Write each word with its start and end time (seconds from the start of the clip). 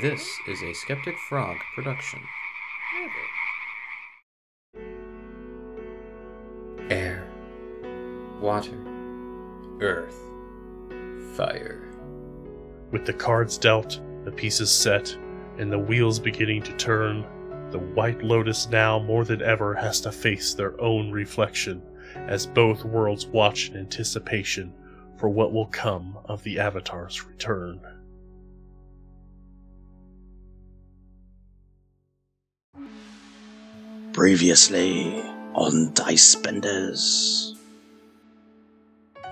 This 0.00 0.40
is 0.48 0.60
a 0.60 0.72
Skeptic 0.72 1.16
Frog 1.16 1.56
production. 1.76 2.20
Air, 6.90 7.28
water, 8.40 8.76
earth, 9.80 10.18
fire. 11.36 11.94
With 12.90 13.06
the 13.06 13.12
cards 13.12 13.56
dealt, 13.56 14.00
the 14.24 14.32
pieces 14.32 14.72
set, 14.72 15.16
and 15.58 15.70
the 15.70 15.78
wheels 15.78 16.18
beginning 16.18 16.62
to 16.62 16.76
turn, 16.76 17.24
the 17.70 17.78
White 17.78 18.22
Lotus 18.22 18.68
now 18.68 18.98
more 18.98 19.24
than 19.24 19.42
ever 19.42 19.74
has 19.74 20.00
to 20.00 20.10
face 20.10 20.54
their 20.54 20.78
own 20.80 21.12
reflection 21.12 21.80
as 22.16 22.46
both 22.46 22.84
worlds 22.84 23.26
watch 23.26 23.70
in 23.70 23.76
anticipation 23.76 24.74
for 25.18 25.28
what 25.28 25.52
will 25.52 25.66
come 25.66 26.18
of 26.24 26.42
the 26.42 26.58
Avatar's 26.58 27.24
return. 27.24 27.80
Previously 34.14 35.20
on 35.54 35.92
Dice 35.92 36.36
Benders. 36.36 37.56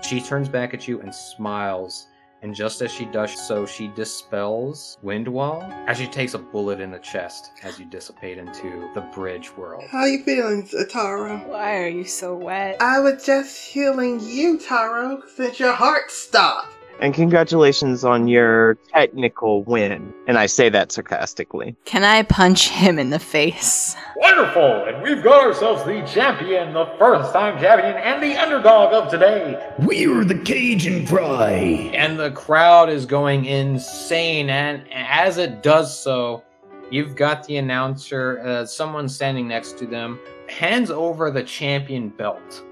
She 0.01 0.19
turns 0.19 0.49
back 0.49 0.73
at 0.73 0.89
you 0.89 0.99
and 0.99 1.15
smiles, 1.15 2.07
and 2.41 2.53
just 2.53 2.81
as 2.81 2.91
she 2.91 3.05
does 3.05 3.47
so, 3.47 3.65
she 3.65 3.87
dispels 3.95 4.97
Windwall 5.01 5.63
as 5.87 5.99
she 5.99 6.07
takes 6.07 6.33
a 6.33 6.37
bullet 6.37 6.81
in 6.81 6.91
the 6.91 6.99
chest 6.99 7.51
as 7.63 7.79
you 7.79 7.85
dissipate 7.85 8.37
into 8.37 8.89
the 8.93 9.09
bridge 9.15 9.55
world. 9.55 9.85
How 9.89 10.03
you 10.03 10.21
feeling, 10.25 10.67
Taro? 10.89 11.37
Why 11.49 11.77
are 11.77 11.87
you 11.87 12.03
so 12.03 12.35
wet? 12.35 12.81
I 12.81 12.99
was 12.99 13.25
just 13.25 13.57
healing 13.65 14.19
you, 14.21 14.59
Taro, 14.59 15.23
since 15.33 15.61
your 15.61 15.71
heart 15.71 16.11
stopped. 16.11 16.75
And 17.03 17.13
congratulations 17.13 18.05
on 18.05 18.29
your 18.29 18.75
technical 18.93 19.63
win. 19.63 20.13
And 20.25 20.37
I 20.37 20.45
say 20.45 20.69
that 20.69 20.93
sarcastically. 20.93 21.75
Can 21.83 22.05
I 22.05 22.23
punch 22.23 22.69
him 22.69 22.97
in 22.97 23.09
the 23.09 23.19
face? 23.19 23.93
Wonderful! 24.15 24.85
And 24.85 25.03
we've 25.03 25.21
got 25.21 25.43
ourselves 25.43 25.83
the 25.83 26.01
champion, 26.07 26.71
the 26.71 26.85
first 26.97 27.33
time 27.33 27.59
champion, 27.59 27.97
and 27.97 28.23
the 28.23 28.41
underdog 28.41 28.93
of 28.93 29.11
today. 29.11 29.73
We're 29.79 30.23
the 30.23 30.39
Cajun 30.39 31.05
Fry. 31.05 31.91
And 31.93 32.17
the 32.17 32.31
crowd 32.31 32.89
is 32.89 33.05
going 33.05 33.43
insane, 33.43 34.49
and 34.49 34.87
as 34.93 35.37
it 35.37 35.61
does 35.61 36.01
so, 36.01 36.41
you've 36.89 37.17
got 37.17 37.45
the 37.45 37.57
announcer, 37.57 38.39
uh, 38.45 38.65
someone 38.65 39.09
standing 39.09 39.45
next 39.45 39.77
to 39.79 39.85
them, 39.85 40.21
hands 40.47 40.89
over 40.89 41.31
the 41.31 41.43
champion 41.43 42.07
belt. 42.07 42.63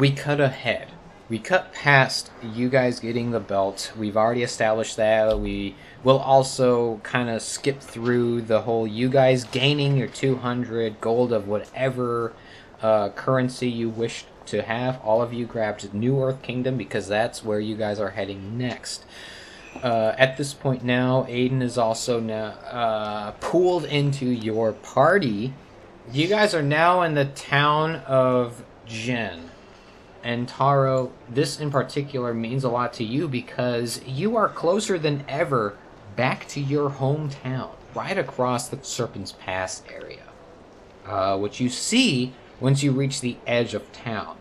We 0.00 0.10
cut 0.10 0.40
ahead. 0.40 0.88
We 1.28 1.38
cut 1.38 1.74
past 1.74 2.30
you 2.42 2.70
guys 2.70 2.98
getting 3.00 3.32
the 3.32 3.38
belt. 3.38 3.92
We've 3.96 4.16
already 4.16 4.42
established 4.42 4.96
that. 4.96 5.38
We 5.38 5.76
will 6.02 6.18
also 6.18 6.96
kind 7.02 7.28
of 7.28 7.42
skip 7.42 7.80
through 7.80 8.42
the 8.42 8.62
whole 8.62 8.86
you 8.86 9.10
guys 9.10 9.44
gaining 9.44 9.98
your 9.98 10.08
200 10.08 11.02
gold 11.02 11.34
of 11.34 11.46
whatever 11.46 12.32
uh, 12.80 13.10
currency 13.10 13.68
you 13.68 13.90
wish 13.90 14.24
to 14.46 14.62
have. 14.62 14.98
All 15.02 15.20
of 15.20 15.34
you 15.34 15.44
grabbed 15.44 15.92
New 15.92 16.20
Earth 16.24 16.40
Kingdom 16.40 16.78
because 16.78 17.06
that's 17.06 17.44
where 17.44 17.60
you 17.60 17.76
guys 17.76 18.00
are 18.00 18.10
heading 18.10 18.56
next. 18.56 19.04
Uh, 19.82 20.14
at 20.16 20.38
this 20.38 20.54
point 20.54 20.82
now, 20.82 21.24
Aiden 21.24 21.62
is 21.62 21.76
also 21.76 22.18
now 22.18 22.54
uh, 22.70 23.32
pooled 23.32 23.84
into 23.84 24.24
your 24.24 24.72
party. 24.72 25.52
You 26.10 26.26
guys 26.26 26.54
are 26.54 26.62
now 26.62 27.02
in 27.02 27.14
the 27.14 27.26
town 27.26 27.96
of 28.06 28.64
Jen. 28.86 29.49
And 30.22 30.48
Taro, 30.48 31.12
this 31.28 31.58
in 31.58 31.70
particular 31.70 32.34
means 32.34 32.64
a 32.64 32.68
lot 32.68 32.92
to 32.94 33.04
you 33.04 33.26
because 33.26 34.02
you 34.06 34.36
are 34.36 34.48
closer 34.48 34.98
than 34.98 35.24
ever 35.28 35.76
back 36.16 36.46
to 36.48 36.60
your 36.60 36.90
hometown, 36.90 37.70
right 37.94 38.18
across 38.18 38.68
the 38.68 38.78
Serpent's 38.82 39.32
Pass 39.32 39.82
area, 39.90 40.24
uh, 41.06 41.38
which 41.38 41.60
you 41.60 41.68
see 41.70 42.34
once 42.60 42.82
you 42.82 42.92
reach 42.92 43.20
the 43.20 43.36
edge 43.46 43.72
of 43.72 43.90
town. 43.92 44.36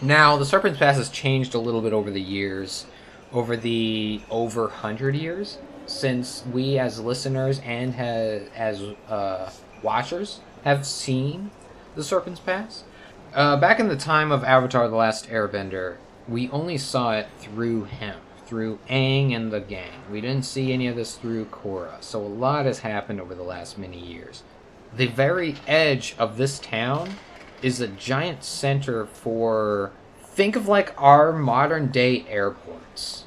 Now, 0.00 0.38
the 0.38 0.46
Serpent's 0.46 0.78
Pass 0.78 0.96
has 0.96 1.10
changed 1.10 1.54
a 1.54 1.58
little 1.58 1.82
bit 1.82 1.92
over 1.92 2.10
the 2.10 2.22
years, 2.22 2.86
over 3.32 3.56
the 3.56 4.22
over 4.30 4.62
100 4.62 5.14
years, 5.14 5.58
since 5.84 6.42
we 6.50 6.78
as 6.78 6.98
listeners 6.98 7.60
and 7.60 7.94
ha- 7.94 8.48
as 8.56 8.80
uh, 9.08 9.50
watchers 9.82 10.40
have 10.64 10.86
seen 10.86 11.50
the 11.94 12.04
Serpent's 12.04 12.40
Pass. 12.40 12.84
Uh, 13.32 13.56
back 13.56 13.78
in 13.78 13.86
the 13.86 13.96
time 13.96 14.32
of 14.32 14.42
Avatar 14.42 14.88
The 14.88 14.96
Last 14.96 15.28
Airbender, 15.28 15.98
we 16.26 16.50
only 16.50 16.76
saw 16.76 17.12
it 17.12 17.28
through 17.38 17.84
him, 17.84 18.18
through 18.44 18.80
Aang 18.88 19.36
and 19.36 19.52
the 19.52 19.60
gang. 19.60 20.02
We 20.10 20.20
didn't 20.20 20.44
see 20.44 20.72
any 20.72 20.88
of 20.88 20.96
this 20.96 21.14
through 21.14 21.44
Korra, 21.44 22.02
so 22.02 22.20
a 22.20 22.26
lot 22.26 22.66
has 22.66 22.80
happened 22.80 23.20
over 23.20 23.36
the 23.36 23.44
last 23.44 23.78
many 23.78 23.98
years. 23.98 24.42
The 24.96 25.06
very 25.06 25.54
edge 25.68 26.16
of 26.18 26.38
this 26.38 26.58
town 26.58 27.14
is 27.62 27.80
a 27.80 27.86
giant 27.86 28.42
center 28.42 29.06
for. 29.06 29.92
Think 30.22 30.56
of 30.56 30.66
like 30.66 30.92
our 31.00 31.32
modern 31.32 31.92
day 31.92 32.24
airports 32.28 33.24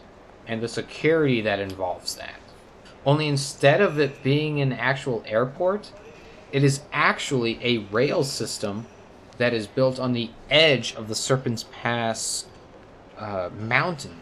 and 0.47 0.61
the 0.61 0.67
security 0.67 1.39
that 1.41 1.59
involves 1.59 2.15
that. 2.15 2.41
Only 3.05 3.29
instead 3.29 3.79
of 3.79 3.99
it 3.99 4.21
being 4.21 4.59
an 4.59 4.73
actual 4.73 5.23
airport, 5.27 5.91
it 6.51 6.63
is 6.63 6.81
actually 6.91 7.59
a 7.61 7.85
rail 7.89 8.23
system 8.23 8.87
that 9.37 9.53
is 9.53 9.67
built 9.67 9.99
on 9.99 10.13
the 10.13 10.29
edge 10.49 10.95
of 10.95 11.07
the 11.07 11.15
Serpent's 11.15 11.65
Pass 11.71 12.45
uh, 13.17 13.49
mountain. 13.57 14.21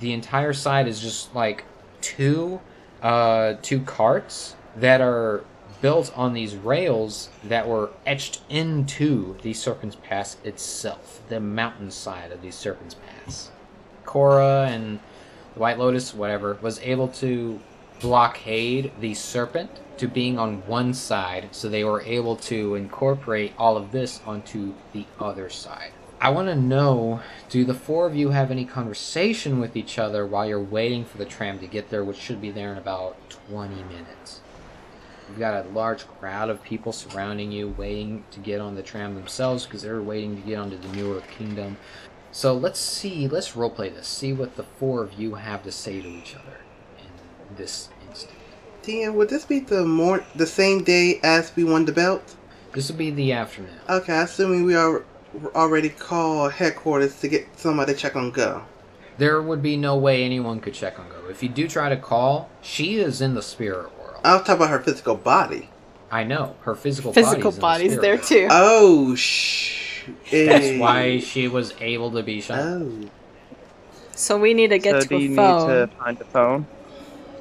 The 0.00 0.12
entire 0.12 0.52
side 0.52 0.86
is 0.88 1.00
just 1.00 1.34
like 1.34 1.64
two 2.00 2.60
uh, 3.02 3.54
two 3.62 3.80
carts 3.80 4.56
that 4.76 5.00
are 5.00 5.44
built 5.80 6.12
on 6.16 6.34
these 6.34 6.56
rails 6.56 7.28
that 7.44 7.68
were 7.68 7.90
etched 8.04 8.40
into 8.48 9.36
the 9.42 9.52
Serpent's 9.54 9.96
Pass 9.96 10.36
itself, 10.44 11.20
the 11.28 11.38
mountainside 11.38 12.32
of 12.32 12.42
the 12.42 12.50
Serpent's 12.50 12.94
Pass. 12.94 13.50
Korra 14.04 14.66
and 14.66 14.98
the 15.54 15.60
White 15.60 15.78
Lotus, 15.78 16.12
whatever, 16.14 16.58
was 16.60 16.80
able 16.80 17.08
to 17.08 17.60
blockade 18.00 18.92
the 19.00 19.14
Serpent 19.14 19.70
to 19.98 20.06
being 20.06 20.38
on 20.38 20.66
one 20.66 20.94
side, 20.94 21.48
so 21.50 21.68
they 21.68 21.84
were 21.84 22.02
able 22.02 22.36
to 22.36 22.74
incorporate 22.74 23.52
all 23.58 23.76
of 23.76 23.90
this 23.90 24.20
onto 24.24 24.74
the 24.92 25.04
other 25.18 25.50
side. 25.50 25.90
I 26.20 26.30
want 26.30 26.48
to 26.48 26.56
know 26.56 27.20
do 27.48 27.64
the 27.64 27.74
four 27.74 28.06
of 28.06 28.16
you 28.16 28.30
have 28.30 28.50
any 28.50 28.64
conversation 28.64 29.60
with 29.60 29.76
each 29.76 29.98
other 29.98 30.26
while 30.26 30.48
you're 30.48 30.60
waiting 30.60 31.04
for 31.04 31.18
the 31.18 31.24
tram 31.24 31.58
to 31.60 31.66
get 31.66 31.90
there, 31.90 32.04
which 32.04 32.18
should 32.18 32.40
be 32.40 32.50
there 32.50 32.72
in 32.72 32.78
about 32.78 33.16
20 33.48 33.74
minutes? 33.84 34.40
You've 35.28 35.38
got 35.38 35.64
a 35.64 35.68
large 35.68 36.06
crowd 36.06 36.50
of 36.50 36.62
people 36.62 36.92
surrounding 36.92 37.52
you, 37.52 37.68
waiting 37.76 38.24
to 38.30 38.40
get 38.40 38.60
on 38.60 38.74
the 38.74 38.82
tram 38.82 39.14
themselves 39.14 39.64
because 39.64 39.82
they're 39.82 40.00
waiting 40.00 40.40
to 40.40 40.48
get 40.48 40.58
onto 40.58 40.78
the 40.78 40.88
New 40.88 41.16
Earth 41.16 41.28
Kingdom. 41.36 41.76
So 42.32 42.54
let's 42.54 42.80
see, 42.80 43.28
let's 43.28 43.52
roleplay 43.52 43.94
this, 43.94 44.06
see 44.06 44.32
what 44.32 44.56
the 44.56 44.62
four 44.62 45.02
of 45.02 45.14
you 45.14 45.34
have 45.34 45.62
to 45.64 45.72
say 45.72 46.00
to 46.00 46.08
each 46.08 46.34
other 46.34 46.57
this 47.58 47.88
instant. 48.08 48.32
DM, 48.82 49.14
would 49.14 49.28
this 49.28 49.44
be 49.44 49.60
the 49.60 49.84
more 49.84 50.24
the 50.34 50.46
same 50.46 50.82
day 50.82 51.20
as 51.22 51.54
we 51.54 51.64
won 51.64 51.84
the 51.84 51.92
belt? 51.92 52.36
This 52.72 52.90
will 52.90 52.96
be 52.96 53.10
the 53.10 53.32
afternoon. 53.32 53.74
Okay, 53.88 54.16
assuming 54.18 54.64
we 54.64 54.74
are 54.74 55.04
already 55.54 55.90
called 55.90 56.52
headquarters 56.52 57.20
to 57.20 57.28
get 57.28 57.46
somebody 57.58 57.92
to 57.92 57.98
check 57.98 58.16
on 58.16 58.30
Go. 58.30 58.62
There 59.18 59.42
would 59.42 59.62
be 59.62 59.76
no 59.76 59.96
way 59.96 60.22
anyone 60.24 60.60
could 60.60 60.74
check 60.74 60.98
on 60.98 61.08
Go. 61.08 61.28
If 61.28 61.42
you 61.42 61.48
do 61.48 61.68
try 61.68 61.88
to 61.90 61.96
call, 61.96 62.48
she 62.62 62.98
is 62.98 63.20
in 63.20 63.34
the 63.34 63.42
spirit 63.42 63.90
world. 63.98 64.20
I 64.24 64.34
was 64.34 64.42
talking 64.46 64.56
about 64.56 64.70
her 64.70 64.80
physical 64.80 65.16
body. 65.16 65.70
I 66.10 66.24
know 66.24 66.56
her 66.62 66.74
physical 66.74 67.12
Physical 67.12 67.52
body's 67.52 67.90
in 67.92 67.96
the 67.96 68.02
there 68.02 68.14
world. 68.16 68.26
too. 68.26 68.48
Oh, 68.50 69.14
shh. 69.14 70.04
That's 70.30 70.78
why 70.80 71.18
she 71.20 71.48
was 71.48 71.74
able 71.80 72.10
to 72.12 72.22
be 72.22 72.40
shot. 72.40 72.58
Oh, 72.60 73.10
So 74.12 74.38
we 74.38 74.54
need 74.54 74.68
to 74.68 74.78
get 74.78 74.94
so 74.94 75.00
to 75.02 75.06
do 75.08 75.16
a 75.16 75.20
you 75.20 75.36
phone. 75.36 75.68
need 75.68 75.74
to 75.90 75.96
find 75.98 76.20
a 76.20 76.24
phone? 76.24 76.66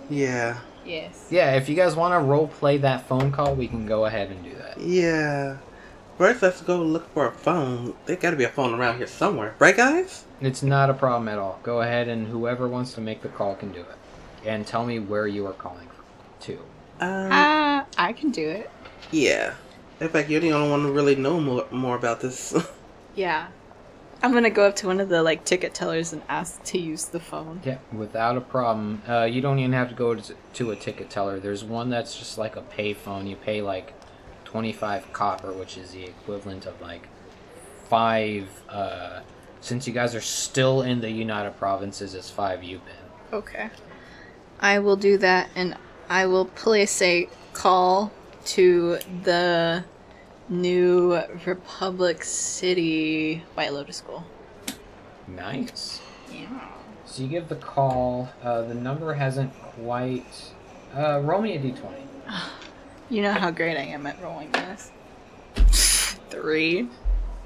Yeah, 0.09 0.59
Yes. 0.86 1.27
Yeah, 1.30 1.56
if 1.56 1.68
you 1.68 1.75
guys 1.75 1.95
want 1.98 2.13
to 2.13 2.19
role 2.19 2.48
play 2.48 2.77
that 2.77 3.07
phone 3.09 3.31
call, 3.31 3.54
we 3.56 3.68
can 3.68 3.86
go 3.86 4.06
ahead 4.06 4.30
and 4.31 4.42
do 4.44 4.54
that. 4.56 4.80
yeah. 4.80 5.57
First, 6.18 6.42
let's 6.42 6.62
go 6.62 6.77
look 6.81 7.13
for 7.13 7.27
a 7.27 7.31
phone. 7.31 7.94
There 8.06 8.15
got 8.15 8.31
to 8.31 8.38
be 8.38 8.44
a 8.45 8.50
phone 8.50 8.74
around 8.74 8.98
here 8.98 9.06
somewhere, 9.06 9.54
right, 9.59 9.75
guys? 9.77 10.24
It's 10.42 10.63
not 10.63 10.89
a 10.89 10.94
problem 10.95 11.27
at 11.27 11.38
all. 11.38 11.59
Go 11.62 11.81
ahead 11.81 12.07
and 12.07 12.25
whoever 12.27 12.68
wants 12.68 12.94
to 12.94 13.01
make 13.01 13.21
the 13.21 13.27
call 13.30 13.54
can 13.56 13.71
do 13.71 13.81
it. 13.81 13.98
And 14.48 14.65
tell 14.65 14.83
me 14.86 14.98
where 14.98 15.27
you 15.27 15.45
are 15.45 15.54
calling 15.54 15.88
from, 15.88 16.06
too. 16.39 16.59
Um, 17.00 17.30
Ah, 17.31 17.86
I 18.00 18.13
can 18.13 18.31
do 18.31 18.48
it. 18.50 18.71
yeah. 19.12 19.54
In 20.00 20.09
fact, 20.09 20.30
you're 20.30 20.39
the 20.39 20.54
only 20.54 20.69
one 20.71 20.81
who 20.83 20.92
really 20.92 21.15
know 21.15 21.39
more, 21.39 21.65
more 21.71 21.95
about 21.95 22.21
this. 22.21 22.56
Yeah. 23.15 23.48
I'm 24.22 24.34
gonna 24.34 24.50
go 24.50 24.68
up 24.68 24.75
to 24.78 24.88
one 24.88 25.00
of 25.00 25.10
the 25.10 25.22
like 25.22 25.46
ticket 25.46 25.74
tellers 25.74 26.12
and 26.12 26.22
ask 26.28 26.64
to 26.66 26.80
use 26.80 27.06
the 27.06 27.19
phone. 27.19 27.62
Yeah, 27.64 27.78
without 27.94 28.38
a 28.38 28.42
problem. 28.42 29.02
Uh, 29.08 29.24
you 29.24 29.42
don't 29.42 29.60
even 29.60 29.74
have 29.74 29.90
to 29.90 29.96
go 29.96 30.16
to, 30.16 30.36
to 30.54 30.72
a 30.72 30.75
ticket 30.75 31.10
teller. 31.10 31.40
There's 31.40 31.64
one 31.64 31.90
that's 31.90 32.18
just 32.18 32.38
like 32.38 32.56
a 32.56 32.62
pay 32.62 32.94
phone. 32.94 33.28
You 33.28 33.36
pay 33.36 33.62
like 33.62 33.94
25 34.46 35.14
copper, 35.14 35.54
which 35.54 35.78
is 35.78 35.92
the 35.92 36.06
equivalent 36.06 36.66
of 36.66 36.81
like 36.81 37.08
five 37.90 38.48
uh, 38.69 39.22
Since 39.62 39.88
you 39.88 39.94
guys 39.94 40.16
are 40.16 40.22
still 40.22 40.81
in 40.81 41.02
the 41.02 41.10
United 41.10 41.58
Provinces, 41.58 42.14
it's 42.14 42.30
five 42.30 42.64
yuan. 42.64 42.81
Okay. 43.34 43.69
I 44.60 44.80
will 44.80 44.96
do 44.96 45.18
that 45.18 45.50
and 45.56 45.75
I 46.10 46.25
will 46.25 46.46
place 46.46 47.02
a 47.02 47.30
call 47.54 48.12
to 48.46 48.98
the 49.24 49.84
new 50.50 51.22
Republic 51.46 52.24
City 52.24 53.44
White 53.56 53.74
Lotus 53.74 53.98
School. 53.98 54.24
Nice. 55.28 56.02
Yeah. 56.32 56.68
So 57.06 57.24
you 57.24 57.30
give 57.30 57.50
the 57.50 57.56
call. 57.56 58.30
Uh, 58.44 58.62
the 58.64 58.74
number 58.74 59.14
hasn't 59.14 59.54
quite. 59.54 60.52
Uh, 60.96 61.20
roll 61.20 61.42
me 61.42 61.56
a 61.56 61.60
d20. 61.60 61.80
You 63.10 63.22
know 63.22 63.32
how 63.32 63.52
great 63.52 63.78
I 63.78 63.84
am 63.84 64.06
at 64.06 64.22
rolling 64.22 64.52
this. 64.52 64.92
Three. 66.30 66.90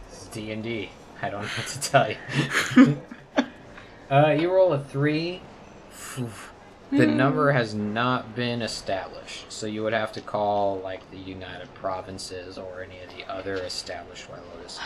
It's 0.07 0.25
D 0.29 0.51
and 0.51 0.63
D. 0.63 0.89
I 1.21 1.29
don't 1.29 1.43
know 1.43 1.47
what 1.49 1.67
to 1.67 1.79
tell 1.79 2.09
you. 2.09 2.97
uh, 4.09 4.29
you 4.31 4.51
roll 4.51 4.73
a 4.73 4.83
three. 4.83 5.39
Phew. 5.91 6.31
The 6.91 7.07
number 7.07 7.53
has 7.53 7.73
not 7.73 8.35
been 8.35 8.61
established, 8.61 9.49
so 9.49 9.65
you 9.65 9.81
would 9.81 9.93
have 9.93 10.11
to 10.11 10.21
call 10.21 10.79
like 10.79 11.09
the 11.09 11.17
United 11.17 11.73
Provinces 11.73 12.57
or 12.57 12.83
any 12.83 12.99
of 13.01 13.15
the 13.15 13.31
other 13.31 13.55
established 13.55 14.29
White 14.29 14.41
Lotus. 14.53 14.77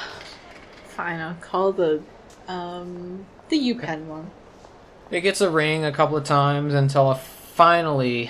Fine, 0.86 1.19
I'll 1.19 1.34
call 1.42 1.72
the 1.72 2.04
um 2.48 3.25
the 3.50 3.57
UPenn 3.57 4.06
one. 4.06 4.30
It 5.10 5.22
gets 5.22 5.42
a 5.42 5.50
ring 5.50 5.84
a 5.84 5.92
couple 5.92 6.16
of 6.16 6.24
times 6.24 6.75
until 6.75 7.12
finally 7.16 8.30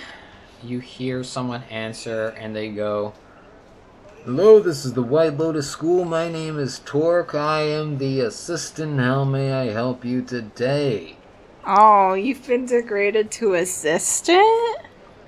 you 0.63 0.79
hear 0.79 1.21
someone 1.23 1.63
answer 1.63 2.29
and 2.37 2.55
they 2.55 2.69
go, 2.69 3.13
Hello, 4.23 4.61
this 4.61 4.85
is 4.85 4.93
the 4.93 5.03
White 5.03 5.37
Lotus 5.37 5.69
School. 5.69 6.05
My 6.05 6.29
name 6.29 6.57
is 6.57 6.79
Torque. 6.79 7.35
I 7.35 7.61
am 7.63 7.97
the 7.97 8.21
assistant. 8.21 8.99
How 8.99 9.25
may 9.25 9.51
I 9.51 9.65
help 9.73 10.05
you 10.05 10.21
today? 10.21 11.14
Oh, 11.67 12.13
you've 12.13 12.45
been 12.45 12.67
degraded 12.67 13.31
to 13.31 13.55
assistant? 13.55 14.77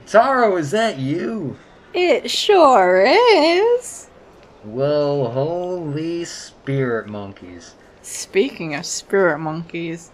Taro, 0.05 0.55
is 0.57 0.69
that 0.71 0.99
you? 0.99 1.57
It 1.93 2.29
sure 2.29 3.03
is. 3.07 4.07
Well, 4.63 5.31
holy 5.31 6.25
spirit 6.25 7.07
monkeys. 7.07 7.73
Speaking 8.03 8.75
of 8.75 8.85
spirit 8.85 9.39
monkeys, 9.39 10.11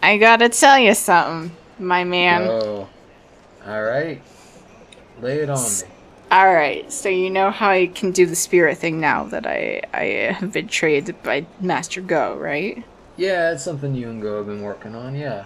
I 0.00 0.16
gotta 0.16 0.48
tell 0.48 0.78
you 0.78 0.94
something, 0.94 1.56
my 1.78 2.04
man. 2.04 2.42
Oh. 2.42 2.88
Alright. 3.66 4.22
Lay 5.20 5.40
it 5.40 5.50
on 5.50 5.60
me. 5.60 5.88
Alright, 6.30 6.92
so 6.92 7.08
you 7.08 7.30
know 7.30 7.50
how 7.50 7.70
I 7.70 7.88
can 7.88 8.12
do 8.12 8.26
the 8.26 8.36
spirit 8.36 8.78
thing 8.78 9.00
now 9.00 9.24
that 9.24 9.46
I, 9.46 9.82
I 9.92 10.04
have 10.32 10.52
been 10.52 10.68
trained 10.68 11.14
by 11.22 11.46
Master 11.60 12.00
Go, 12.00 12.36
right? 12.36 12.84
Yeah, 13.16 13.52
it's 13.52 13.62
something 13.62 13.94
you 13.94 14.08
and 14.08 14.22
Go 14.22 14.38
have 14.38 14.46
been 14.46 14.62
working 14.62 14.94
on, 14.94 15.14
yeah. 15.14 15.44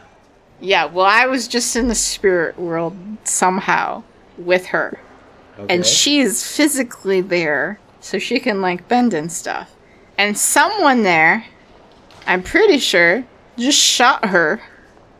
Yeah, 0.60 0.86
well, 0.86 1.06
I 1.06 1.26
was 1.26 1.48
just 1.48 1.76
in 1.76 1.88
the 1.88 1.94
spirit 1.94 2.58
world 2.58 2.96
somehow 3.24 4.02
with 4.38 4.66
her. 4.66 4.98
Okay. 5.58 5.74
And 5.74 5.84
she's 5.84 6.46
physically 6.46 7.20
there, 7.20 7.78
so 8.00 8.18
she 8.18 8.38
can, 8.40 8.60
like, 8.62 8.86
bend 8.88 9.14
and 9.14 9.30
stuff. 9.30 9.74
And 10.18 10.36
someone 10.36 11.02
there, 11.02 11.44
I'm 12.26 12.42
pretty 12.42 12.78
sure, 12.78 13.24
just 13.58 13.78
shot 13.78 14.26
her 14.26 14.60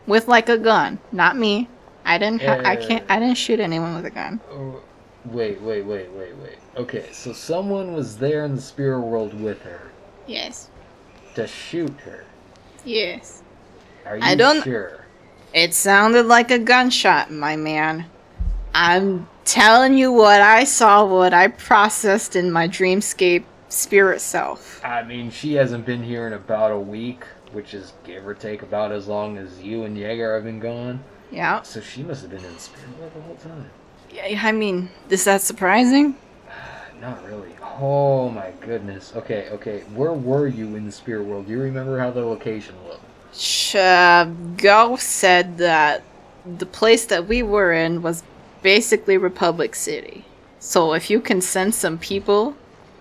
with, 0.06 0.28
like, 0.28 0.49
a 0.49 0.58
gun. 0.58 0.99
Not 1.12 1.37
me. 1.37 1.69
I 2.04 2.19
didn't, 2.19 2.42
ha- 2.42 2.62
I 2.64 2.76
can't, 2.76 3.04
I 3.08 3.19
didn't 3.19 3.37
shoot 3.38 3.58
anyone 3.60 3.96
with 3.96 4.04
a 4.06 4.10
gun. 4.10 4.40
Oh, 4.50 4.81
wait, 5.25 5.60
wait, 5.60 5.84
wait, 5.84 6.10
wait, 6.12 6.37
wait. 6.37 6.58
Okay, 6.76 7.08
so 7.12 7.32
someone 7.32 7.92
was 7.94 8.16
there 8.16 8.44
in 8.44 8.54
the 8.54 8.60
spirit 8.60 9.00
world 9.00 9.34
with 9.40 9.60
her 9.62 9.90
Yes. 10.26 10.69
to 11.34 11.46
shoot 11.46 11.92
her. 12.04 12.25
Yes. 12.86 13.42
Are 14.06 14.16
you 14.16 14.22
I 14.22 14.34
don't- 14.34 14.62
sure? 14.62 15.04
It 15.52 15.74
sounded 15.74 16.26
like 16.26 16.50
a 16.50 16.58
gunshot, 16.58 17.30
my 17.30 17.56
man. 17.56 18.06
I'm 18.74 19.26
telling 19.44 19.96
you 19.96 20.12
what 20.12 20.40
I 20.40 20.64
saw, 20.64 21.04
what 21.04 21.32
I 21.32 21.48
processed 21.48 22.36
in 22.36 22.50
my 22.52 22.68
dreamscape 22.68 23.44
spirit 23.68 24.20
self. 24.20 24.84
I 24.84 25.02
mean, 25.02 25.30
she 25.30 25.54
hasn't 25.54 25.86
been 25.86 26.02
here 26.02 26.26
in 26.26 26.34
about 26.34 26.72
a 26.72 26.78
week, 26.78 27.24
which 27.52 27.72
is 27.74 27.94
give 28.04 28.26
or 28.26 28.34
take 28.34 28.62
about 28.62 28.92
as 28.92 29.08
long 29.08 29.38
as 29.38 29.60
you 29.62 29.84
and 29.84 29.96
Jaeger 29.96 30.34
have 30.34 30.44
been 30.44 30.60
gone. 30.60 31.02
Yeah. 31.30 31.62
So 31.62 31.80
she 31.80 32.02
must 32.02 32.22
have 32.22 32.30
been 32.30 32.44
in 32.44 32.58
spirit 32.58 33.14
the 33.14 33.20
whole 33.22 33.36
time. 33.36 33.70
Yeah, 34.10 34.40
I 34.42 34.52
mean, 34.52 34.90
is 35.08 35.24
that 35.24 35.40
surprising? 35.40 36.16
Not 37.00 37.25
really. 37.26 37.54
Oh 37.78 38.28
my 38.31 38.52
goodness. 38.60 39.12
Okay, 39.14 39.48
okay. 39.50 39.81
Where 39.94 40.12
were 40.12 40.46
you 40.46 40.76
in 40.76 40.87
the 40.87 40.93
spirit 40.93 41.25
world? 41.25 41.46
Do 41.46 41.52
you 41.52 41.60
remember 41.60 41.98
how 41.98 42.10
the 42.10 42.25
location 42.25 42.75
looked? 42.88 43.75
Uh, 43.75 44.25
Go 44.56 44.96
said 44.96 45.58
that 45.58 46.02
the 46.44 46.66
place 46.66 47.06
that 47.06 47.26
we 47.26 47.43
were 47.43 47.72
in 47.72 48.00
was 48.00 48.22
basically 48.62 49.19
Republic 49.19 49.75
City. 49.75 50.25
So 50.58 50.94
if 50.94 51.10
you 51.10 51.20
can 51.20 51.40
send 51.40 51.75
some 51.75 51.98
people 51.98 52.56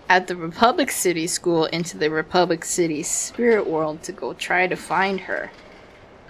at 0.08 0.26
the 0.26 0.36
Republic 0.36 0.90
City 0.90 1.26
school 1.26 1.64
into 1.66 1.96
the 1.98 2.10
Republic 2.10 2.64
City 2.64 3.02
spirit 3.02 3.66
world 3.66 4.02
to 4.04 4.12
go 4.12 4.34
try 4.34 4.66
to 4.66 4.76
find 4.76 5.20
her. 5.20 5.50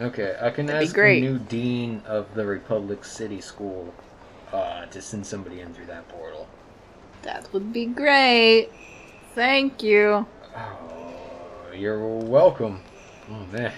Okay, 0.00 0.36
I 0.40 0.50
can 0.50 0.66
That'd 0.66 0.88
ask 0.88 0.94
the 0.94 1.20
new 1.20 1.38
dean 1.38 2.02
of 2.06 2.32
the 2.34 2.46
Republic 2.46 3.04
City 3.04 3.40
School 3.40 3.92
uh, 4.52 4.86
to 4.86 5.02
send 5.02 5.26
somebody 5.26 5.60
in 5.60 5.72
through 5.74 5.86
that 5.86 6.08
portal. 6.08 6.46
That 7.26 7.52
would 7.52 7.72
be 7.72 7.86
great. 7.86 8.68
Thank 9.34 9.82
you. 9.82 10.24
Oh, 10.56 11.72
you're 11.74 12.06
welcome. 12.06 12.82
Oh 13.28 13.44
man. 13.50 13.72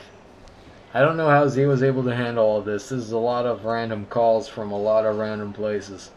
I 0.93 1.01
don't 1.01 1.17
know 1.17 1.31
how 1.31 1.49
Z 1.49 1.65
was 1.65 1.83
able 1.83 2.05
to 2.05 2.15
handle 2.15 2.45
all 2.45 2.61
this. 2.61 2.91
This 2.91 3.05
is 3.05 3.13
a 3.13 3.19
lot 3.19 3.47
of 3.47 3.65
random 3.65 4.05
calls 4.11 4.49
from 4.49 4.71
a 4.71 4.79
lot 4.79 5.07
of 5.07 5.17
random 5.17 5.55
places. 5.55 6.11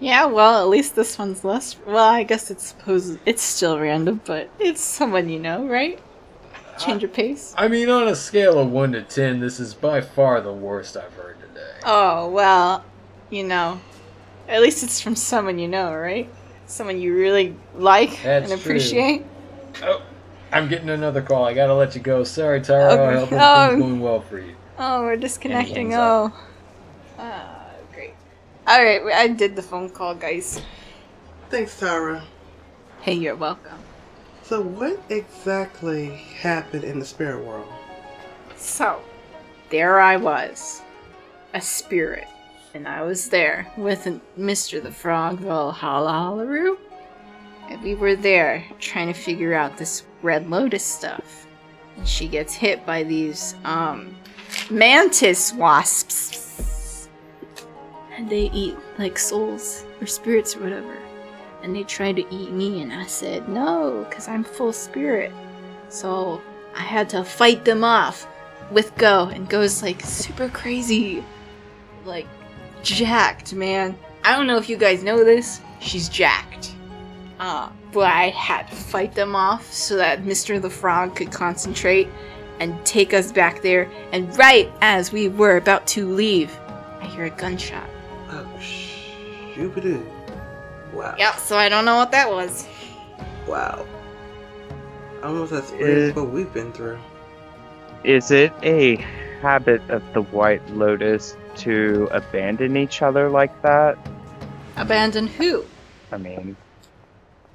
Yeah, 0.00 0.24
well, 0.24 0.62
at 0.62 0.68
least 0.68 0.96
this 0.96 1.18
one's 1.18 1.44
less. 1.44 1.76
Well, 1.86 2.08
I 2.08 2.22
guess 2.22 2.50
it's 2.50 2.68
supposed 2.68 3.18
it's 3.26 3.42
still 3.42 3.78
random, 3.78 4.22
but 4.24 4.48
it's 4.58 4.80
someone 4.80 5.28
you 5.28 5.40
know, 5.40 5.66
right? 5.66 6.00
Change 6.78 7.04
of 7.04 7.12
pace. 7.12 7.54
I 7.58 7.68
mean, 7.68 7.90
on 7.90 8.08
a 8.08 8.16
scale 8.16 8.58
of 8.58 8.70
1 8.70 8.92
to 8.92 9.02
10, 9.02 9.40
this 9.40 9.60
is 9.60 9.74
by 9.74 10.00
far 10.00 10.40
the 10.40 10.54
worst 10.54 10.96
I've 10.96 11.12
heard 11.12 11.38
today. 11.38 11.80
Oh 11.84 12.30
well, 12.30 12.82
you 13.28 13.44
know, 13.44 13.78
at 14.48 14.62
least 14.62 14.82
it's 14.82 15.02
from 15.02 15.16
someone 15.16 15.58
you 15.58 15.68
know, 15.68 15.94
right? 15.94 16.30
Someone 16.72 16.98
you 16.98 17.14
really 17.14 17.54
like 17.74 18.22
That's 18.22 18.50
and 18.50 18.62
true. 18.62 18.72
appreciate. 18.72 19.26
Oh, 19.82 20.00
I'm 20.50 20.68
getting 20.68 20.88
another 20.88 21.20
call. 21.20 21.44
I 21.44 21.52
gotta 21.52 21.74
let 21.74 21.94
you 21.94 22.00
go. 22.00 22.24
Sorry, 22.24 22.62
Tara. 22.62 22.94
Okay. 22.94 23.02
I 23.02 23.18
hope 23.18 23.32
everything's 23.32 23.42
Oh. 23.44 23.76
going 23.76 24.00
well 24.00 24.20
for 24.22 24.38
you. 24.38 24.56
Oh, 24.78 25.02
we're 25.02 25.16
disconnecting. 25.18 25.90
hangs 25.90 25.94
Oh, 25.98 26.24
up. 26.26 26.32
ah, 27.18 27.66
great. 27.92 28.14
All 28.66 28.82
right, 28.82 29.02
I 29.14 29.28
did 29.28 29.54
the 29.54 29.60
phone 29.60 29.90
call, 29.90 30.14
guys. 30.14 30.62
Thanks, 31.50 31.78
Tara. 31.78 32.22
Hey, 33.02 33.14
you're 33.14 33.36
welcome. 33.36 33.78
So, 34.42 34.62
what 34.62 34.98
exactly 35.10 36.06
happened 36.40 36.84
in 36.84 36.98
the 36.98 37.04
spirit 37.04 37.44
world? 37.44 37.68
So, 38.56 38.98
there 39.68 40.00
I 40.00 40.16
was, 40.16 40.80
a 41.52 41.60
spirit, 41.60 42.26
and 42.74 42.88
I 42.88 43.02
was 43.02 43.28
there 43.28 43.66
with 43.76 44.04
Mr. 44.38 44.82
the 44.82 44.90
Frog 44.90 45.38
Valhalla 45.38 46.76
and 47.68 47.82
we 47.82 47.94
were 47.94 48.16
there 48.16 48.64
trying 48.78 49.06
to 49.08 49.18
figure 49.18 49.54
out 49.54 49.76
this 49.76 50.04
Red 50.22 50.48
Lotus 50.48 50.84
stuff. 50.84 51.46
And 51.96 52.08
she 52.08 52.28
gets 52.28 52.54
hit 52.54 52.84
by 52.86 53.02
these, 53.02 53.54
um, 53.64 54.14
mantis 54.70 55.52
wasps. 55.52 57.08
And 58.16 58.28
they 58.28 58.50
eat, 58.52 58.76
like, 58.98 59.18
souls, 59.18 59.84
or 60.00 60.06
spirits, 60.06 60.56
or 60.56 60.60
whatever. 60.60 60.96
And 61.62 61.74
they 61.74 61.84
tried 61.84 62.16
to 62.16 62.34
eat 62.34 62.50
me, 62.50 62.82
and 62.82 62.92
I 62.92 63.06
said 63.06 63.48
no, 63.48 64.06
because 64.08 64.28
I'm 64.28 64.44
full 64.44 64.72
spirit. 64.72 65.32
So, 65.88 66.40
I 66.74 66.80
had 66.80 67.08
to 67.10 67.24
fight 67.24 67.64
them 67.64 67.84
off 67.84 68.26
with 68.70 68.94
Go, 68.96 69.28
and 69.28 69.48
Go's 69.48 69.82
like 69.82 70.00
super 70.02 70.48
crazy. 70.48 71.24
Like, 72.04 72.26
jacked, 72.82 73.54
man. 73.54 73.96
I 74.24 74.36
don't 74.36 74.46
know 74.46 74.56
if 74.58 74.68
you 74.68 74.76
guys 74.76 75.02
know 75.02 75.24
this. 75.24 75.60
She's 75.80 76.08
jacked. 76.08 76.74
Uh, 77.40 77.70
but 77.92 78.04
I 78.10 78.28
had 78.30 78.68
to 78.68 78.74
fight 78.74 79.14
them 79.14 79.34
off 79.34 79.70
so 79.72 79.96
that 79.96 80.22
Mr. 80.22 80.60
the 80.62 80.70
Frog 80.70 81.16
could 81.16 81.32
concentrate 81.32 82.08
and 82.60 82.84
take 82.86 83.12
us 83.12 83.32
back 83.32 83.62
there. 83.62 83.90
And 84.12 84.36
right 84.38 84.70
as 84.80 85.10
we 85.12 85.28
were 85.28 85.56
about 85.56 85.86
to 85.88 86.08
leave, 86.08 86.56
I 87.00 87.06
hear 87.06 87.24
a 87.24 87.30
gunshot. 87.30 87.88
Oh, 88.30 88.46
shoobadoo. 88.60 90.04
Wow. 90.92 91.14
Yep, 91.18 91.34
so 91.38 91.56
I 91.56 91.68
don't 91.68 91.84
know 91.84 91.96
what 91.96 92.12
that 92.12 92.30
was. 92.30 92.66
Wow. 93.46 93.86
Almost 95.22 95.52
as 95.52 95.70
weird 95.72 95.98
as 95.98 96.10
Eh. 96.10 96.12
what 96.12 96.30
we've 96.30 96.52
been 96.52 96.72
through. 96.72 96.98
Is 98.04 98.30
it 98.30 98.52
a 98.62 98.96
habit 99.40 99.80
of 99.90 100.02
the 100.12 100.22
White 100.22 100.66
Lotus 100.70 101.36
to 101.56 102.08
abandon 102.12 102.76
each 102.76 103.02
other 103.02 103.28
like 103.28 103.62
that? 103.62 103.98
Abandon 104.76 105.26
who? 105.26 105.64
I 106.10 106.16
mean, 106.18 106.56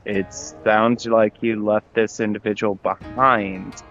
it 0.05 0.33
sounds 0.33 1.05
like 1.05 1.35
you 1.41 1.63
left 1.63 1.93
this 1.93 2.19
individual 2.19 2.75
behind 2.75 3.81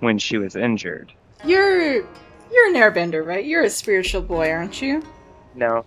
when 0.00 0.18
she 0.18 0.38
was 0.38 0.56
injured. 0.56 1.12
You're 1.44 1.96
you're 2.52 2.66
an 2.68 2.74
airbender, 2.74 3.24
right? 3.24 3.44
You're 3.44 3.62
a 3.64 3.70
spiritual 3.70 4.22
boy, 4.22 4.50
aren't 4.50 4.80
you? 4.82 5.02
No, 5.54 5.84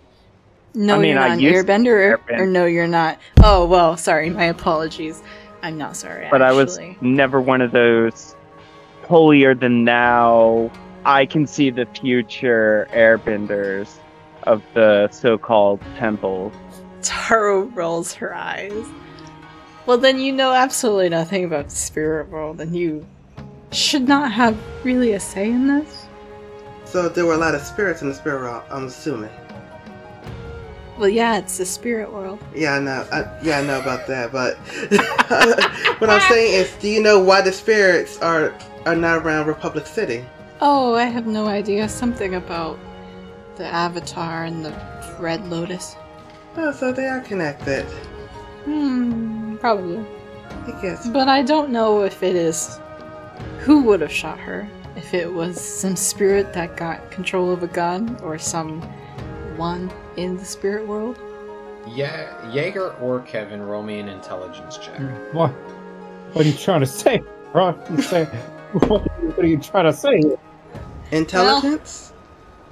No, 0.74 0.96
I 0.96 0.98
mean, 0.98 1.10
you're 1.14 1.18
I 1.22 1.28
not 1.28 1.32
an 1.34 1.40
used 1.40 1.66
to 1.66 1.72
airbender, 1.72 2.18
or, 2.38 2.46
no, 2.46 2.66
you're 2.66 2.86
not. 2.86 3.18
Oh 3.42 3.66
well, 3.66 3.96
sorry. 3.96 4.30
My 4.30 4.44
apologies. 4.44 5.22
I'm 5.62 5.78
not 5.78 5.96
sorry. 5.96 6.28
but 6.30 6.42
I 6.42 6.52
was 6.52 6.78
never 7.00 7.40
one 7.40 7.62
of 7.62 7.72
those 7.72 8.34
holier 9.06 9.54
than 9.54 9.84
thou. 9.86 10.70
I 11.04 11.26
can 11.26 11.46
see 11.46 11.70
the 11.70 11.86
future 11.86 12.88
airbenders 12.92 13.98
of 14.44 14.62
the 14.72 15.08
so-called 15.10 15.80
temple. 15.96 16.52
Taro 17.02 17.64
rolls 17.64 18.14
her 18.14 18.34
eyes. 18.34 18.86
Well, 19.86 19.98
then 19.98 20.18
you 20.18 20.32
know 20.32 20.52
absolutely 20.52 21.10
nothing 21.10 21.44
about 21.44 21.66
the 21.66 21.76
spirit 21.76 22.30
world, 22.30 22.60
and 22.60 22.74
you 22.74 23.06
should 23.70 24.08
not 24.08 24.32
have 24.32 24.56
really 24.82 25.12
a 25.12 25.20
say 25.20 25.50
in 25.50 25.66
this. 25.66 26.06
So 26.86 27.08
there 27.08 27.26
were 27.26 27.34
a 27.34 27.38
lot 27.38 27.54
of 27.54 27.60
spirits 27.60 28.00
in 28.00 28.08
the 28.08 28.14
spirit 28.14 28.40
world. 28.40 28.62
I'm 28.70 28.86
assuming. 28.86 29.30
Well, 30.96 31.08
yeah, 31.08 31.38
it's 31.38 31.58
the 31.58 31.66
spirit 31.66 32.12
world. 32.12 32.38
Yeah, 32.54 32.74
I 32.74 32.78
know. 32.78 33.06
I, 33.12 33.40
yeah, 33.42 33.58
I 33.58 33.62
know 33.62 33.80
about 33.80 34.06
that. 34.06 34.30
But 34.30 34.56
what 36.00 36.08
I'm 36.08 36.20
saying 36.30 36.54
is, 36.54 36.72
do 36.80 36.88
you 36.88 37.02
know 37.02 37.18
why 37.18 37.42
the 37.42 37.52
spirits 37.52 38.18
are 38.22 38.54
are 38.86 38.94
not 38.94 39.18
around 39.18 39.48
Republic 39.48 39.86
City? 39.86 40.24
Oh, 40.60 40.94
I 40.94 41.04
have 41.04 41.26
no 41.26 41.46
idea. 41.46 41.88
Something 41.88 42.34
about 42.34 42.78
the 43.56 43.66
Avatar 43.66 44.44
and 44.44 44.64
the 44.64 44.74
Red 45.18 45.44
Lotus. 45.46 45.96
Oh, 46.56 46.72
so 46.72 46.92
they 46.92 47.06
are 47.06 47.20
connected. 47.20 47.84
Hmm, 48.64 49.56
probably. 49.56 50.04
I 50.66 50.78
guess. 50.80 51.08
But 51.08 51.28
I 51.28 51.42
don't 51.42 51.70
know 51.70 52.02
if 52.02 52.22
it 52.22 52.36
is 52.36 52.78
who 53.60 53.82
would 53.82 54.00
have 54.00 54.12
shot 54.12 54.38
her. 54.38 54.68
If 54.96 55.12
it 55.12 55.32
was 55.32 55.60
some 55.60 55.96
spirit 55.96 56.52
that 56.52 56.76
got 56.76 57.10
control 57.10 57.52
of 57.52 57.62
a 57.62 57.66
gun, 57.66 58.16
or 58.22 58.38
some 58.38 58.80
one 59.56 59.92
in 60.16 60.36
the 60.36 60.44
spirit 60.44 60.86
world. 60.86 61.18
Yeah, 61.88 62.50
Jaeger 62.50 62.92
or 62.94 63.20
Kevin, 63.20 63.60
roll 63.60 63.82
me 63.82 63.98
an 63.98 64.08
intelligence 64.08 64.78
check. 64.78 65.00
What? 65.32 65.50
What 66.32 66.46
are 66.46 66.48
you 66.48 66.56
trying 66.56 66.80
to 66.80 66.86
say, 66.86 67.22
bro? 67.52 67.78
You 67.90 68.02
say, 68.02 68.28
what, 68.74 69.02
what 69.02 69.38
are 69.38 69.46
you 69.46 69.58
trying 69.58 69.84
to 69.84 69.92
say? 69.92 70.22
Intelligence. 71.10 72.12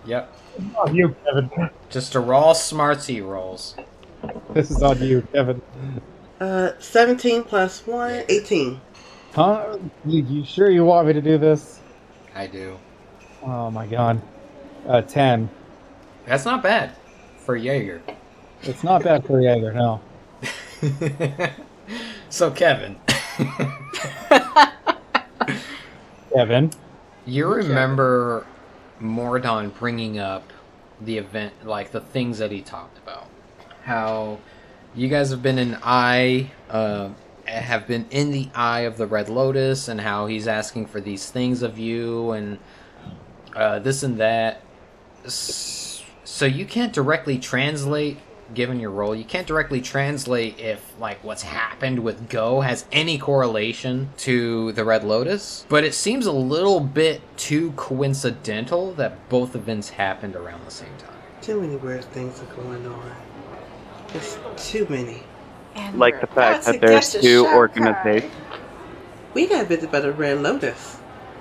Yep. 0.04 0.36
On 0.78 0.94
you, 0.94 1.14
Kevin. 1.24 1.50
Just 1.90 2.14
a 2.14 2.20
raw 2.20 2.52
smartsy 2.52 3.26
rolls. 3.26 3.76
This 4.50 4.70
is 4.70 4.82
on 4.82 5.00
you, 5.00 5.26
Kevin. 5.32 5.62
Uh, 6.40 6.72
17 6.78 7.44
plus 7.44 7.86
1, 7.86 8.24
18. 8.28 8.80
Huh? 9.32 9.78
You, 10.04 10.22
you 10.24 10.44
sure 10.44 10.70
you 10.70 10.84
want 10.84 11.06
me 11.06 11.12
to 11.12 11.22
do 11.22 11.38
this? 11.38 11.80
I 12.34 12.46
do. 12.46 12.78
Oh 13.42 13.70
my 13.70 13.86
god. 13.86 14.20
Uh, 14.86 15.02
10. 15.02 15.48
That's 16.26 16.44
not 16.44 16.62
bad 16.62 16.92
for 17.38 17.56
Jaeger. 17.56 18.02
It's 18.62 18.84
not 18.84 19.02
bad 19.02 19.24
for 19.24 19.40
Jaeger, 19.40 19.72
no. 19.72 20.00
so, 22.28 22.50
Kevin, 22.50 22.96
Kevin? 26.34 26.70
you 27.24 27.46
remember 27.46 28.46
Mordon 29.00 29.70
bringing 29.70 30.18
up 30.18 30.52
the 31.00 31.18
event, 31.18 31.66
like 31.66 31.92
the 31.92 32.00
things 32.00 32.38
that 32.38 32.50
he 32.50 32.60
talked 32.60 32.98
about. 32.98 33.28
How 33.84 34.38
you 34.94 35.08
guys 35.08 35.30
have 35.30 35.42
been 35.42 35.58
in 35.58 35.78
eye, 35.82 36.50
uh, 36.70 37.10
have 37.46 37.86
been 37.86 38.06
in 38.10 38.30
the 38.30 38.48
eye 38.54 38.80
of 38.80 38.96
the 38.96 39.06
Red 39.06 39.28
Lotus, 39.28 39.88
and 39.88 40.00
how 40.00 40.26
he's 40.26 40.46
asking 40.46 40.86
for 40.86 41.00
these 41.00 41.30
things 41.30 41.62
of 41.62 41.78
you, 41.78 42.32
and 42.32 42.58
uh, 43.54 43.78
this 43.78 44.02
and 44.02 44.18
that. 44.18 44.62
So 45.24 46.46
you 46.46 46.64
can't 46.64 46.92
directly 46.92 47.38
translate, 47.38 48.18
given 48.54 48.80
your 48.80 48.90
role, 48.90 49.14
you 49.14 49.24
can't 49.24 49.46
directly 49.46 49.80
translate 49.80 50.58
if 50.58 50.98
like 50.98 51.22
what's 51.24 51.42
happened 51.42 52.00
with 52.00 52.28
Go 52.28 52.60
has 52.60 52.84
any 52.92 53.18
correlation 53.18 54.10
to 54.18 54.72
the 54.72 54.84
Red 54.84 55.04
Lotus. 55.04 55.66
But 55.68 55.84
it 55.84 55.94
seems 55.94 56.26
a 56.26 56.32
little 56.32 56.80
bit 56.80 57.20
too 57.36 57.72
coincidental 57.72 58.92
that 58.94 59.28
both 59.28 59.54
events 59.54 59.90
happened 59.90 60.36
around 60.36 60.64
the 60.64 60.70
same 60.70 60.96
time. 60.98 61.16
Too 61.40 61.60
many 61.60 61.76
weird 61.76 62.04
things 62.06 62.40
are 62.40 62.54
going 62.54 62.86
on. 62.86 63.12
There's 64.08 64.38
too 64.56 64.86
many. 64.88 65.22
And 65.74 65.98
Like 65.98 66.20
the 66.20 66.26
fact 66.26 66.64
that 66.66 66.80
there's 66.80 67.12
two 67.12 67.46
organizations. 67.46 68.32
We 69.34 69.46
got 69.46 69.66
visited 69.66 69.90
by 69.90 70.00
the 70.00 70.12
Red 70.12 70.42
Lotus. 70.42 70.98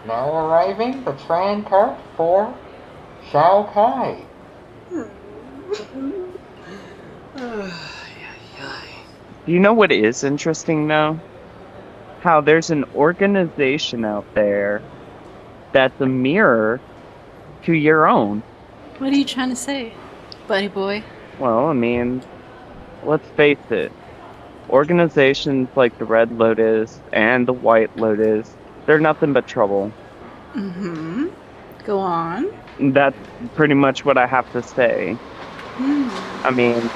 Now 0.07 0.33
arriving 0.33 1.03
the 1.03 1.11
train 1.13 1.63
cart 1.63 1.99
for 2.15 2.55
Shao 3.31 3.69
Kai. 3.73 4.25
Hmm. 4.89 6.17
Do 7.35 7.71
you 9.47 9.59
know 9.59 9.73
what 9.73 9.91
is 9.91 10.23
interesting 10.23 10.87
though? 10.87 11.19
How 12.21 12.41
there's 12.41 12.69
an 12.69 12.83
organization 12.95 14.05
out 14.05 14.25
there 14.35 14.81
that's 15.71 15.99
a 16.01 16.05
mirror 16.05 16.79
to 17.63 17.73
your 17.73 18.07
own. 18.07 18.43
What 18.97 19.11
are 19.11 19.15
you 19.15 19.25
trying 19.25 19.49
to 19.49 19.55
say, 19.55 19.93
buddy 20.47 20.67
boy? 20.67 21.03
Well, 21.39 21.67
I 21.67 21.73
mean, 21.73 22.21
let's 23.03 23.27
face 23.29 23.57
it. 23.69 23.91
Organizations 24.69 25.69
like 25.75 25.97
the 25.97 26.05
Red 26.05 26.37
Lotus 26.37 26.99
and 27.11 27.47
the 27.47 27.53
White 27.53 27.95
Lotus, 27.97 28.55
they're 28.85 28.99
nothing 28.99 29.33
but 29.33 29.47
trouble. 29.47 29.91
Mm-hmm. 30.53 31.27
Go 31.85 31.99
on. 31.99 32.53
That's 32.79 33.17
pretty 33.55 33.73
much 33.73 34.05
what 34.05 34.17
I 34.17 34.27
have 34.27 34.51
to 34.53 34.61
say. 34.61 35.13
Hmm. 35.77 36.09
I 36.45 36.51
mean, 36.51 36.89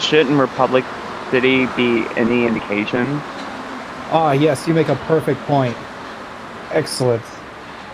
shouldn't 0.00 0.38
Republic 0.38 0.84
City 1.30 1.66
be 1.76 2.04
any 2.16 2.46
indication? 2.46 3.06
Ah, 4.10 4.32
yes, 4.32 4.66
you 4.68 4.74
make 4.74 4.88
a 4.88 4.96
perfect 5.06 5.40
point. 5.42 5.76
Excellent. 6.72 7.22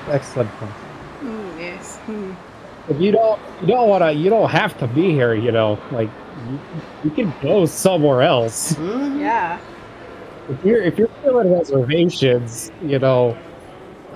Excellent 0.09 0.51
point. 0.53 0.73
Mm, 1.23 1.59
yes. 1.59 1.97
Hmm. 1.99 2.33
If 2.89 3.01
you 3.01 3.13
don't, 3.13 3.41
you 3.61 3.69
don't 3.69 3.89
want 3.89 4.03
to, 4.03 4.13
you 4.13 4.31
don't 4.31 4.51
have 4.51 4.77
to 4.79 4.87
be 4.89 5.11
here, 5.11 5.35
you 5.35 5.53
know. 5.53 5.79
Like, 5.93 6.09
you, 6.51 6.61
you 7.05 7.11
can 7.11 7.33
go 7.43 7.67
somewhere 7.67 8.23
else. 8.23 8.73
Mhm. 8.75 9.21
Yeah. 9.21 9.59
If 10.49 10.65
you're, 10.65 10.83
if 10.83 10.99
you're 10.99 11.09
feeling 11.23 11.53
reservations, 11.53 12.73
you 12.83 12.99
know. 12.99 13.37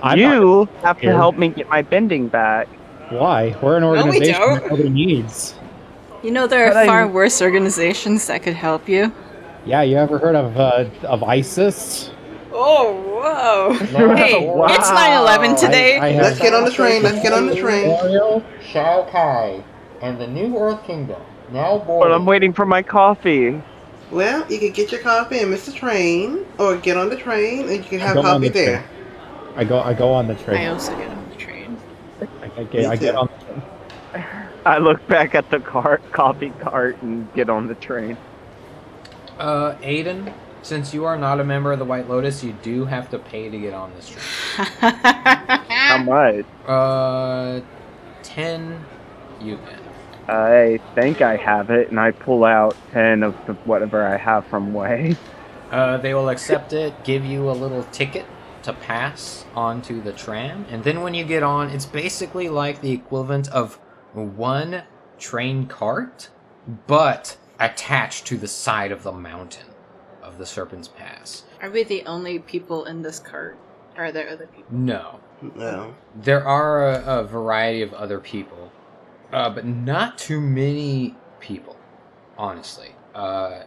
I'm 0.03 0.19
not- 0.19 0.33
you 0.33 0.69
have 0.83 0.99
to 1.01 1.11
help 1.13 1.37
me 1.37 1.47
get 1.49 1.69
my 1.69 1.81
bending 1.81 2.27
back. 2.27 2.67
why? 3.09 3.55
We're 3.61 3.77
an 3.77 3.83
we 3.83 3.89
organization 3.97 4.33
don't. 4.41 4.53
that 4.55 4.69
nobody 4.71 4.89
needs. 4.89 5.55
You 6.25 6.31
know 6.31 6.47
there 6.47 6.69
But 6.69 6.77
are 6.77 6.79
I- 6.79 6.85
far 6.87 7.07
worse 7.07 7.39
organizations 7.39 8.25
that 8.25 8.41
could 8.41 8.55
help 8.55 8.89
you. 8.89 9.11
Yeah, 9.63 9.83
you 9.83 9.95
ever 9.97 10.17
heard 10.17 10.33
of 10.35 10.57
uh, 10.57 10.85
of 11.07 11.21
ISIS? 11.21 12.09
Oh, 12.51 12.93
whoa. 12.95 13.73
hey, 14.15 14.47
Wow. 14.47 14.65
it's 14.69 14.89
9-11 14.89 15.59
today. 15.59 15.99
I, 15.99 16.09
I 16.17 16.21
Let's 16.21 16.39
get 16.39 16.55
on 16.55 16.65
the 16.65 16.71
train. 16.71 17.03
Let's 17.03 17.21
get 17.21 17.31
on 17.31 17.45
the 17.45 17.55
train. 17.55 17.95
Shao 18.71 19.07
Kai 19.11 19.63
and 20.01 20.19
the 20.19 20.25
New 20.25 20.57
Earth 20.57 20.83
Kingdom. 20.83 21.21
Now 21.51 21.77
boy. 21.77 22.05
But. 22.05 22.11
I'm 22.11 22.25
waiting 22.25 22.53
for 22.53 22.65
my 22.65 22.81
coffee. 22.81 23.61
Well, 24.09 24.51
you 24.51 24.57
can 24.57 24.71
get 24.71 24.91
your 24.91 25.01
coffee 25.01 25.39
and 25.39 25.51
miss 25.51 25.67
the 25.67 25.73
train, 25.73 26.43
or 26.57 26.75
get 26.77 26.97
on 26.97 27.09
the 27.09 27.17
train 27.17 27.67
and 27.69 27.77
you 27.77 27.83
can 27.83 27.99
have 27.99 28.15
coffee 28.15 28.47
the 28.49 28.53
train. 28.53 28.65
there. 28.65 28.89
I 29.57 29.63
go, 29.63 29.79
I 29.79 29.93
go 29.93 30.11
on 30.11 30.27
the 30.27 30.35
train. 30.35 30.57
I 30.57 30.65
also 30.67 30.95
get 30.97 31.07
on 31.07 31.29
the 31.29 31.35
train. 31.35 31.77
I, 32.41 32.61
I 32.61 32.63
get, 32.63 32.85
I 32.87 32.95
get 32.95 33.13
on 33.15 33.29
the 33.37 33.45
train. 33.45 33.61
I 34.75 34.79
look 34.79 35.07
back 35.07 35.35
at 35.35 35.51
the 35.51 35.59
cart, 35.59 36.11
coffee 36.11 36.49
cart 36.59 36.99
and 37.03 37.31
get 37.33 37.49
on 37.49 37.67
the 37.67 37.75
train. 37.75 38.17
Uh, 39.37 39.75
Aiden, 39.75 40.33
since 40.63 40.91
you 40.91 41.05
are 41.05 41.17
not 41.17 41.39
a 41.39 41.43
member 41.43 41.71
of 41.71 41.77
the 41.77 41.85
White 41.85 42.09
Lotus, 42.09 42.43
you 42.43 42.53
do 42.63 42.85
have 42.85 43.09
to 43.11 43.19
pay 43.19 43.47
to 43.49 43.59
get 43.59 43.75
on 43.75 43.93
this 43.93 44.09
train. 44.09 44.23
How 44.89 45.99
much? 45.99 46.45
Uh, 46.65 47.61
ten 48.23 48.83
yuan. 49.39 49.61
I 50.27 50.79
think 50.95 51.21
I 51.21 51.35
have 51.35 51.69
it, 51.69 51.89
and 51.89 51.99
I 51.99 52.09
pull 52.09 52.43
out 52.43 52.75
10 52.93 53.21
of 53.21 53.35
the, 53.45 53.53
whatever 53.65 54.03
I 54.03 54.17
have 54.17 54.47
from 54.47 54.73
Way. 54.73 55.15
Uh, 55.69 55.97
they 55.97 56.15
will 56.15 56.29
accept 56.29 56.73
it, 56.73 57.03
give 57.03 57.23
you 57.23 57.47
a 57.47 57.53
little 57.53 57.83
ticket 57.91 58.25
to 58.63 58.73
pass 58.73 59.45
onto 59.53 60.01
the 60.01 60.11
tram, 60.11 60.65
and 60.71 60.83
then 60.83 61.01
when 61.01 61.13
you 61.13 61.23
get 61.23 61.43
on, 61.43 61.69
it's 61.69 61.85
basically 61.85 62.49
like 62.49 62.81
the 62.81 62.91
equivalent 62.91 63.47
of 63.49 63.79
one 64.23 64.83
train 65.17 65.67
cart, 65.67 66.29
but 66.87 67.37
attached 67.59 68.25
to 68.27 68.37
the 68.37 68.47
side 68.47 68.91
of 68.91 69.03
the 69.03 69.11
mountain 69.11 69.67
of 70.21 70.37
the 70.37 70.45
Serpent's 70.45 70.87
Pass. 70.87 71.43
Are 71.61 71.69
we 71.69 71.83
the 71.83 72.03
only 72.05 72.39
people 72.39 72.85
in 72.85 73.01
this 73.01 73.19
cart? 73.19 73.57
Or 73.97 74.05
are 74.05 74.11
there 74.11 74.27
other 74.29 74.47
people? 74.47 74.65
No, 74.71 75.19
No. 75.55 75.95
there 76.15 76.45
are 76.45 76.89
a, 76.91 77.19
a 77.19 77.23
variety 77.23 77.81
of 77.81 77.93
other 77.93 78.19
people, 78.19 78.71
uh, 79.31 79.49
but 79.49 79.65
not 79.65 80.17
too 80.17 80.41
many 80.41 81.15
people, 81.39 81.77
honestly. 82.37 82.89
Uh, 83.13 83.63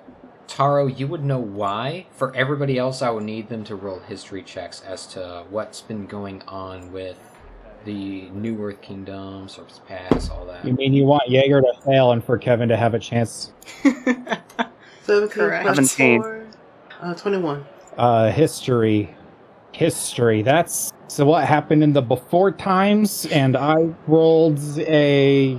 Taro, 0.46 0.86
you 0.86 1.06
would 1.06 1.24
know 1.24 1.38
why. 1.38 2.06
For 2.10 2.34
everybody 2.36 2.78
else, 2.78 3.00
I 3.00 3.10
would 3.10 3.24
need 3.24 3.48
them 3.48 3.64
to 3.64 3.74
roll 3.76 4.00
history 4.00 4.42
checks 4.42 4.82
as 4.82 5.06
to 5.08 5.44
what's 5.48 5.80
been 5.80 6.06
going 6.06 6.42
on 6.48 6.92
with 6.92 7.16
the 7.88 8.28
New 8.34 8.62
Earth 8.62 8.82
Kingdom, 8.82 9.48
Serpent's 9.48 9.80
Pass, 9.86 10.28
all 10.28 10.44
that. 10.44 10.62
You 10.62 10.74
mean 10.74 10.92
you 10.92 11.04
want 11.04 11.22
Jaeger 11.26 11.62
to 11.62 11.72
fail 11.86 12.12
and 12.12 12.22
for 12.22 12.36
Kevin 12.36 12.68
to 12.68 12.76
have 12.76 12.92
a 12.92 12.98
chance? 12.98 13.52
17 13.82 15.28
Correct. 15.30 15.64
plus 15.64 15.92
17. 15.92 16.20
4. 16.20 16.46
Uh, 17.00 17.14
21. 17.14 17.64
Uh, 17.96 18.30
history. 18.30 19.16
History. 19.72 20.42
That's 20.42 20.92
so 21.06 21.24
what 21.24 21.46
happened 21.46 21.82
in 21.82 21.94
the 21.94 22.02
before 22.02 22.52
times, 22.52 23.24
and 23.26 23.56
I 23.56 23.76
rolled 24.06 24.60
a 24.80 25.58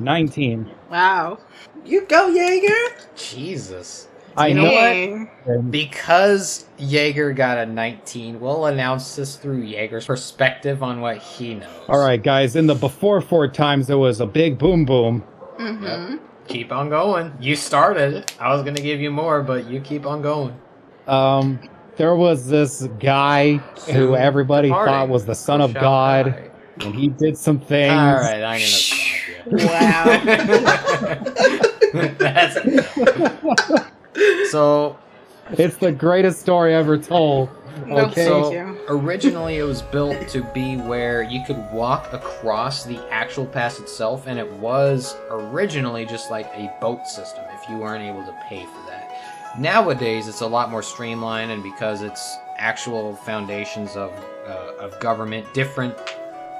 19. 0.00 0.70
Wow. 0.90 1.38
You 1.86 2.04
go, 2.04 2.28
Jaeger! 2.28 2.98
Jesus. 3.16 4.08
I 4.36 4.48
You 4.48 4.54
know 4.54 4.64
know 4.64 5.28
what? 5.46 5.70
Because 5.70 6.66
Jaeger 6.78 7.32
got 7.32 7.58
a 7.58 7.66
19, 7.66 8.40
we'll 8.40 8.66
announce 8.66 9.14
this 9.16 9.36
through 9.36 9.62
Jaeger's 9.62 10.06
perspective 10.06 10.82
on 10.82 11.00
what 11.00 11.18
he 11.18 11.54
knows. 11.54 11.70
All 11.88 11.98
right, 12.00 12.22
guys. 12.22 12.56
In 12.56 12.66
the 12.66 12.74
before 12.74 13.20
four 13.20 13.46
times, 13.48 13.86
there 13.86 13.98
was 13.98 14.20
a 14.20 14.26
big 14.26 14.58
boom 14.58 14.84
boom. 14.84 15.22
Mm-hmm. 15.58 16.16
Keep 16.48 16.72
on 16.72 16.88
going. 16.88 17.32
You 17.40 17.56
started. 17.56 18.32
I 18.40 18.52
was 18.52 18.62
going 18.62 18.74
to 18.74 18.82
give 18.82 19.00
you 19.00 19.10
more, 19.10 19.42
but 19.42 19.66
you 19.66 19.80
keep 19.80 20.04
on 20.06 20.20
going. 20.20 20.58
Um, 21.06 21.58
there 21.96 22.16
was 22.16 22.48
this 22.48 22.88
guy 22.98 23.56
who 23.90 24.16
everybody 24.16 24.68
departing, 24.68 24.92
thought 24.92 25.08
was 25.08 25.24
the 25.24 25.34
son 25.34 25.60
of 25.60 25.72
shall 25.72 25.80
God, 25.80 26.24
die. 26.26 26.50
and 26.80 26.94
he 26.94 27.08
did 27.08 27.38
some 27.38 27.60
things. 27.60 27.92
All 27.92 28.14
right, 28.16 28.42
I'm 28.42 28.58
going 28.58 28.70
to. 28.70 29.04
Wow. 29.66 30.04
That's 32.18 33.84
so. 34.50 34.98
It's 35.50 35.76
the 35.76 35.92
greatest 35.92 36.40
story 36.40 36.74
ever 36.74 36.96
told. 36.96 37.50
No, 37.86 37.98
Okay. 37.98 38.24
So 38.24 38.76
originally, 38.88 39.58
it 39.58 39.64
was 39.64 39.82
built 39.82 40.28
to 40.28 40.42
be 40.54 40.76
where 40.76 41.22
you 41.22 41.44
could 41.44 41.70
walk 41.72 42.12
across 42.12 42.84
the 42.84 42.98
actual 43.10 43.44
pass 43.46 43.78
itself, 43.78 44.26
and 44.26 44.38
it 44.38 44.50
was 44.54 45.16
originally 45.30 46.06
just 46.06 46.30
like 46.30 46.46
a 46.54 46.72
boat 46.80 47.06
system 47.06 47.44
if 47.52 47.68
you 47.68 47.76
weren't 47.76 48.04
able 48.04 48.24
to 48.24 48.32
pay 48.48 48.64
for 48.64 48.86
that. 48.88 49.10
Nowadays, 49.58 50.28
it's 50.28 50.40
a 50.40 50.46
lot 50.46 50.70
more 50.70 50.82
streamlined, 50.82 51.50
and 51.50 51.62
because 51.62 52.02
it's 52.02 52.36
actual 52.56 53.16
foundations 53.16 53.96
of 53.96 54.12
uh, 54.46 54.72
of 54.80 54.98
government, 55.00 55.52
different 55.52 55.94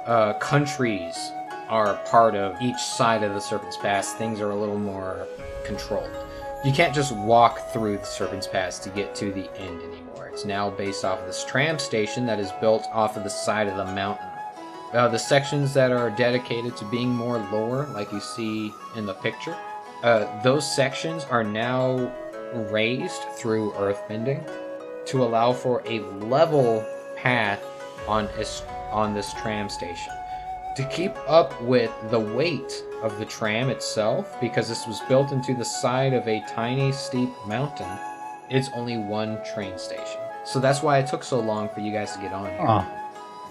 uh, 0.05 0.33
countries 0.33 1.31
are 1.69 1.95
part 2.05 2.35
of 2.35 2.61
each 2.61 2.77
side 2.77 3.23
of 3.23 3.33
the 3.33 3.39
Serpent's 3.39 3.77
Pass. 3.77 4.13
Things 4.13 4.39
are 4.41 4.51
a 4.51 4.55
little 4.55 4.79
more 4.79 5.27
controlled. 5.65 6.24
You 6.65 6.71
can't 6.71 6.95
just 6.95 7.11
walk 7.11 7.59
through 7.71 7.99
the 7.99 8.05
Serpent's 8.05 8.47
Pass 8.47 8.79
to 8.79 8.89
get 8.89 9.13
to 9.17 9.31
the 9.31 9.47
end 9.59 9.83
anymore. 9.83 10.25
It's 10.25 10.45
now 10.45 10.71
based 10.71 11.05
off 11.05 11.19
of 11.19 11.27
this 11.27 11.45
tram 11.45 11.77
station 11.77 12.25
that 12.25 12.39
is 12.39 12.51
built 12.53 12.87
off 12.91 13.15
of 13.15 13.23
the 13.23 13.29
side 13.29 13.67
of 13.67 13.77
the 13.77 13.85
mountain. 13.85 14.25
Uh, 14.91 15.07
the 15.07 15.19
sections 15.19 15.75
that 15.75 15.91
are 15.91 16.09
dedicated 16.09 16.75
to 16.77 16.85
being 16.85 17.09
more 17.09 17.37
lower, 17.51 17.85
like 17.89 18.11
you 18.11 18.19
see 18.19 18.73
in 18.95 19.05
the 19.05 19.13
picture, 19.13 19.55
uh, 20.01 20.41
those 20.41 20.65
sections 20.75 21.23
are 21.25 21.43
now 21.43 22.11
raised 22.71 23.21
through 23.35 23.71
earthbending 23.73 24.43
to 25.05 25.23
allow 25.23 25.53
for 25.53 25.83
a 25.85 25.99
level 26.25 26.83
path 27.15 27.63
on 28.07 28.27
on 28.91 29.13
this 29.13 29.33
tram 29.33 29.69
station. 29.69 30.13
To 30.77 30.83
keep 30.85 31.15
up 31.29 31.61
with 31.61 31.91
the 32.09 32.19
weight 32.19 32.83
of 33.05 33.19
the 33.19 33.25
tram 33.25 33.69
itself, 33.69 34.35
because 34.41 34.67
this 34.67 34.87
was 34.87 34.99
built 35.01 35.31
into 35.31 35.53
the 35.53 35.63
side 35.63 36.13
of 36.13 36.27
a 36.27 36.43
tiny, 36.49 36.91
steep 36.91 37.29
mountain, 37.45 37.87
it's 38.49 38.69
only 38.73 38.97
one 38.97 39.41
train 39.43 39.77
station. 39.77 40.19
So 40.43 40.59
that's 40.59 40.81
why 40.81 40.99
it 40.99 41.07
took 41.07 41.23
so 41.23 41.39
long 41.39 41.69
for 41.69 41.81
you 41.81 41.91
guys 41.91 42.13
to 42.13 42.19
get 42.19 42.33
on 42.33 42.49
here. 42.49 42.65
Oh, 42.67 42.85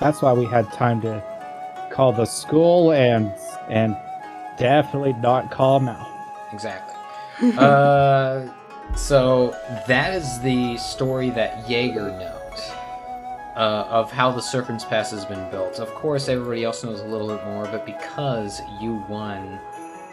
that's 0.00 0.22
why 0.22 0.32
we 0.32 0.44
had 0.44 0.70
time 0.72 1.00
to 1.02 1.22
call 1.92 2.12
the 2.12 2.24
school 2.24 2.92
and 2.92 3.32
and 3.68 3.96
definitely 4.58 5.12
not 5.14 5.50
call 5.50 5.80
now. 5.80 6.06
Exactly. 6.52 6.94
uh, 7.58 8.46
so 8.96 9.56
that 9.86 10.14
is 10.14 10.40
the 10.40 10.76
story 10.78 11.30
that 11.30 11.68
Jaeger 11.68 12.10
knows 12.10 12.33
uh, 13.56 13.86
of 13.88 14.10
how 14.10 14.30
the 14.30 14.40
Serpent's 14.40 14.84
Pass 14.84 15.10
has 15.10 15.24
been 15.24 15.48
built. 15.50 15.78
Of 15.78 15.88
course, 15.94 16.28
everybody 16.28 16.64
else 16.64 16.82
knows 16.82 17.00
a 17.00 17.06
little 17.06 17.28
bit 17.28 17.44
more, 17.46 17.64
but 17.64 17.86
because 17.86 18.60
you 18.80 19.04
won, 19.08 19.60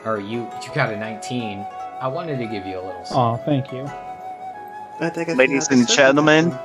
or 0.05 0.19
you 0.19 0.49
you 0.63 0.73
got 0.73 0.93
a 0.93 0.97
19, 0.97 1.65
I 2.01 2.07
wanted 2.07 2.37
to 2.37 2.45
give 2.45 2.65
you 2.65 2.79
a 2.79 2.83
little. 2.83 3.03
Oh, 3.11 3.37
thank 3.37 3.71
you. 3.71 3.85
I 4.99 5.09
think 5.09 5.29
I 5.29 5.33
Ladies 5.33 5.67
and 5.69 5.87
gentlemen, 5.87 6.57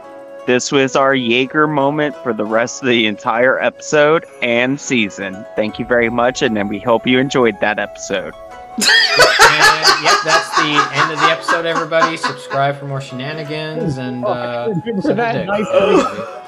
This 0.47 0.71
was 0.71 0.95
our 0.95 1.15
Jaeger 1.15 1.67
moment 1.67 2.15
for 2.17 2.33
the 2.33 2.45
rest 2.45 2.83
of 2.83 2.89
the 2.89 3.07
entire 3.07 3.59
episode 3.59 4.25
and 4.43 4.79
season. 4.81 5.45
Thank 5.57 5.79
you 5.79 5.85
very 5.85 6.11
much, 6.11 6.41
and 6.43 6.57
then 6.57 6.69
we 6.69 6.79
hope 6.79 7.07
you 7.07 7.19
enjoyed 7.19 7.59
that 7.61 7.79
episode. 7.79 8.35
And 8.79 10.05
yep, 10.05 10.19
that's 10.25 10.51
the 10.57 10.91
end 10.95 11.12
of 11.12 11.19
the 11.19 11.27
episode, 11.31 11.67
everybody. 11.67 12.17
Subscribe 12.17 12.79
for 12.79 12.87
more 12.87 13.01
shenanigans 13.01 13.99
and 13.99 14.25
uh, 14.25 14.67
Remember 14.85 15.03
suck 15.03 15.12
a 15.12 15.15
that 15.15 15.47
nice 15.47 15.67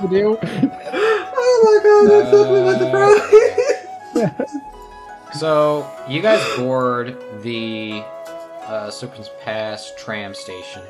to 0.01 0.09
do? 0.09 0.39
Oh 1.41 1.61
my 1.65 1.79
god, 1.83 2.05
that's 2.11 2.31
something 2.31 2.63
about 2.63 2.79
the 4.13 4.39
pro. 4.47 4.59
So 5.35 5.89
you 6.09 6.23
guys 6.23 6.43
board 6.57 7.17
the 7.43 8.03
uh, 8.63 8.91
Serpent's 8.91 9.31
Pass 9.43 9.93
tram 9.97 10.35
station. 10.35 10.83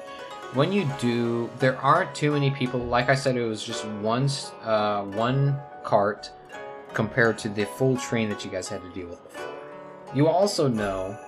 When 0.54 0.72
you 0.72 0.88
do, 1.00 1.50
there 1.58 1.76
aren't 1.78 2.14
too 2.14 2.32
many 2.32 2.50
people. 2.50 2.80
Like 2.80 3.08
I 3.08 3.14
said, 3.14 3.36
it 3.36 3.44
was 3.44 3.62
just 3.64 3.84
one 3.86 4.28
uh, 4.62 5.02
one 5.02 5.58
cart 5.84 6.30
compared 6.94 7.36
to 7.38 7.48
the 7.48 7.64
full 7.66 7.96
train 7.96 8.28
that 8.30 8.44
you 8.44 8.50
guys 8.50 8.68
had 8.68 8.80
to 8.82 8.90
deal 8.90 9.08
with 9.08 9.22
before. 9.24 9.48
You 10.14 10.28
also 10.28 10.68
know, 10.68 11.18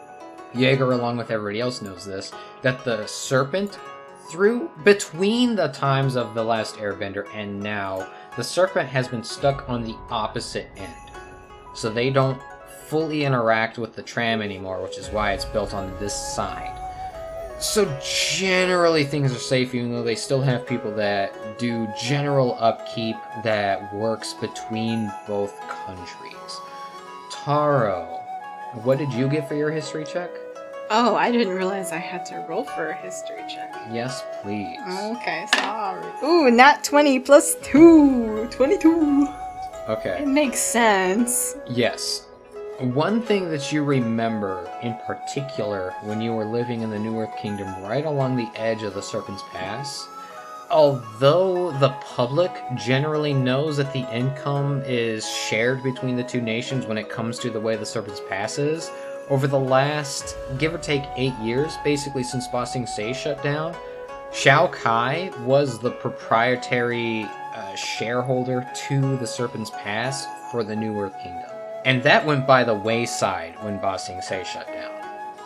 Jaeger, 0.54 0.92
along 0.92 1.16
with 1.16 1.30
everybody 1.30 1.60
else, 1.60 1.82
knows 1.82 2.04
this 2.04 2.32
that 2.62 2.84
the 2.84 3.06
Serpent, 3.06 3.78
through 4.30 4.70
between 4.84 5.56
the 5.56 5.68
times 5.68 6.16
of 6.16 6.34
the 6.34 6.44
last 6.44 6.76
Airbender 6.76 7.26
and 7.34 7.60
now, 7.60 8.06
the 8.36 8.44
Serpent 8.44 8.88
has 8.88 9.08
been 9.08 9.24
stuck 9.24 9.68
on 9.68 9.82
the 9.82 9.96
opposite 10.10 10.68
end 10.76 10.94
so 11.74 11.90
they 11.90 12.10
don't 12.10 12.40
fully 12.86 13.24
interact 13.24 13.78
with 13.78 13.94
the 13.94 14.02
tram 14.02 14.42
anymore, 14.42 14.82
which 14.82 14.98
is 14.98 15.08
why 15.10 15.32
it's 15.32 15.44
built 15.44 15.72
on 15.72 15.96
this 16.00 16.14
side. 16.14 16.76
So 17.60 17.84
generally 18.02 19.04
things 19.04 19.32
are 19.32 19.38
safe, 19.38 19.74
even 19.74 19.92
though 19.92 20.02
they 20.02 20.14
still 20.14 20.40
have 20.40 20.66
people 20.66 20.90
that 20.96 21.58
do 21.58 21.86
general 22.00 22.56
upkeep 22.58 23.16
that 23.44 23.94
works 23.94 24.32
between 24.32 25.12
both 25.28 25.60
countries. 25.68 26.60
Taro, 27.30 28.19
what 28.83 28.98
did 28.98 29.12
you 29.12 29.28
get 29.28 29.48
for 29.48 29.54
your 29.54 29.70
history 29.70 30.04
check? 30.04 30.30
Oh, 30.92 31.14
I 31.14 31.30
didn't 31.30 31.54
realize 31.54 31.92
I 31.92 31.98
had 31.98 32.24
to 32.26 32.44
roll 32.48 32.64
for 32.64 32.88
a 32.88 32.94
history 32.94 33.42
check. 33.48 33.74
Yes, 33.92 34.24
please. 34.42 34.78
Okay, 35.16 35.46
sorry. 35.54 36.04
Ooh, 36.24 36.50
not 36.50 36.83
20 36.83 37.20
plus 37.20 37.54
2. 37.62 38.48
22. 38.50 39.28
Okay. 39.88 40.22
It 40.22 40.28
makes 40.28 40.59
sense. 40.59 41.56
Yes. 41.68 42.26
One 42.80 43.22
thing 43.22 43.50
that 43.50 43.72
you 43.72 43.85
remember 43.85 44.68
in 44.83 44.96
particular 45.06 45.94
when 46.02 46.20
you 46.20 46.33
were 46.33 46.44
living 46.44 46.83
in 46.83 46.90
the 46.90 46.98
New 46.98 47.18
Earth 47.18 47.37
Kingdom 47.37 47.68
right 47.83 48.04
along 48.04 48.37
the 48.37 48.50
edge 48.59 48.83
of 48.83 48.94
the 48.94 49.02
Serpent's 49.02 49.42
Pass, 49.52 50.09
although 50.70 51.72
the 51.78 51.90
public 52.00 52.52
generally 52.76 53.33
knows 53.33 53.76
that 53.76 53.92
the 53.92 54.09
income 54.14 54.83
is 54.87 55.28
shared 55.28 55.83
between 55.83 56.16
the 56.16 56.24
two 56.24 56.40
nations 56.40 56.87
when 56.87 56.98
it 56.98 57.09
comes 57.09 57.38
to 57.40 57.50
the 57.50 57.61
way 57.61 57.76
the 57.76 57.87
Serpent's 57.87 58.20
Pass 58.28 58.59
is, 58.59 58.90
over 59.28 59.46
the 59.46 59.59
last, 59.59 60.37
give 60.59 60.74
or 60.74 60.78
take, 60.78 61.04
eight 61.16 61.35
years, 61.38 61.76
basically 61.85 62.24
since 62.24 62.48
Ba 62.48 62.66
Sing 62.66 62.87
shut 63.14 63.42
down, 63.42 63.76
Shao 64.33 64.68
Kai 64.68 65.30
was 65.44 65.78
the 65.78 65.90
proprietary 65.90 67.28
uh, 67.54 67.74
shareholder 67.74 68.68
to 68.88 69.16
the 69.16 69.26
Serpent's 69.26 69.70
Pass 69.70 70.26
for 70.50 70.62
the 70.62 70.74
New 70.74 70.98
Earth 70.98 71.14
Kingdom. 71.22 71.50
And 71.85 72.02
that 72.02 72.24
went 72.26 72.46
by 72.46 72.62
the 72.64 72.74
wayside 72.74 73.54
when 73.62 73.80
Ba 73.80 73.98
Sing 73.98 74.20
Se 74.20 74.44
shut 74.44 74.66
down. 74.68 74.92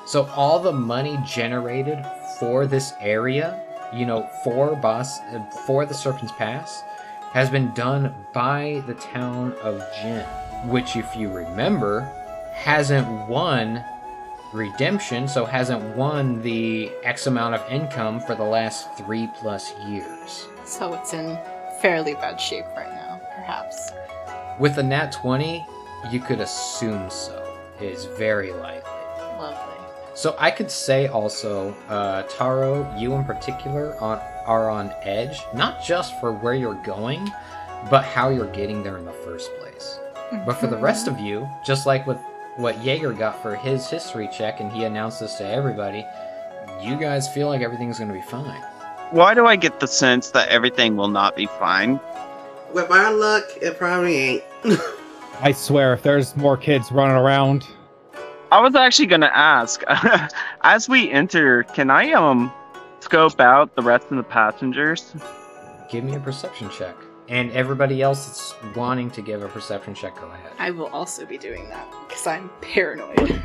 So 0.06 0.28
all 0.34 0.58
the 0.58 0.72
money 0.72 1.18
generated 1.24 2.04
for 2.38 2.66
this 2.66 2.92
area, 3.00 3.63
you 3.94 4.06
know, 4.06 4.28
for 4.42 4.74
uh, 4.84 5.04
for 5.66 5.86
the 5.86 5.94
Serpent's 5.94 6.32
Pass, 6.32 6.82
has 7.32 7.50
been 7.50 7.72
done 7.74 8.14
by 8.32 8.82
the 8.86 8.94
town 8.94 9.52
of 9.62 9.82
Jin, 10.00 10.24
which, 10.68 10.96
if 10.96 11.16
you 11.16 11.30
remember, 11.30 12.00
hasn't 12.52 13.08
won 13.28 13.84
redemption, 14.52 15.26
so 15.26 15.44
hasn't 15.44 15.82
won 15.96 16.40
the 16.42 16.90
X 17.02 17.26
amount 17.26 17.54
of 17.54 17.70
income 17.70 18.20
for 18.20 18.34
the 18.34 18.44
last 18.44 18.96
three 18.96 19.28
plus 19.34 19.74
years. 19.80 20.46
So 20.64 20.94
it's 20.94 21.12
in 21.12 21.38
fairly 21.80 22.14
bad 22.14 22.40
shape 22.40 22.66
right 22.76 22.90
now, 22.90 23.20
perhaps. 23.34 23.90
With 24.58 24.78
a 24.78 24.82
nat 24.82 25.10
20, 25.12 25.66
you 26.10 26.20
could 26.20 26.40
assume 26.40 27.10
so. 27.10 27.58
It 27.80 27.86
is 27.86 28.04
very 28.04 28.52
likely. 28.52 28.93
Lovely. 30.14 30.20
So 30.20 30.36
I 30.38 30.50
could 30.50 30.70
say 30.70 31.08
also, 31.08 31.74
uh, 31.88 32.22
Taro, 32.24 32.92
you 32.96 33.14
in 33.14 33.24
particular 33.24 33.96
on, 34.00 34.18
are 34.46 34.70
on 34.70 34.92
edge, 35.02 35.40
not 35.54 35.82
just 35.82 36.18
for 36.20 36.32
where 36.32 36.54
you're 36.54 36.80
going, 36.82 37.30
but 37.90 38.04
how 38.04 38.30
you're 38.30 38.50
getting 38.52 38.82
there 38.82 38.98
in 38.98 39.04
the 39.04 39.12
first 39.12 39.50
place. 39.58 39.98
But 40.46 40.54
for 40.54 40.66
the 40.66 40.76
rest 40.76 41.06
of 41.06 41.20
you, 41.20 41.48
just 41.66 41.86
like 41.86 42.06
with 42.06 42.18
what 42.56 42.82
Jaeger 42.82 43.12
got 43.12 43.42
for 43.42 43.56
his 43.56 43.88
history 43.88 44.28
check, 44.32 44.60
and 44.60 44.70
he 44.72 44.84
announced 44.84 45.20
this 45.20 45.34
to 45.36 45.46
everybody, 45.46 46.06
you 46.80 46.96
guys 46.96 47.32
feel 47.32 47.48
like 47.48 47.60
everything's 47.60 47.98
going 47.98 48.08
to 48.08 48.14
be 48.14 48.22
fine. 48.22 48.62
Why 49.10 49.34
do 49.34 49.46
I 49.46 49.56
get 49.56 49.80
the 49.80 49.86
sense 49.86 50.30
that 50.30 50.48
everything 50.48 50.96
will 50.96 51.08
not 51.08 51.36
be 51.36 51.46
fine? 51.46 52.00
With 52.72 52.90
our 52.90 53.12
luck, 53.12 53.44
it 53.60 53.78
probably 53.78 54.16
ain't. 54.16 54.44
I 55.40 55.52
swear, 55.52 55.92
if 55.92 56.02
there's 56.02 56.36
more 56.36 56.56
kids 56.56 56.90
running 56.90 57.16
around, 57.16 57.66
I 58.52 58.60
was 58.60 58.74
actually 58.74 59.06
gonna 59.06 59.30
ask, 59.32 59.82
as 60.62 60.88
we 60.88 61.10
enter, 61.10 61.64
can 61.64 61.90
I 61.90 62.12
um 62.12 62.52
scope 63.00 63.40
out 63.40 63.74
the 63.74 63.82
rest 63.82 64.06
of 64.10 64.16
the 64.16 64.22
passengers? 64.22 65.14
Give 65.90 66.04
me 66.04 66.14
a 66.14 66.20
perception 66.20 66.70
check. 66.70 66.96
And 67.28 67.50
everybody 67.52 68.02
else 68.02 68.26
that's 68.26 68.76
wanting 68.76 69.10
to 69.12 69.22
give 69.22 69.42
a 69.42 69.48
perception 69.48 69.94
check, 69.94 70.14
go 70.16 70.26
ahead. 70.26 70.52
I 70.58 70.70
will 70.70 70.86
also 70.86 71.24
be 71.24 71.38
doing 71.38 71.68
that 71.70 71.86
because 72.06 72.26
I'm 72.26 72.50
paranoid. 72.60 73.42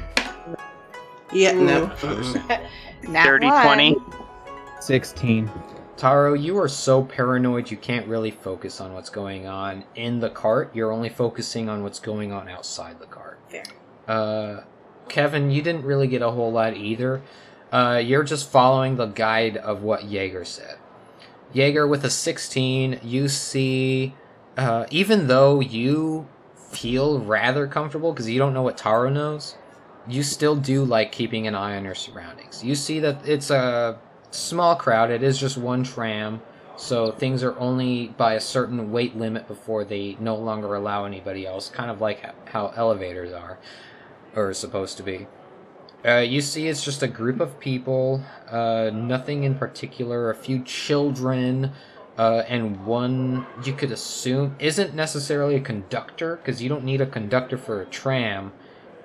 Yeah, 1.32 1.54
no. 1.54 1.92
Ooh. 2.04 2.34
Nat 3.10 3.24
30, 3.24 3.46
one. 3.46 3.66
20. 3.66 3.98
16. 4.82 5.52
Taro, 5.96 6.34
you 6.34 6.58
are 6.58 6.68
so 6.68 7.04
paranoid 7.04 7.70
you 7.70 7.78
can't 7.78 8.08
really 8.08 8.32
focus 8.32 8.80
on 8.80 8.94
what's 8.94 9.10
going 9.10 9.48
on 9.48 9.84
in 9.96 10.20
the 10.20 10.30
cart. 10.30 10.72
You're 10.74 10.92
only 10.92 11.10
focusing 11.10 11.70
on 11.70 11.84
what's 11.84 12.00
going 12.00 12.32
on 12.32 12.48
outside 12.48 13.00
the 13.00 13.06
cart. 13.06 13.40
Fair. 13.50 13.64
Uh, 14.08 14.62
Kevin, 15.10 15.52
you 15.52 15.62
didn't 15.62 15.84
really 15.84 16.08
get 16.08 16.22
a 16.22 16.32
whole 16.32 16.52
lot 16.52 16.76
either. 16.76 17.22
Uh, 17.72 18.02
you're 18.04 18.24
just 18.24 18.50
following 18.50 18.96
the 18.96 19.06
guide 19.06 19.58
of 19.58 19.84
what 19.84 20.06
Jaeger 20.10 20.46
said. 20.46 20.78
Jaeger 21.54 21.88
with 21.88 22.04
a 22.04 22.10
16, 22.10 23.00
you 23.04 23.28
see, 23.28 24.16
uh, 24.58 24.86
even 24.92 25.28
though 25.28 25.60
you 25.60 26.28
feel 26.56 27.20
rather 27.20 27.68
comfortable 27.68 28.14
because 28.14 28.30
you 28.30 28.38
don't 28.38 28.54
know 28.54 28.62
what 28.62 28.78
Taro 28.78 29.10
knows, 29.10 29.56
you 30.08 30.24
still 30.24 30.56
do 30.56 30.84
like 30.84 31.12
keeping 31.12 31.48
an 31.48 31.56
eye 31.56 31.76
on 31.76 31.86
your 31.86 31.96
surroundings. 31.96 32.64
You 32.64 32.76
see 32.76 33.00
that 33.00 33.28
it's 33.28 33.50
a 33.50 34.00
small 34.32 34.76
crowd, 34.76 35.12
it 35.12 35.24
is 35.24 35.38
just 35.38 35.58
one 35.58 35.84
tram, 35.84 36.42
so 36.76 37.12
things 37.12 37.44
are 37.44 37.58
only 37.60 38.08
by 38.08 38.36
a 38.36 38.40
certain 38.40 38.92
weight 38.92 39.16
limit 39.16 39.48
before 39.48 39.84
they 39.84 40.18
no 40.20 40.36
longer 40.36 40.76
allow 40.76 41.06
anybody 41.06 41.46
else, 41.46 41.70
kind 41.70 41.92
of 41.92 42.00
like 42.02 42.24
how 42.50 42.74
elevators 42.76 43.34
are, 43.34 43.60
or 44.36 44.54
supposed 44.54 44.98
to 44.98 45.04
be. 45.04 45.28
Uh, 46.06 46.18
you 46.20 46.40
see, 46.40 46.68
it's 46.68 46.84
just 46.84 47.04
a 47.04 47.08
group 47.08 47.42
of 47.42 47.60
people, 47.60 48.24
uh, 48.50 48.90
nothing 48.94 49.44
in 49.44 49.56
particular, 49.56 50.30
a 50.30 50.36
few 50.36 50.64
children, 50.64 51.72
uh, 52.18 52.44
and 52.48 52.86
one 52.86 53.46
you 53.66 53.74
could 53.74 53.92
assume 53.92 54.56
isn't 54.60 54.96
necessarily 54.96 55.56
a 55.56 55.60
conductor, 55.60 56.38
because 56.38 56.62
you 56.62 56.70
don't 56.70 56.86
need 56.86 57.02
a 57.02 57.06
conductor 57.06 57.58
for 57.58 57.82
a 57.82 57.86
tram, 57.86 58.54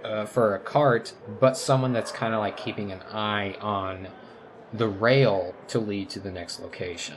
uh, 0.04 0.24
for 0.24 0.54
a 0.54 0.58
cart, 0.60 1.14
but 1.40 1.56
someone 1.56 1.92
that's 1.92 2.12
kind 2.12 2.32
of 2.32 2.40
like 2.40 2.56
keeping 2.56 2.92
an 2.92 3.00
eye 3.12 3.56
on 3.60 4.06
the 4.72 4.88
rail 4.88 5.54
to 5.68 5.78
lead 5.78 6.10
to 6.10 6.20
the 6.20 6.30
next 6.30 6.60
location. 6.60 7.16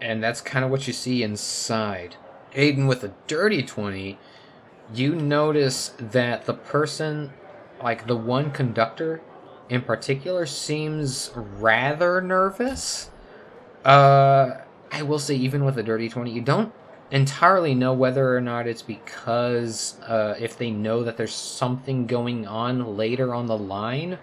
And 0.00 0.22
that's 0.22 0.40
kind 0.40 0.64
of 0.64 0.70
what 0.70 0.86
you 0.86 0.92
see 0.92 1.22
inside. 1.22 2.16
Aiden, 2.52 2.86
with 2.86 3.02
a 3.02 3.12
dirty 3.26 3.62
20, 3.62 4.18
you 4.92 5.14
notice 5.14 5.92
that 5.98 6.44
the 6.44 6.54
person, 6.54 7.32
like 7.82 8.06
the 8.06 8.16
one 8.16 8.50
conductor 8.50 9.20
in 9.68 9.82
particular, 9.82 10.46
seems 10.46 11.30
rather 11.34 12.20
nervous. 12.20 13.10
Uh, 13.84 14.58
I 14.92 15.02
will 15.02 15.18
say, 15.18 15.34
even 15.36 15.64
with 15.64 15.78
a 15.78 15.82
dirty 15.82 16.08
20, 16.08 16.30
you 16.30 16.40
don't 16.40 16.72
entirely 17.10 17.74
know 17.74 17.92
whether 17.92 18.36
or 18.36 18.40
not 18.40 18.66
it's 18.66 18.82
because 18.82 20.00
uh, 20.02 20.34
if 20.38 20.58
they 20.58 20.70
know 20.70 21.02
that 21.02 21.16
there's 21.16 21.34
something 21.34 22.06
going 22.06 22.46
on 22.46 22.96
later 22.96 23.34
on 23.34 23.46
the 23.46 23.56
line, 23.56 24.18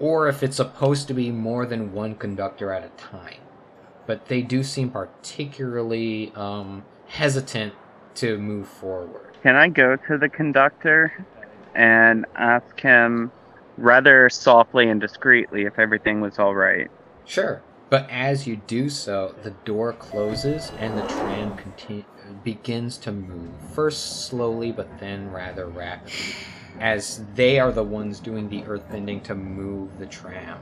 or 0.00 0.28
if 0.28 0.42
it's 0.42 0.56
supposed 0.56 1.08
to 1.08 1.14
be 1.14 1.30
more 1.30 1.66
than 1.66 1.92
one 1.92 2.14
conductor 2.14 2.72
at 2.72 2.84
a 2.84 2.88
time. 2.90 3.40
But 4.06 4.26
they 4.26 4.42
do 4.42 4.62
seem 4.62 4.90
particularly 4.90 6.32
um, 6.34 6.84
hesitant 7.06 7.74
to 8.16 8.38
move 8.38 8.68
forward. 8.68 9.27
Can 9.42 9.54
I 9.54 9.68
go 9.68 9.96
to 9.96 10.18
the 10.18 10.28
conductor 10.28 11.12
and 11.74 12.26
ask 12.34 12.80
him 12.80 13.30
rather 13.76 14.28
softly 14.28 14.88
and 14.88 15.00
discreetly 15.00 15.64
if 15.64 15.78
everything 15.78 16.20
was 16.20 16.38
all 16.38 16.54
right? 16.54 16.90
Sure. 17.24 17.62
But 17.90 18.08
as 18.10 18.46
you 18.46 18.56
do 18.56 18.90
so, 18.90 19.34
the 19.42 19.50
door 19.50 19.92
closes 19.92 20.72
and 20.78 20.98
the 20.98 21.06
tram 21.06 21.56
conti- 21.56 22.04
begins 22.44 22.98
to 22.98 23.12
move. 23.12 23.50
First 23.72 24.26
slowly, 24.26 24.72
but 24.72 24.98
then 24.98 25.30
rather 25.30 25.66
rapidly, 25.66 26.34
as 26.80 27.24
they 27.34 27.58
are 27.58 27.72
the 27.72 27.84
ones 27.84 28.20
doing 28.20 28.48
the 28.48 28.62
earthbending 28.62 29.22
to 29.24 29.34
move 29.34 29.98
the 29.98 30.06
tram. 30.06 30.58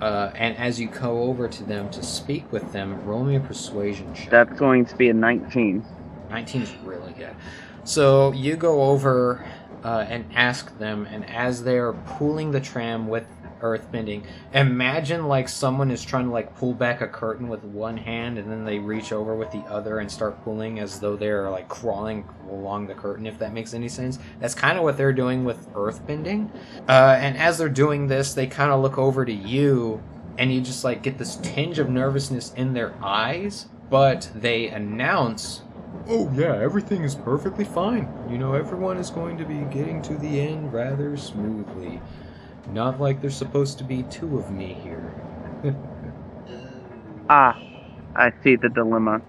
Uh, 0.00 0.32
and 0.34 0.56
as 0.56 0.80
you 0.80 0.88
go 0.88 1.22
over 1.22 1.46
to 1.46 1.62
them 1.62 1.88
to 1.90 2.02
speak 2.02 2.50
with 2.50 2.72
them, 2.72 3.04
roll 3.04 3.22
me 3.22 3.36
a 3.36 3.40
persuasion 3.40 4.12
check. 4.14 4.30
That's 4.30 4.58
going 4.58 4.84
to 4.86 4.96
be 4.96 5.10
a 5.10 5.14
19. 5.14 5.84
19 6.30 6.62
is 6.62 6.74
really 6.82 7.12
good. 7.12 7.36
So 7.84 8.32
you 8.32 8.56
go 8.56 8.82
over 8.82 9.44
uh, 9.84 10.06
and 10.08 10.24
ask 10.34 10.78
them, 10.78 11.06
and 11.10 11.28
as 11.28 11.64
they're 11.64 11.92
pulling 11.92 12.52
the 12.52 12.60
tram 12.60 13.08
with 13.08 13.26
earthbending, 13.60 14.24
imagine 14.54 15.26
like 15.26 15.48
someone 15.48 15.90
is 15.90 16.04
trying 16.04 16.26
to 16.26 16.30
like 16.30 16.56
pull 16.56 16.74
back 16.74 17.00
a 17.00 17.08
curtain 17.08 17.48
with 17.48 17.64
one 17.64 17.96
hand, 17.96 18.38
and 18.38 18.50
then 18.50 18.64
they 18.64 18.78
reach 18.78 19.12
over 19.12 19.34
with 19.34 19.50
the 19.50 19.60
other 19.60 19.98
and 19.98 20.10
start 20.10 20.42
pulling 20.44 20.78
as 20.78 21.00
though 21.00 21.16
they're 21.16 21.50
like 21.50 21.68
crawling 21.68 22.24
along 22.50 22.86
the 22.86 22.94
curtain. 22.94 23.26
If 23.26 23.38
that 23.40 23.52
makes 23.52 23.74
any 23.74 23.88
sense, 23.88 24.18
that's 24.38 24.54
kind 24.54 24.78
of 24.78 24.84
what 24.84 24.96
they're 24.96 25.12
doing 25.12 25.44
with 25.44 25.72
earthbending. 25.74 26.50
Uh, 26.88 27.16
and 27.18 27.36
as 27.36 27.58
they're 27.58 27.68
doing 27.68 28.06
this, 28.06 28.34
they 28.34 28.46
kind 28.46 28.70
of 28.70 28.80
look 28.80 28.98
over 28.98 29.24
to 29.24 29.32
you, 29.32 30.02
and 30.38 30.52
you 30.52 30.60
just 30.60 30.84
like 30.84 31.02
get 31.02 31.18
this 31.18 31.36
tinge 31.42 31.80
of 31.80 31.88
nervousness 31.88 32.52
in 32.54 32.74
their 32.74 32.94
eyes. 33.02 33.66
But 33.90 34.30
they 34.34 34.68
announce 34.68 35.62
Oh, 36.08 36.30
yeah, 36.34 36.56
everything 36.56 37.02
is 37.02 37.14
perfectly 37.14 37.64
fine. 37.64 38.12
You 38.28 38.38
know, 38.38 38.54
everyone 38.54 38.96
is 38.96 39.10
going 39.10 39.38
to 39.38 39.44
be 39.44 39.60
getting 39.74 40.02
to 40.02 40.14
the 40.16 40.40
end 40.40 40.72
rather 40.72 41.16
smoothly. 41.16 42.00
Not 42.70 43.00
like 43.00 43.20
there's 43.20 43.36
supposed 43.36 43.78
to 43.78 43.84
be 43.84 44.02
two 44.04 44.38
of 44.38 44.50
me 44.50 44.74
here. 44.74 45.14
Ah, 47.30 47.58
I 48.14 48.30
see 48.42 48.56
the 48.56 48.68
dilemma. 48.68 49.22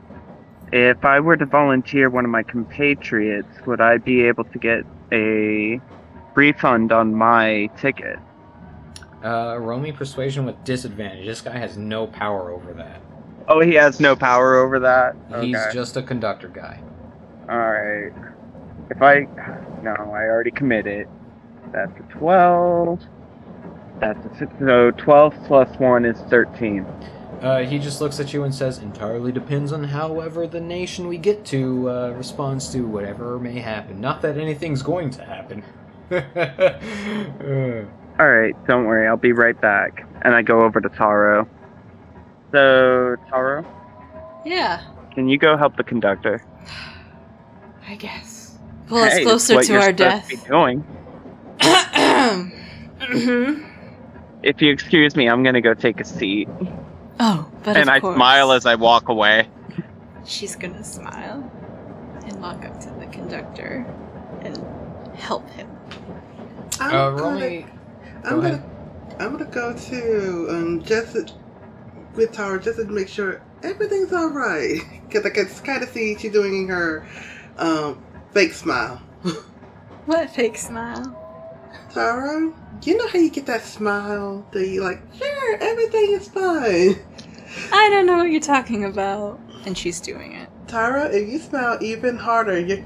If 0.74 1.06
I 1.06 1.22
were 1.22 1.38
to 1.38 1.46
volunteer 1.46 2.10
one 2.10 2.26
of 2.26 2.32
my 2.32 2.44
compatriots, 2.44 3.48
would 3.66 3.80
I 3.80 3.98
be 3.98 4.24
able 4.24 4.44
to 4.46 4.60
get 4.60 4.84
a 5.12 5.80
refund 6.36 6.92
on 6.92 7.14
my 7.14 7.70
ticket? 7.78 8.20
Uh, 9.24 9.58
roll 9.58 9.80
me 9.80 9.92
persuasion 9.94 10.46
with 10.46 10.62
disadvantage. 10.66 11.26
This 11.26 11.40
guy 11.40 11.58
has 11.58 11.78
no 11.78 12.08
power 12.08 12.52
over 12.52 12.74
that. 12.74 13.00
Oh, 13.48 13.60
he 13.60 13.74
has 13.76 14.00
no 14.00 14.16
power 14.16 14.56
over 14.56 14.80
that? 14.80 15.16
He's 15.42 15.56
Okay. 15.56 15.74
just 15.74 15.98
a 15.98 16.02
conductor 16.02 16.48
guy. 16.48 16.80
Alright. 17.50 18.14
If 18.90 19.02
I. 19.02 19.28
No, 19.82 19.92
I 19.92 20.24
already 20.30 20.52
committed. 20.52 21.08
That's 21.74 21.92
a 22.00 22.04
12. 22.18 23.00
That's 24.00 24.26
a 24.26 24.38
6. 24.38 24.52
So 24.60 24.92
12 24.92 25.34
plus 25.46 25.78
1 25.80 26.06
is 26.06 26.18
13. 26.30 26.86
Uh, 27.42 27.60
he 27.66 27.78
just 27.78 28.00
looks 28.00 28.22
at 28.22 28.32
you 28.34 28.44
and 28.44 28.56
says, 28.56 28.78
entirely 28.78 29.32
depends 29.32 29.74
on 29.74 29.84
however 29.84 30.48
the 30.48 30.62
nation 30.62 31.08
we 31.10 31.18
get 31.18 31.44
to 31.44 31.90
uh, 31.90 32.10
responds 32.12 32.70
to 32.72 32.88
whatever 32.88 33.38
may 33.38 33.60
happen. 33.60 34.00
Not 34.00 34.22
that 34.22 34.38
anything's 34.38 34.82
going 34.82 35.10
to 35.12 35.26
happen. 35.26 35.64
Uh, 36.12 37.86
Alright, 38.22 38.54
don't 38.68 38.86
worry, 38.86 39.08
I'll 39.08 39.18
be 39.18 39.32
right 39.32 39.60
back. 39.60 40.06
And 40.22 40.36
I 40.36 40.44
go 40.44 40.62
over 40.62 40.80
to 40.80 40.90
Taro. 40.90 41.48
So, 42.54 43.16
Taro, 43.32 43.66
Yeah, 44.46 44.82
can 45.16 45.28
you 45.28 45.40
go 45.40 45.58
help 45.58 45.76
the 45.76 45.84
conductor? 45.84 46.46
I 47.88 47.96
guess. 47.96 48.60
Pull 48.88 49.00
us 49.00 49.14
Hey, 49.14 49.22
it's 49.22 49.28
closer 49.28 49.56
what 49.56 49.66
to 49.66 49.74
you're 49.74 49.82
our 49.82 49.88
supposed 49.88 49.98
death. 49.98 50.30
to 50.30 50.38
be 50.38 50.48
doing. 50.48 50.86
Mhm. 53.04 53.66
If 54.44 54.62
you 54.62 54.72
excuse 54.72 55.16
me, 55.16 55.28
I'm 55.28 55.42
gonna 55.44 55.62
go 55.62 55.74
take 55.74 56.00
a 56.00 56.06
seat. 56.06 56.48
Oh, 57.20 57.50
but 57.64 57.76
and 57.76 57.90
of 57.90 57.96
I 57.96 58.00
course. 58.00 58.16
smile 58.16 58.52
as 58.54 58.66
I 58.66 58.76
walk 58.76 59.10
away. 59.10 59.48
She's 60.26 60.56
gonna 60.56 60.84
smile 60.84 61.50
and 62.26 62.42
walk 62.42 62.64
up 62.66 62.80
to 62.82 62.90
the 63.00 63.08
conductor 63.08 63.86
and 64.42 64.58
help 65.16 65.50
him. 65.52 65.68
I'm 66.80 66.96
uh, 66.96 67.12
gonna, 67.18 67.40
me. 67.40 67.66
I'm 68.18 68.22
go 68.24 68.42
gonna, 68.42 68.48
ahead. 68.56 68.64
I'm 69.20 69.32
gonna 69.34 69.46
go 69.52 69.74
to 69.78 70.48
um 70.50 70.82
just 70.84 71.14
to- 71.14 71.28
with 72.16 72.32
Tara 72.32 72.62
just 72.62 72.78
to 72.78 72.86
make 72.86 73.08
sure 73.08 73.42
everything's 73.64 74.14
all 74.14 74.30
right 74.30 74.80
because 75.08 75.26
I 75.26 75.30
can 75.30 75.48
kind 75.64 75.84
of 75.84 75.90
see 75.90 76.18
she's 76.18 76.32
doing 76.32 76.68
her 76.68 77.08
um 77.58 78.04
fake 78.34 78.54
smile. 78.54 79.02
What 80.06 80.30
fake 80.32 80.58
smile? 80.58 81.18
Tara, 81.94 82.52
you 82.84 82.98
know 82.98 83.08
how 83.08 83.20
you 83.20 83.30
get 83.30 83.46
that 83.46 83.64
smile 83.64 84.46
that 84.52 84.68
you 84.68 84.84
like, 84.84 85.02
sure, 85.16 85.58
everything 85.62 86.12
is 86.12 86.28
fine. 86.28 87.00
I 87.72 87.90
don't 87.90 88.06
know 88.06 88.18
what 88.18 88.30
you're 88.30 88.42
talking 88.42 88.84
about. 88.84 89.40
And 89.66 89.78
she's 89.78 90.02
doing 90.02 90.34
it. 90.34 90.50
Tara, 90.68 91.10
if 91.10 91.30
you 91.30 91.40
smile 91.40 91.78
even 91.82 92.18
harder, 92.18 92.60
you 92.60 92.84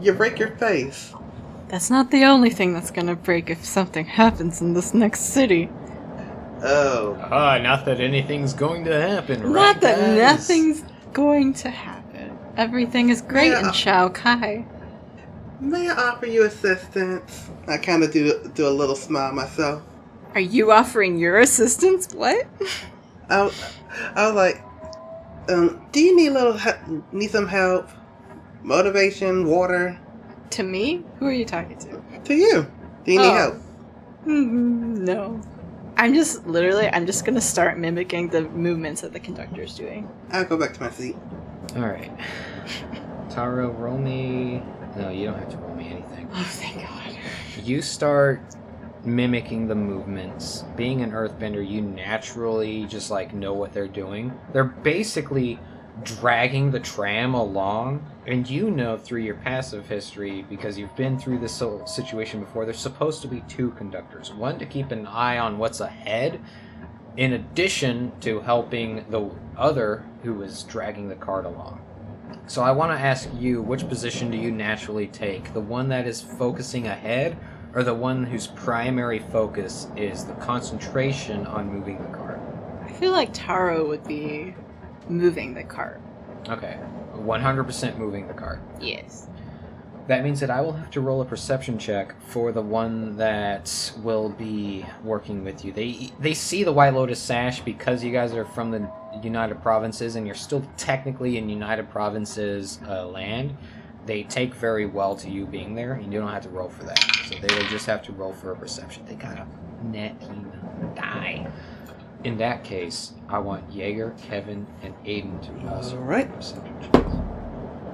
you 0.00 0.12
break 0.12 0.38
your 0.38 0.56
face. 0.58 1.12
That's 1.68 1.90
not 1.90 2.10
the 2.12 2.24
only 2.24 2.50
thing 2.50 2.72
that's 2.72 2.90
gonna 2.92 3.16
break 3.16 3.50
if 3.50 3.64
something 3.64 4.04
happens 4.04 4.60
in 4.60 4.74
this 4.74 4.94
next 4.94 5.20
city. 5.20 5.68
Oh. 6.62 7.16
Ah, 7.30 7.58
not 7.58 7.84
that 7.86 8.00
anything's 8.00 8.52
going 8.52 8.84
to 8.84 9.00
happen, 9.00 9.42
right? 9.42 9.52
Not 9.52 9.80
that 9.80 9.98
guys? 9.98 10.16
nothing's 10.18 10.82
going 11.12 11.54
to 11.54 11.70
happen. 11.70 12.36
Everything 12.56 13.08
is 13.08 13.22
great 13.22 13.52
Yeah. 13.52 13.66
in 13.68 13.72
Shao 13.72 14.08
Kai. 14.10 14.64
May 15.60 15.88
I 15.88 15.94
offer 15.94 16.26
you 16.26 16.44
assistance? 16.44 17.48
I 17.68 17.76
kind 17.78 18.02
of 18.02 18.12
do 18.12 18.50
do 18.54 18.66
a 18.66 18.70
little 18.70 18.96
smile 18.96 19.32
myself. 19.32 19.82
Are 20.34 20.40
you 20.40 20.70
offering 20.72 21.18
your 21.18 21.38
assistance? 21.38 22.14
What? 22.14 22.46
I, 23.28 23.42
was- 23.42 23.74
I 24.14 24.26
was 24.26 24.34
like, 24.36 24.62
um, 25.48 25.80
do 25.92 26.00
you 26.00 26.14
need 26.16 26.28
a 26.28 26.32
little 26.32 26.52
he- 26.56 27.02
need 27.12 27.30
some 27.30 27.48
help? 27.48 27.88
Motivation, 28.62 29.46
water. 29.46 29.98
To 30.50 30.62
me? 30.62 31.02
Who 31.18 31.26
are 31.26 31.32
you 31.32 31.44
talking 31.44 31.78
to? 31.78 32.02
To 32.24 32.34
you. 32.34 32.66
Do 33.04 33.12
you 33.12 33.18
need 33.18 33.26
Oh. 33.26 33.34
help? 33.34 33.54
Mm, 34.26 34.98
no. 34.98 35.40
I'm 36.00 36.14
just 36.14 36.46
literally. 36.46 36.88
I'm 36.88 37.04
just 37.04 37.26
gonna 37.26 37.42
start 37.42 37.76
mimicking 37.76 38.30
the 38.30 38.40
movements 38.40 39.02
that 39.02 39.12
the 39.12 39.20
conductor 39.20 39.60
is 39.60 39.74
doing. 39.74 40.08
I'll 40.32 40.46
go 40.46 40.56
back 40.56 40.72
to 40.72 40.80
my 40.80 40.90
seat. 40.90 41.14
All 41.76 41.82
right. 41.82 42.10
Taro, 43.30 43.70
roll 43.72 43.98
me. 43.98 44.62
No, 44.96 45.10
you 45.10 45.26
don't 45.26 45.38
have 45.38 45.50
to 45.50 45.58
roll 45.58 45.76
me 45.76 45.88
anything. 45.88 46.26
Oh, 46.32 46.42
thank 46.42 46.76
God. 46.86 47.18
You 47.62 47.82
start 47.82 48.40
mimicking 49.04 49.68
the 49.68 49.74
movements. 49.74 50.64
Being 50.74 51.02
an 51.02 51.12
earthbender, 51.12 51.68
you 51.68 51.82
naturally 51.82 52.86
just 52.86 53.10
like 53.10 53.34
know 53.34 53.52
what 53.52 53.74
they're 53.74 53.86
doing. 53.86 54.32
They're 54.54 54.64
basically 54.64 55.58
dragging 56.02 56.70
the 56.70 56.80
tram 56.80 57.34
along, 57.34 58.06
and 58.30 58.48
you 58.48 58.70
know 58.70 58.96
through 58.96 59.22
your 59.22 59.34
passive 59.34 59.88
history 59.88 60.46
because 60.48 60.78
you've 60.78 60.94
been 60.94 61.18
through 61.18 61.38
this 61.38 61.62
situation 61.86 62.38
before. 62.38 62.64
There's 62.64 62.78
supposed 62.78 63.22
to 63.22 63.28
be 63.28 63.40
two 63.48 63.72
conductors, 63.72 64.32
one 64.32 64.58
to 64.60 64.66
keep 64.66 64.92
an 64.92 65.06
eye 65.06 65.38
on 65.38 65.58
what's 65.58 65.80
ahead, 65.80 66.40
in 67.16 67.32
addition 67.32 68.12
to 68.20 68.40
helping 68.40 69.04
the 69.10 69.30
other 69.56 70.04
who 70.22 70.42
is 70.42 70.62
dragging 70.62 71.08
the 71.08 71.16
cart 71.16 71.44
along. 71.44 71.80
So 72.46 72.62
I 72.62 72.70
want 72.70 72.92
to 72.92 73.04
ask 73.04 73.28
you, 73.36 73.62
which 73.62 73.88
position 73.88 74.30
do 74.30 74.38
you 74.38 74.52
naturally 74.52 75.08
take? 75.08 75.52
The 75.52 75.60
one 75.60 75.88
that 75.88 76.06
is 76.06 76.20
focusing 76.20 76.86
ahead, 76.86 77.36
or 77.74 77.82
the 77.82 77.94
one 77.94 78.24
whose 78.24 78.46
primary 78.46 79.18
focus 79.18 79.88
is 79.96 80.24
the 80.24 80.34
concentration 80.34 81.46
on 81.48 81.68
moving 81.68 81.98
the 81.98 82.16
cart? 82.16 82.40
I 82.84 82.92
feel 82.92 83.10
like 83.10 83.30
Taro 83.32 83.88
would 83.88 84.04
be 84.06 84.54
moving 85.08 85.54
the 85.54 85.64
cart. 85.64 86.00
Okay, 86.48 86.78
100% 87.16 87.98
moving 87.98 88.26
the 88.26 88.34
cart. 88.34 88.60
Yes. 88.80 89.28
That 90.06 90.24
means 90.24 90.40
that 90.40 90.50
I 90.50 90.60
will 90.60 90.72
have 90.72 90.90
to 90.92 91.00
roll 91.00 91.20
a 91.20 91.24
perception 91.24 91.78
check 91.78 92.20
for 92.22 92.50
the 92.50 92.62
one 92.62 93.16
that 93.18 93.92
will 94.02 94.30
be 94.30 94.84
working 95.04 95.44
with 95.44 95.64
you. 95.64 95.72
They 95.72 96.10
they 96.18 96.34
see 96.34 96.64
the 96.64 96.72
White 96.72 96.94
Lotus 96.94 97.20
sash 97.20 97.60
because 97.60 98.02
you 98.02 98.10
guys 98.10 98.32
are 98.34 98.44
from 98.44 98.72
the 98.72 98.90
United 99.22 99.62
Provinces 99.62 100.16
and 100.16 100.26
you're 100.26 100.34
still 100.34 100.64
technically 100.76 101.36
in 101.38 101.48
United 101.48 101.90
Provinces 101.90 102.80
uh, 102.88 103.06
land. 103.06 103.56
They 104.06 104.24
take 104.24 104.54
very 104.54 104.86
well 104.86 105.14
to 105.14 105.30
you 105.30 105.46
being 105.46 105.74
there, 105.76 105.92
and 105.92 106.12
you 106.12 106.18
don't 106.18 106.30
have 106.30 106.42
to 106.42 106.48
roll 106.48 106.70
for 106.70 106.82
that. 106.84 106.98
So 107.28 107.36
they 107.36 107.54
will 107.54 107.68
just 107.68 107.86
have 107.86 108.02
to 108.04 108.12
roll 108.12 108.32
for 108.32 108.50
a 108.50 108.56
perception. 108.56 109.04
They 109.06 109.14
got 109.14 109.38
a 109.38 109.46
net 109.86 110.18
die. 110.96 111.46
In 112.24 112.36
that 112.38 112.64
case, 112.64 113.12
I 113.28 113.38
want 113.38 113.72
Jaeger, 113.72 114.14
Kevin, 114.22 114.66
and 114.82 114.94
Aiden 115.04 115.40
to 115.42 115.74
also 115.74 115.96
All 115.96 116.02
right. 116.02 116.28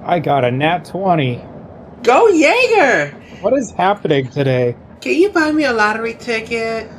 I 0.03 0.19
got 0.19 0.43
a 0.43 0.51
nat 0.51 0.85
20. 0.85 1.41
Go 2.03 2.27
Jaeger! 2.27 3.11
What 3.41 3.53
is 3.53 3.71
happening 3.71 4.29
today? 4.29 4.75
Can 5.01 5.15
you 5.15 5.29
buy 5.29 5.51
me 5.51 5.65
a 5.65 5.73
lottery 5.73 6.13
ticket? 6.13 6.89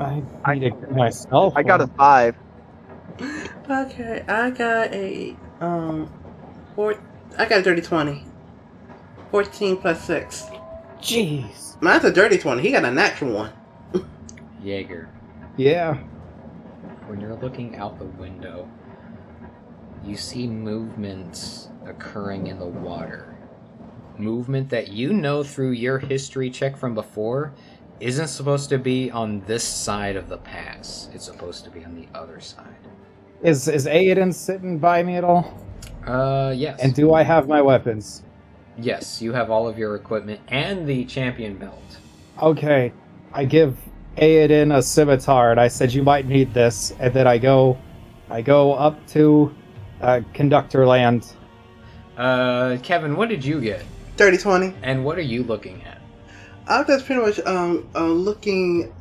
I 0.00 0.22
need 0.54 0.60
to 0.60 0.70
get 0.70 0.92
myself. 0.92 1.52
I 1.56 1.62
got 1.62 1.80
a 1.82 1.86
five. 1.88 2.34
Okay, 3.68 4.24
I 4.26 4.50
got 4.50 4.92
a 4.94 5.36
um, 5.60 6.10
four. 6.74 6.98
I 7.36 7.44
got 7.44 7.60
a 7.60 7.62
dirty 7.62 7.82
twenty. 7.82 8.24
Fourteen 9.30 9.76
plus 9.76 10.02
six. 10.02 10.46
Jeez. 11.00 11.80
Mine's 11.82 12.04
a 12.04 12.12
dirty 12.12 12.38
twenty. 12.38 12.62
He 12.62 12.70
got 12.72 12.84
a 12.84 12.90
natural 12.90 13.32
one. 13.32 13.52
Jaeger, 14.64 15.08
Yeah. 15.56 15.98
When 17.10 17.20
you're 17.20 17.34
looking 17.34 17.74
out 17.74 17.98
the 17.98 18.04
window, 18.04 18.70
you 20.04 20.16
see 20.16 20.46
movements 20.46 21.68
occurring 21.84 22.46
in 22.46 22.56
the 22.60 22.64
water. 22.64 23.36
Movement 24.16 24.68
that 24.68 24.88
you 24.92 25.12
know 25.12 25.42
through 25.42 25.72
your 25.72 25.98
history 25.98 26.50
check 26.50 26.76
from 26.76 26.94
before 26.94 27.52
isn't 27.98 28.28
supposed 28.28 28.68
to 28.68 28.78
be 28.78 29.10
on 29.10 29.40
this 29.46 29.64
side 29.64 30.14
of 30.14 30.28
the 30.28 30.38
pass. 30.38 31.10
It's 31.12 31.24
supposed 31.24 31.64
to 31.64 31.70
be 31.70 31.84
on 31.84 31.96
the 31.96 32.06
other 32.16 32.38
side. 32.38 32.76
Is 33.42 33.66
is 33.66 33.86
Aiden 33.86 34.32
sitting 34.32 34.78
by 34.78 35.02
me 35.02 35.16
at 35.16 35.24
all? 35.24 35.60
Uh, 36.06 36.54
yes. 36.56 36.78
And 36.80 36.94
do 36.94 37.12
I 37.12 37.24
have 37.24 37.48
my 37.48 37.60
weapons? 37.60 38.22
yes, 38.78 39.20
you 39.20 39.32
have 39.32 39.50
all 39.50 39.68
of 39.68 39.76
your 39.76 39.96
equipment 39.96 40.40
and 40.48 40.86
the 40.86 41.04
champion 41.04 41.58
belt. 41.58 41.98
Okay. 42.40 42.92
I 43.32 43.44
give 43.44 43.76
Aiden 44.20 44.76
a 44.76 44.82
scimitar 44.82 45.50
and 45.50 45.58
I 45.58 45.68
said 45.68 45.92
you 45.92 46.02
might 46.02 46.26
need 46.26 46.52
this 46.52 46.92
and 47.00 47.12
then 47.14 47.26
I 47.26 47.38
go 47.38 47.78
I 48.28 48.42
go 48.42 48.74
up 48.74 49.04
to 49.08 49.54
uh, 50.00 50.20
conductor 50.34 50.86
land. 50.86 51.32
Uh, 52.16 52.76
Kevin, 52.82 53.16
what 53.16 53.28
did 53.28 53.44
you 53.44 53.60
get? 53.60 53.82
Dirty 54.16 54.36
twenty. 54.36 54.74
And 54.82 55.04
what 55.04 55.18
are 55.18 55.22
you 55.22 55.42
looking 55.42 55.82
at? 55.84 56.00
I 56.68 56.78
was 56.78 56.86
just 56.86 57.06
pretty 57.06 57.22
much 57.22 57.40
um 57.46 57.88
uh, 57.94 58.06
looking, 58.06 58.92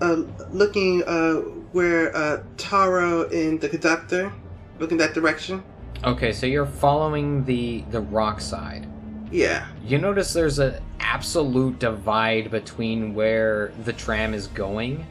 uh 0.00 0.22
looking 0.50 1.02
uh 1.04 1.34
where 1.72 2.16
uh 2.16 2.42
Taro 2.56 3.28
and 3.28 3.60
the 3.60 3.68
conductor, 3.68 4.32
looking 4.78 4.96
that 4.98 5.14
direction. 5.14 5.62
Okay, 6.04 6.32
so 6.32 6.46
you're 6.46 6.66
following 6.66 7.44
the 7.44 7.84
the 7.90 8.00
rock 8.00 8.40
side. 8.40 8.88
Yeah. 9.32 9.66
You 9.84 9.98
notice 9.98 10.32
there's 10.32 10.58
an 10.58 10.76
absolute 11.00 11.78
divide 11.78 12.50
between 12.50 13.14
where 13.14 13.72
the 13.84 13.92
tram 13.92 14.34
is 14.34 14.46
going, 14.48 15.04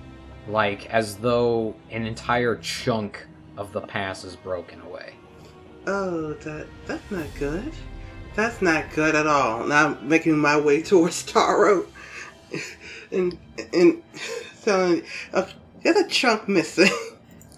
like 0.48 0.86
as 0.92 1.16
though 1.18 1.76
an 1.90 2.06
entire 2.06 2.56
chunk 2.58 3.26
of 3.58 3.74
the 3.74 3.82
pass 3.82 4.24
is 4.24 4.36
broken 4.36 4.80
away. 4.82 5.14
Oh, 5.88 6.34
that 6.34 6.68
that's 6.86 7.12
not 7.12 7.26
good. 7.40 7.72
That's 8.36 8.62
not 8.62 8.92
good 8.94 9.16
at 9.16 9.26
all. 9.26 9.66
Now 9.66 9.88
I'm 9.88 10.08
making 10.08 10.38
my 10.38 10.58
way 10.60 10.84
towards 10.84 11.24
Taro, 11.26 11.88
and 13.12 13.38
and 13.74 14.04
telling, 14.64 15.02
okay, 15.34 15.52
there's 15.82 15.98
a 15.98 16.08
chunk 16.08 16.48
missing. 16.48 16.92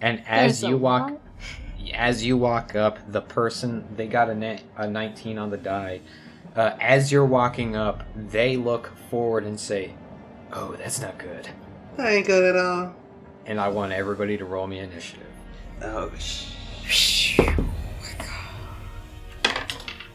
And 0.01 0.23
as 0.27 0.61
There's 0.61 0.71
you 0.71 0.77
walk, 0.77 1.11
lot. 1.11 1.21
as 1.93 2.25
you 2.25 2.37
walk 2.37 2.75
up, 2.75 2.99
the 3.11 3.21
person 3.21 3.85
they 3.95 4.07
got 4.07 4.29
a, 4.29 4.35
na- 4.35 4.57
a 4.77 4.87
19 4.87 5.37
on 5.37 5.49
the 5.49 5.57
die. 5.57 6.01
Uh, 6.55 6.75
as 6.79 7.11
you're 7.11 7.25
walking 7.25 7.75
up, 7.75 8.03
they 8.15 8.57
look 8.57 8.91
forward 9.09 9.43
and 9.43 9.59
say, 9.59 9.93
"Oh, 10.51 10.73
that's 10.77 11.01
not 11.01 11.17
good." 11.17 11.47
that 11.97 12.07
ain't 12.11 12.27
good 12.27 12.55
at 12.55 12.59
all. 12.63 12.93
And 13.45 13.59
I 13.59 13.67
want 13.69 13.91
everybody 13.91 14.37
to 14.37 14.45
roll 14.45 14.67
me 14.67 14.79
initiative. 14.79 15.27
Oh, 15.81 16.11
sh- 16.17 16.49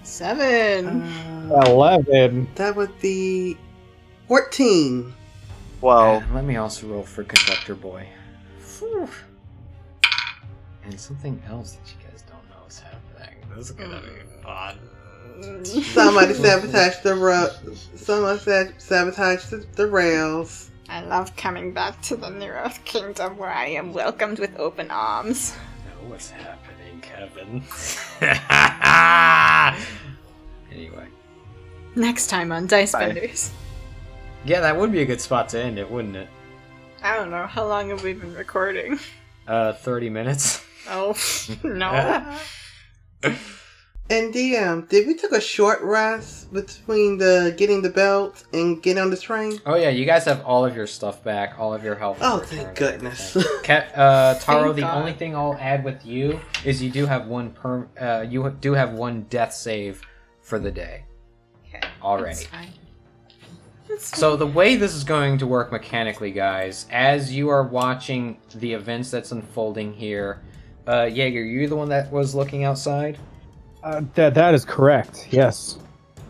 Seven. 0.03 1.03
uh, 1.03 1.63
Eleven. 1.67 2.49
that 2.55 2.75
would 2.77 2.99
be 3.01 3.57
fourteen. 4.27 5.13
Well, 5.81 6.17
And 6.19 6.35
let 6.35 6.45
me 6.45 6.57
also 6.57 6.87
roll 6.89 7.03
for 7.03 7.23
conductor 7.25 7.75
boy. 7.75 8.09
Phew. 8.59 9.09
And 10.85 10.99
something 10.99 11.41
else 11.49 11.73
that 11.73 11.89
you 11.89 12.11
guys 12.11 12.23
don't 12.23 12.43
know 12.51 12.67
is 12.69 12.81
happening. 12.81 13.37
This 13.55 13.67
is 13.71 13.73
gonna 13.73 14.01
be 14.01 14.43
fun. 14.43 14.79
Somebody 15.65 16.35
sabotaged 16.45 17.03
the 17.03 17.15
ro- 17.15 17.51
Someone 17.97 18.39
sa- 18.39 18.65
sabotaged 18.79 19.51
the, 19.51 19.67
the 19.77 19.87
rails. 19.87 20.71
I 20.89 21.03
love 21.03 21.37
coming 21.37 21.73
back 21.73 22.01
to 22.03 22.17
the 22.17 22.31
New 22.31 22.47
Earth 22.47 22.83
Kingdom 22.85 23.37
where 23.37 23.51
I 23.51 23.67
am 23.67 23.93
welcomed 23.93 24.39
with 24.39 24.59
open 24.59 24.91
arms. 24.91 25.55
know 25.85 26.09
what's 26.09 26.31
happening, 26.31 27.01
Kevin. 27.03 27.63
anyway. 30.73 31.07
Next 31.95 32.29
time 32.29 32.53
on 32.53 32.67
Dice 32.67 32.93
Bye. 32.93 33.09
Benders. 33.13 33.51
Yeah, 34.45 34.61
that 34.61 34.77
would 34.77 34.93
be 34.93 35.03
a 35.03 35.07
good 35.07 35.21
spot 35.21 35.49
to 35.51 35.63
end 35.63 35.79
it, 35.79 35.91
wouldn't 35.91 36.17
it? 36.17 36.29
I 37.03 37.17
don't 37.17 37.31
know, 37.31 37.47
how 37.47 37.67
long 37.67 37.91
have 37.91 38.03
we 38.03 38.15
been 38.15 38.35
recording? 38.35 38.99
Uh, 39.47 39.73
30 39.75 40.11
minutes. 40.11 40.65
Oh, 40.89 41.15
no. 41.63 42.37
And 44.11 44.33
DM, 44.33 44.89
did 44.89 45.07
we 45.07 45.15
took 45.15 45.33
a 45.33 45.41
short 45.41 45.83
rest 45.83 46.51
between 46.51 47.19
the 47.19 47.55
getting 47.59 47.83
the 47.83 47.91
belt 47.91 48.43
and 48.55 48.83
getting 48.83 49.03
on 49.03 49.11
the 49.11 49.19
train? 49.19 49.61
Oh 49.67 49.75
yeah, 49.75 49.91
you 49.91 50.07
guys 50.07 50.25
have 50.25 50.43
all 50.47 50.65
of 50.65 50.75
your 50.75 50.87
stuff 50.87 51.23
back, 51.23 51.59
all 51.59 51.75
of 51.75 51.85
your 51.85 51.95
health. 51.95 52.17
Oh, 52.23 52.39
thank 52.39 52.75
goodness. 52.75 53.37
everything. 53.37 53.77
Uh, 53.95 54.39
Taro, 54.39 54.63
Thank 54.65 54.77
the 54.77 54.83
God. 54.83 54.97
only 54.99 55.13
thing 55.13 55.37
I'll 55.37 55.57
add 55.61 55.85
with 55.85 56.07
you 56.07 56.41
is 56.65 56.83
you 56.83 56.91
do 56.91 57.05
have 57.05 57.27
one 57.27 57.51
per. 57.51 57.87
Uh, 58.01 58.25
you 58.27 58.49
do 58.63 58.73
have 58.73 58.95
one 58.95 59.23
death 59.29 59.53
save 59.53 60.01
for 60.41 60.59
the 60.59 60.71
day 60.71 61.05
Okay. 61.69 61.87
already. 62.03 62.37
That's 62.37 62.47
fine. 62.47 62.73
That's 63.89 64.11
fine. 64.11 64.21
So 64.21 64.37
the 64.37 64.47
way 64.47 64.77
this 64.77 64.95
is 64.95 65.05
going 65.05 65.37
to 65.37 65.47
work 65.47 65.71
mechanically, 65.71 66.31
guys, 66.31 66.87
as 66.91 67.31
you 67.31 67.51
are 67.51 67.63
watching 67.63 68.39
the 68.55 68.73
events 68.73 69.11
that's 69.11 69.33
unfolding 69.33 69.93
here, 69.93 70.41
uh, 70.87 71.03
Jaeger, 71.05 71.45
you 71.45 71.69
the 71.69 71.77
one 71.77 71.91
that 71.91 72.11
was 72.11 72.35
looking 72.35 72.65
outside. 72.65 73.19
Uh, 73.83 74.03
that 74.15 74.35
that 74.35 74.55
is 74.55 74.65
correct. 74.65 75.29
Yes, 75.31 75.79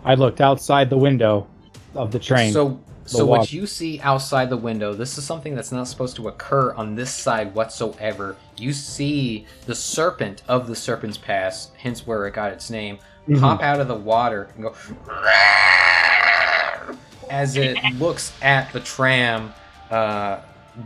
I 0.05 0.15
looked 0.15 0.41
outside 0.41 0.91
the 0.91 0.99
window 0.99 1.47
of 1.95 2.13
the 2.13 2.19
train. 2.19 2.53
So, 2.53 2.79
so 3.07 3.25
walk. 3.25 3.41
what 3.41 3.53
you 3.53 3.67
see 3.67 4.01
outside 4.01 4.51
the 4.51 4.57
window, 4.57 4.93
this 4.93 5.17
is 5.17 5.25
something 5.25 5.55
that's 5.55 5.73
not 5.73 5.89
supposed 5.89 6.17
to 6.17 6.29
occur 6.29 6.75
on 6.75 6.95
this 6.95 7.11
side 7.11 7.55
whatsoever. 7.55 8.37
You 8.57 8.73
see 8.73 9.47
the 9.67 9.75
serpent 9.75 10.43
of 10.47 10.67
the 10.67 10.77
Serpent's 10.77 11.17
Pass, 11.17 11.71
hence 11.79 12.07
where 12.07 12.27
it 12.27 12.35
got 12.35 12.53
its 12.53 12.69
name, 12.69 12.99
Mhm. 13.29 13.41
pop 13.41 13.63
out 13.63 13.81
of 13.81 13.89
the 13.89 13.95
water 13.95 14.49
and 14.55 14.65
go 14.65 14.75
as 17.31 17.57
it 17.57 17.77
looks 17.99 18.33
at 18.43 18.73
the 18.73 18.81
tram, 18.81 19.53
uh, 19.91 20.39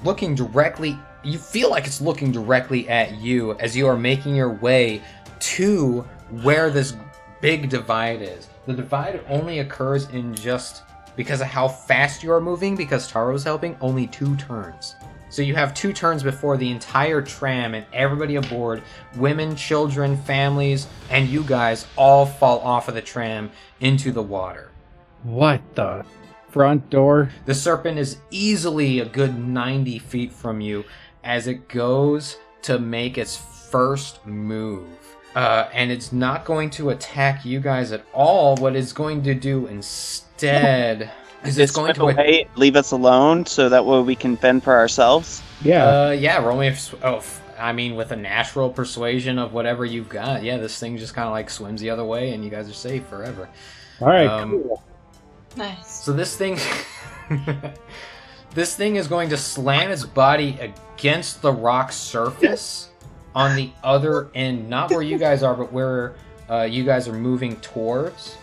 looking 0.05 0.35
directly. 0.35 0.99
You 1.23 1.39
feel 1.39 1.71
like 1.71 1.87
it's 1.87 2.01
looking 2.01 2.33
directly 2.33 2.89
at 2.89 3.19
you 3.21 3.55
as 3.55 3.77
you 3.77 3.87
are 3.87 3.97
making 3.97 4.35
your 4.35 4.51
way 4.51 5.03
to 5.41 6.05
where 6.41 6.71
this 6.71 6.97
big 7.41 7.69
divide 7.69 8.23
is. 8.23 8.49
The 8.67 8.73
divide 8.73 9.21
only 9.29 9.59
occurs 9.59 10.09
in 10.09 10.35
just 10.35 10.83
because 11.15 11.41
of 11.43 11.49
how 11.49 11.69
fast 11.69 12.23
you 12.23 12.33
are 12.33 12.41
moving, 12.41 12.75
because 12.75 13.07
Taro's 13.07 13.45
helping, 13.45 13.77
only 13.81 14.07
two 14.07 14.35
turns. 14.37 14.97
So 15.29 15.43
you 15.43 15.55
have 15.55 15.75
two 15.75 15.93
turns 15.93 16.23
before 16.23 16.57
the 16.57 16.71
entire 16.71 17.23
tram 17.23 17.75
and 17.75 17.87
everybody 17.93 18.37
aboard, 18.37 18.83
women, 19.17 19.57
children, 19.57 20.17
families, 20.17 20.87
and 21.11 21.29
you 21.29 21.43
guys 21.43 21.87
all 21.97 22.27
fall 22.27 22.61
off 22.61 22.89
of 22.89 22.95
the 22.95 23.03
tram 23.03 23.51
into 23.81 24.13
the 24.13 24.23
water. 24.23 24.71
what 25.23 25.61
the 25.75 26.05
front 26.51 26.91
door? 26.91 27.31
The 27.47 27.55
serpent 27.55 27.99
is 27.99 28.19
easily 28.31 28.99
a 28.99 29.07
good 29.07 29.39
90 29.39 29.99
feet 30.01 30.33
from 30.33 30.61
you 30.61 30.85
as 31.25 31.47
it 31.47 31.69
goes 31.69 32.37
to 32.63 32.79
make 32.79 33.17
its 33.17 33.37
first 33.37 34.25
move. 34.27 35.02
Uh, 35.35 35.69
and 35.73 35.91
it's 35.91 36.13
not 36.13 36.45
going 36.45 36.69
to 36.71 36.91
attack 36.91 37.45
you 37.45 37.59
guys 37.61 37.91
at 37.93 38.05
all. 38.13 38.57
What 38.57 38.77
it's 38.77 38.93
going 38.93 39.23
to 39.23 39.35
do 39.35 39.67
instead 39.67 41.11
is 41.43 41.57
it's 41.59 41.73
Just 41.73 41.75
going 41.75 41.95
to. 41.95 42.03
away, 42.03 42.49
leave 42.57 42.77
us 42.77 42.91
alone, 42.93 43.47
so 43.47 43.69
that 43.69 43.85
way 43.87 44.01
we 44.03 44.15
can 44.15 44.37
fend 44.37 44.63
for 44.63 44.75
ourselves. 44.77 45.43
Yeah. 45.63 45.85
Uh, 45.87 46.11
yeah, 46.11 46.39
roll 46.45 46.59
me. 46.59 46.69
a 46.69 46.73
s- 46.73 46.95
Oh, 47.03 47.17
f- 47.17 47.41
I 47.59 47.73
mean, 47.73 47.97
with 47.97 48.11
a 48.13 48.17
natural 48.17 48.69
persuasion 48.71 49.39
of 49.39 49.53
whatever 49.53 49.85
you've 49.85 50.09
got, 50.09 50.43
yeah, 50.43 50.59
this 50.59 50.79
thing 50.79 50.97
just 50.99 51.15
kind 51.15 51.27
of 51.27 51.33
like 51.33 51.49
swims 51.49 51.81
the 51.81 51.91
other 51.91 52.05
way, 52.05 52.33
and 52.35 52.45
you 52.45 52.51
guys 52.51 52.69
are 52.69 52.75
safe 52.75 53.07
forever. 53.07 53.49
All 54.01 54.09
right. 54.09 54.27
um, 54.27 54.51
cool. 54.63 54.83
nice. 55.57 56.03
So 56.05 56.13
this 56.13 56.37
thing, 56.37 56.59
this 58.55 58.77
thing 58.77 58.97
is 58.97 59.09
going 59.09 59.31
to 59.31 59.37
slam 59.37 59.91
its 59.91 60.05
body 60.05 60.59
against 60.61 61.41
the 61.43 61.53
rock 61.53 61.93
surface 61.93 62.89
on 63.35 63.57
the 63.57 63.71
other 63.83 64.31
end, 64.35 64.69
not 64.69 64.91
where 64.91 65.03
you 65.03 65.19
guys 65.19 65.43
are, 65.43 65.55
but 65.55 65.73
where 65.73 66.15
uh, 66.51 66.63
you 66.63 66.85
guys 66.85 67.09
are 67.09 67.15
moving 67.15 67.57
towards, 67.57 68.37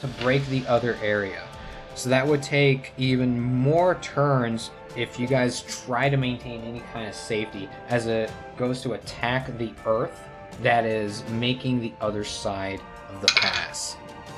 to 0.00 0.08
break 0.22 0.44
the 0.46 0.66
other 0.66 0.98
area. 1.02 1.42
So 1.94 2.08
that 2.08 2.26
would 2.26 2.42
take 2.42 2.92
even 2.98 3.40
more 3.40 3.94
turns 3.96 4.70
if 4.96 5.18
you 5.18 5.26
guys 5.26 5.62
try 5.62 6.08
to 6.08 6.16
maintain 6.16 6.62
any 6.62 6.80
kind 6.92 7.08
of 7.08 7.14
safety 7.14 7.68
as 7.88 8.06
it 8.06 8.30
goes 8.56 8.80
to 8.82 8.92
attack 8.94 9.56
the 9.58 9.72
earth 9.86 10.28
that 10.62 10.84
is 10.84 11.24
making 11.30 11.80
the 11.80 11.92
other 12.00 12.24
side 12.24 12.80
of 13.12 13.20
the 13.20 13.28
pass. 13.28 13.96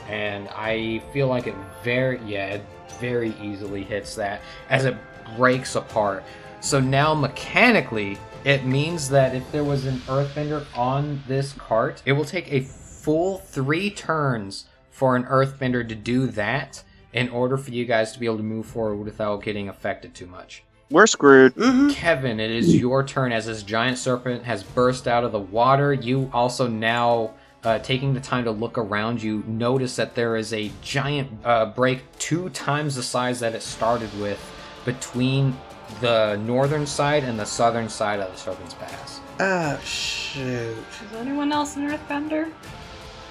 And 0.09 0.48
I 0.48 1.02
feel 1.12 1.28
like 1.28 1.46
it 1.46 1.54
very 1.82 2.20
yeah, 2.24 2.46
it 2.54 2.64
very 3.00 3.35
easily 3.42 3.82
hits 3.82 4.14
that 4.14 4.40
as 4.70 4.85
it 4.85 4.96
breaks 5.37 5.74
apart. 5.74 6.24
So 6.61 6.80
now 6.80 7.14
mechanically, 7.14 8.18
it 8.46 8.64
means 8.64 9.09
that 9.09 9.35
if 9.35 9.50
there 9.50 9.64
was 9.64 9.87
an 9.87 9.96
earthbender 10.06 10.64
on 10.76 11.20
this 11.26 11.52
cart, 11.54 12.00
it 12.06 12.12
will 12.12 12.24
take 12.24 12.52
a 12.52 12.61
full 12.61 13.38
three 13.38 13.90
turns 13.90 14.66
for 14.88 15.16
an 15.16 15.24
earthbender 15.24 15.87
to 15.88 15.96
do 15.96 16.28
that 16.28 16.85
in 17.12 17.28
order 17.30 17.56
for 17.56 17.72
you 17.72 17.85
guys 17.85 18.12
to 18.12 18.20
be 18.20 18.26
able 18.26 18.37
to 18.37 18.44
move 18.44 18.64
forward 18.64 19.04
without 19.04 19.42
getting 19.42 19.68
affected 19.68 20.14
too 20.14 20.26
much. 20.26 20.62
We're 20.92 21.09
screwed. 21.09 21.56
Mm-hmm. 21.56 21.90
Kevin, 21.90 22.38
it 22.38 22.52
is 22.52 22.76
your 22.76 23.02
turn 23.02 23.32
as 23.32 23.46
this 23.46 23.64
giant 23.64 23.98
serpent 23.98 24.44
has 24.44 24.62
burst 24.62 25.09
out 25.09 25.24
of 25.24 25.32
the 25.32 25.40
water. 25.40 25.92
You 25.92 26.30
also 26.32 26.68
now, 26.68 27.35
uh, 27.64 27.80
taking 27.80 28.14
the 28.14 28.20
time 28.20 28.44
to 28.44 28.52
look 28.52 28.78
around 28.78 29.20
you, 29.20 29.42
notice 29.48 29.96
that 29.96 30.14
there 30.14 30.37
is 30.37 30.52
a 30.52 30.70
giant 30.82 31.32
uh, 31.44 31.66
break 31.66 32.04
two 32.20 32.48
times 32.50 32.94
the 32.94 33.02
size 33.02 33.40
that 33.40 33.56
it 33.56 33.62
started 33.62 34.16
with 34.20 34.40
between 34.85 35.56
the 36.01 36.37
northern 36.44 36.87
side 36.87 37.25
and 37.25 37.38
the 37.38 37.44
southern 37.44 37.88
side 37.88 38.20
of 38.20 38.31
the 38.33 38.38
Serpent's 38.38 38.75
Pass. 38.75 39.20
Oh, 39.40 39.79
shoot. 39.85 40.42
Is 40.77 41.12
anyone 41.16 41.53
else 41.53 41.77
an 41.77 41.88
earthbender? 41.90 42.53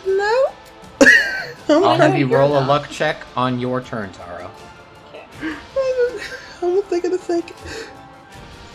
No. 0.06 0.46
I'll 1.70 1.96
have 1.96 2.18
you 2.18 2.28
you're 2.28 2.40
roll 2.40 2.56
a 2.58 2.62
not. 2.62 2.68
luck 2.68 2.90
check 2.90 3.18
on 3.36 3.60
your 3.60 3.82
turn, 3.82 4.12
Taro. 4.12 4.52
I'm 6.62 6.82
thinking 6.84 7.14
a 7.14 7.18
second. 7.18 7.56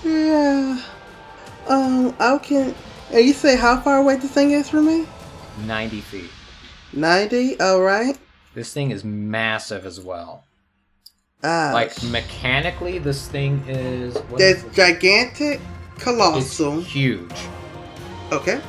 Yeah. 0.05 0.81
Um, 1.69 2.15
I 2.19 2.39
can. 2.39 2.75
And 3.13 3.25
you 3.25 3.33
say 3.33 3.57
how 3.57 3.81
far 3.81 3.99
away 3.99 4.17
this 4.17 4.31
thing 4.31 4.51
is 4.53 4.69
from 4.69 4.87
me? 4.87 5.07
90 5.67 6.01
feet. 6.01 6.31
90? 6.93 7.61
Alright. 7.61 8.19
This 8.55 8.73
thing 8.73 8.91
is 8.91 9.05
massive 9.05 9.87
as 9.87 10.01
well. 10.01 10.45
Ah. 11.43 11.71
Like, 11.73 12.03
mechanically, 12.05 12.99
this 12.99 13.27
thing 13.29 13.65
is. 13.67 14.15
is 14.17 14.23
That's 14.37 14.63
it? 14.65 14.73
gigantic, 14.73 15.61
It's 15.95 16.05
colossal. 16.05 16.81
huge. 16.83 17.33
Okay. 18.33 18.61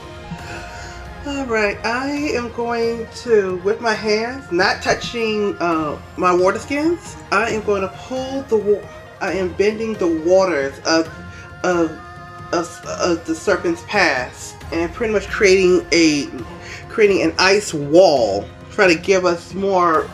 Alright, 1.28 1.78
I 1.86 2.10
am 2.34 2.52
going 2.54 3.06
to, 3.18 3.58
with 3.58 3.80
my 3.80 3.94
hands, 3.94 4.52
not 4.52 4.82
touching 4.82 5.56
uh, 5.60 6.00
my 6.18 6.34
water 6.34 6.58
skins, 6.58 7.16
I 7.32 7.50
am 7.52 7.62
going 7.62 7.84
to 7.84 7.90
pull 7.90 8.42
the 8.44 8.58
wa- 8.58 8.88
I 9.20 9.34
am 9.34 9.54
bending 9.54 9.94
the 9.94 10.08
waters 10.08 10.74
of, 10.80 11.08
of, 11.64 11.92
of, 12.54 12.86
of 12.88 13.24
the 13.28 13.36
Serpent's 13.36 13.84
Pass 13.88 14.56
and 14.72 14.92
pretty 14.92 15.14
much 15.14 15.28
creating 15.28 15.86
a, 15.92 16.28
creating 16.90 17.22
an 17.22 17.36
ice 17.38 17.72
wall, 17.72 18.44
trying 18.72 18.96
to 18.96 19.00
give 19.00 19.24
us 19.24 19.54
more, 19.54 20.10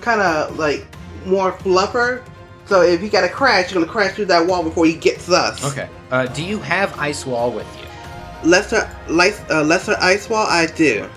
kind 0.00 0.20
of 0.20 0.58
like, 0.58 0.84
more 1.26 1.52
fluffer. 1.52 2.22
So 2.66 2.82
if 2.82 3.02
you 3.02 3.10
got 3.10 3.22
to 3.22 3.28
crash, 3.28 3.72
you're 3.72 3.84
to 3.84 3.90
crash 3.90 4.14
through 4.14 4.26
that 4.26 4.46
wall 4.46 4.62
before 4.62 4.86
he 4.86 4.94
gets 4.94 5.30
us. 5.30 5.64
Okay. 5.64 5.88
Uh, 6.10 6.26
do 6.26 6.44
you 6.44 6.58
have 6.58 6.96
Ice 6.98 7.26
Wall 7.26 7.50
with 7.50 7.66
you? 7.78 8.48
Lesser, 8.48 8.90
lice, 9.08 9.40
uh, 9.50 9.62
lesser 9.62 9.96
ice 10.00 10.28
wall, 10.28 10.46
I 10.48 10.66
do. 10.66 11.08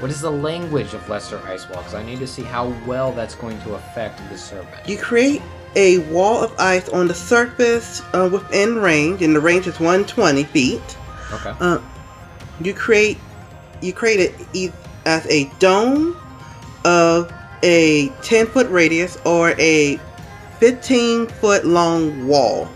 What 0.00 0.12
is 0.12 0.20
the 0.20 0.30
language 0.30 0.94
of 0.94 1.08
Lesser 1.08 1.40
Ice 1.46 1.68
Wall? 1.68 1.78
Because 1.78 1.94
I 1.94 2.04
need 2.04 2.20
to 2.20 2.26
see 2.26 2.42
how 2.42 2.72
well 2.86 3.10
that's 3.10 3.34
going 3.34 3.60
to 3.62 3.74
affect 3.74 4.20
the 4.30 4.38
serpent. 4.38 4.88
You 4.88 4.96
create 4.96 5.42
a 5.74 5.98
wall 6.10 6.42
of 6.42 6.54
ice 6.58 6.88
on 6.90 7.08
the 7.08 7.14
surface 7.14 8.00
uh, 8.12 8.28
within 8.32 8.76
range, 8.76 9.22
and 9.22 9.34
the 9.34 9.40
range 9.40 9.66
is 9.66 9.80
120 9.80 10.44
feet. 10.44 10.80
Okay. 11.32 11.52
Uh, 11.58 11.80
you 12.60 12.74
create 12.74 13.18
you 13.80 13.92
create 13.92 14.32
it 14.54 14.72
as 15.04 15.26
a 15.26 15.50
dome 15.58 16.16
of 16.84 17.32
a 17.62 18.08
10 18.22 18.46
foot 18.46 18.68
radius 18.68 19.18
or 19.24 19.50
a 19.58 19.98
15 20.58 21.26
foot 21.26 21.64
long 21.64 22.26
wall. 22.26 22.68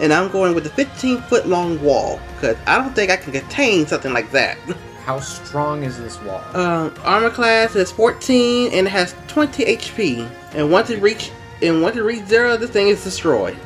And 0.00 0.12
I'm 0.12 0.30
going 0.30 0.54
with 0.54 0.64
the 0.64 0.70
15 0.70 1.22
foot 1.22 1.46
long 1.46 1.82
wall 1.82 2.20
because 2.34 2.56
I 2.66 2.78
don't 2.78 2.94
think 2.94 3.10
I 3.10 3.16
can 3.16 3.32
contain 3.32 3.86
something 3.86 4.12
like 4.12 4.30
that. 4.32 4.58
How 5.04 5.20
strong 5.20 5.84
is 5.84 5.98
this 5.98 6.20
wall? 6.22 6.42
Um, 6.54 6.92
armor 7.04 7.30
class 7.30 7.76
is 7.76 7.92
14 7.92 8.72
and 8.72 8.86
it 8.86 8.90
has 8.90 9.14
20 9.28 9.64
HP. 9.64 10.28
And 10.54 10.70
once 10.70 10.90
it 10.90 11.00
reach 11.00 11.30
and 11.62 11.80
once 11.80 11.96
it 11.96 12.02
reach 12.02 12.24
zero, 12.26 12.56
this 12.56 12.70
thing 12.70 12.88
is 12.88 13.02
destroyed. 13.02 13.56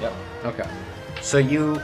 Yep. 0.00 0.12
Okay. 0.44 0.68
So 1.20 1.38
you 1.38 1.80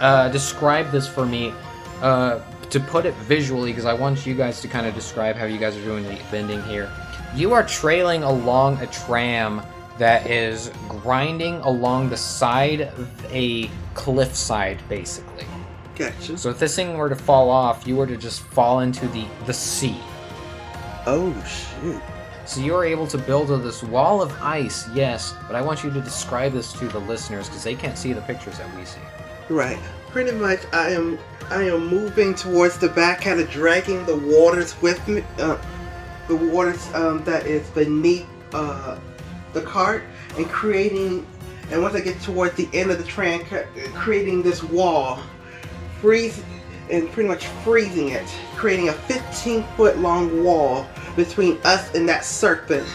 uh, 0.00 0.28
describe 0.28 0.90
this 0.90 1.08
for 1.08 1.26
me 1.26 1.52
uh, 2.00 2.40
to 2.70 2.80
put 2.80 3.04
it 3.04 3.14
visually, 3.14 3.70
because 3.70 3.84
I 3.84 3.92
want 3.92 4.26
you 4.26 4.34
guys 4.34 4.60
to 4.62 4.68
kind 4.68 4.86
of 4.86 4.94
describe 4.94 5.36
how 5.36 5.44
you 5.44 5.58
guys 5.58 5.76
are 5.76 5.84
doing 5.84 6.04
the 6.04 6.18
bending 6.30 6.62
here. 6.62 6.90
You 7.34 7.52
are 7.52 7.66
trailing 7.66 8.22
along 8.22 8.78
a 8.80 8.86
tram 8.86 9.62
that 9.98 10.28
is 10.28 10.70
grinding 10.88 11.56
along 11.56 12.10
the 12.10 12.16
side 12.16 12.82
of 12.82 13.32
a 13.32 13.70
cliffside, 13.94 14.80
basically. 14.88 15.46
Gotcha. 15.94 16.38
So 16.38 16.50
if 16.50 16.58
this 16.58 16.74
thing 16.74 16.96
were 16.96 17.08
to 17.08 17.16
fall 17.16 17.50
off, 17.50 17.86
you 17.86 17.96
were 17.96 18.06
to 18.06 18.16
just 18.16 18.42
fall 18.42 18.80
into 18.80 19.06
the 19.08 19.26
the 19.46 19.52
sea. 19.52 19.98
Oh 21.06 21.32
shoot. 21.44 22.00
So 22.44 22.60
you're 22.60 22.84
able 22.84 23.06
to 23.06 23.18
build 23.18 23.48
this 23.62 23.82
wall 23.82 24.20
of 24.20 24.32
ice, 24.42 24.88
yes, 24.94 25.34
but 25.46 25.54
I 25.54 25.62
want 25.62 25.84
you 25.84 25.90
to 25.90 26.00
describe 26.00 26.52
this 26.52 26.72
to 26.74 26.88
the 26.88 26.98
listeners 26.98 27.48
because 27.48 27.62
they 27.62 27.74
can't 27.74 27.96
see 27.96 28.12
the 28.12 28.20
pictures 28.22 28.58
that 28.58 28.76
we 28.76 28.84
see. 28.84 29.00
Right. 29.48 29.78
Pretty 30.10 30.32
much, 30.32 30.60
I 30.72 30.90
am 30.90 31.18
I 31.50 31.62
am 31.64 31.86
moving 31.86 32.34
towards 32.34 32.78
the 32.78 32.88
back, 32.88 33.22
kind 33.22 33.40
of 33.40 33.50
dragging 33.50 34.04
the 34.06 34.16
waters 34.16 34.80
with 34.82 35.06
me. 35.06 35.22
Uh, 35.38 35.56
the 36.32 36.46
waters 36.46 36.92
um, 36.94 37.22
that 37.24 37.46
is 37.46 37.68
beneath 37.70 38.26
uh, 38.54 38.98
the 39.52 39.60
cart, 39.60 40.04
and 40.36 40.46
creating. 40.46 41.26
And 41.70 41.82
once 41.82 41.94
I 41.94 42.00
get 42.00 42.20
towards 42.20 42.54
the 42.54 42.68
end 42.72 42.90
of 42.90 42.98
the 42.98 43.04
train, 43.04 43.44
ca- 43.44 43.66
creating 43.94 44.42
this 44.42 44.62
wall, 44.62 45.20
freeze, 46.00 46.42
and 46.90 47.10
pretty 47.10 47.28
much 47.28 47.46
freezing 47.46 48.10
it, 48.10 48.26
creating 48.56 48.88
a 48.88 48.92
15 48.92 49.64
foot 49.76 49.98
long 49.98 50.44
wall 50.44 50.86
between 51.16 51.58
us 51.64 51.94
and 51.94 52.08
that 52.08 52.24
serpent, 52.24 52.86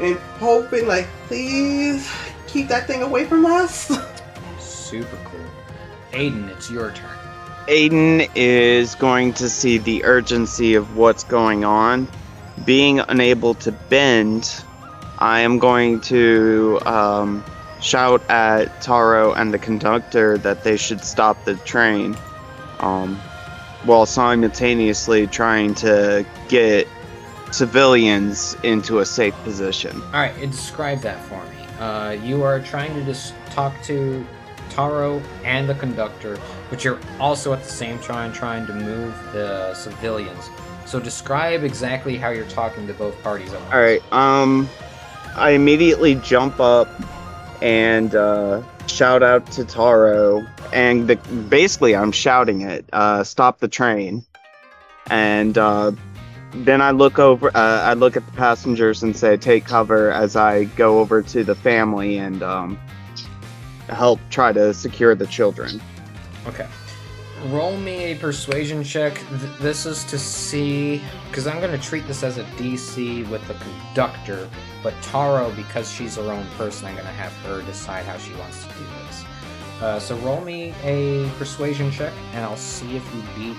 and 0.00 0.16
hoping 0.38 0.86
like, 0.86 1.06
please 1.26 2.10
keep 2.46 2.68
that 2.68 2.86
thing 2.86 3.02
away 3.02 3.24
from 3.24 3.44
us. 3.46 3.90
Super 4.58 5.18
cool. 5.24 5.40
Aiden, 6.12 6.48
it's 6.50 6.70
your 6.70 6.90
turn. 6.92 7.16
Aiden 7.68 8.28
is 8.34 8.94
going 8.96 9.32
to 9.34 9.48
see 9.48 9.78
the 9.78 10.04
urgency 10.04 10.74
of 10.74 10.96
what's 10.96 11.24
going 11.24 11.64
on. 11.64 12.08
Being 12.64 13.00
unable 13.00 13.54
to 13.54 13.72
bend, 13.72 14.64
I 15.18 15.40
am 15.40 15.58
going 15.58 16.00
to 16.02 16.78
um, 16.84 17.44
shout 17.80 18.22
at 18.30 18.82
Taro 18.82 19.32
and 19.32 19.52
the 19.52 19.58
conductor 19.58 20.38
that 20.38 20.62
they 20.64 20.76
should 20.76 21.02
stop 21.02 21.44
the 21.44 21.54
train, 21.56 22.16
um, 22.80 23.16
while 23.84 24.06
simultaneously 24.06 25.26
trying 25.26 25.74
to 25.76 26.26
get 26.48 26.86
civilians 27.50 28.56
into 28.62 28.98
a 28.98 29.06
safe 29.06 29.34
position. 29.42 30.00
All 30.02 30.20
right, 30.20 30.38
describe 30.40 31.00
that 31.00 31.20
for 31.24 31.42
me. 31.44 31.64
Uh, 31.78 32.10
you 32.10 32.42
are 32.42 32.60
trying 32.60 32.94
to 32.94 33.04
just 33.04 33.34
talk 33.46 33.74
to 33.84 34.24
Taro 34.68 35.20
and 35.44 35.68
the 35.68 35.74
conductor, 35.74 36.38
but 36.68 36.84
you're 36.84 37.00
also 37.18 37.52
at 37.52 37.62
the 37.62 37.70
same 37.70 37.98
time 37.98 38.32
trying 38.32 38.66
to 38.66 38.74
move 38.74 39.14
the 39.32 39.74
civilians. 39.74 40.50
So 40.90 40.98
describe 40.98 41.62
exactly 41.62 42.16
how 42.16 42.30
you're 42.30 42.48
talking 42.48 42.88
to 42.88 42.94
both 42.94 43.22
parties. 43.22 43.54
All 43.54 43.80
right. 43.80 44.02
Um, 44.12 44.68
I 45.36 45.50
immediately 45.50 46.16
jump 46.16 46.58
up 46.58 46.88
and 47.62 48.12
uh, 48.12 48.64
shout 48.88 49.22
out 49.22 49.48
to 49.52 49.64
Taro, 49.64 50.44
and 50.72 51.06
the, 51.06 51.14
basically 51.48 51.94
I'm 51.94 52.10
shouting 52.10 52.62
it, 52.62 52.86
uh, 52.92 53.22
"Stop 53.22 53.60
the 53.60 53.68
train!" 53.68 54.24
And 55.10 55.56
uh, 55.56 55.92
then 56.54 56.82
I 56.82 56.90
look 56.90 57.20
over, 57.20 57.56
uh, 57.56 57.82
I 57.82 57.94
look 57.94 58.16
at 58.16 58.26
the 58.26 58.32
passengers 58.32 59.04
and 59.04 59.16
say, 59.16 59.36
"Take 59.36 59.66
cover," 59.66 60.10
as 60.10 60.34
I 60.34 60.64
go 60.64 60.98
over 60.98 61.22
to 61.22 61.44
the 61.44 61.54
family 61.54 62.18
and 62.18 62.42
um, 62.42 62.76
help 63.88 64.18
try 64.28 64.52
to 64.52 64.74
secure 64.74 65.14
the 65.14 65.28
children. 65.28 65.80
Okay. 66.48 66.66
Roll 67.46 67.76
me 67.78 68.12
a 68.12 68.14
persuasion 68.16 68.84
check. 68.84 69.14
Th- 69.14 69.58
this 69.60 69.86
is 69.86 70.04
to 70.04 70.18
see, 70.18 71.00
because 71.28 71.46
I'm 71.46 71.58
going 71.60 71.72
to 71.72 71.82
treat 71.82 72.06
this 72.06 72.22
as 72.22 72.36
a 72.36 72.44
DC 72.60 73.26
with 73.30 73.46
the 73.48 73.54
conductor, 73.54 74.48
but 74.82 74.92
Taro, 75.00 75.50
because 75.52 75.90
she's 75.90 76.16
her 76.16 76.30
own 76.32 76.46
person, 76.58 76.86
I'm 76.88 76.94
going 76.94 77.06
to 77.06 77.12
have 77.12 77.32
her 77.46 77.62
decide 77.62 78.04
how 78.04 78.18
she 78.18 78.34
wants 78.34 78.62
to 78.64 78.68
do 78.74 78.84
this. 79.06 79.24
Uh, 79.80 79.98
so 79.98 80.16
roll 80.18 80.42
me 80.42 80.74
a 80.82 81.26
persuasion 81.38 81.90
check, 81.90 82.12
and 82.34 82.44
I'll 82.44 82.56
see 82.58 82.94
if 82.96 83.14
you 83.14 83.22
beat 83.38 83.56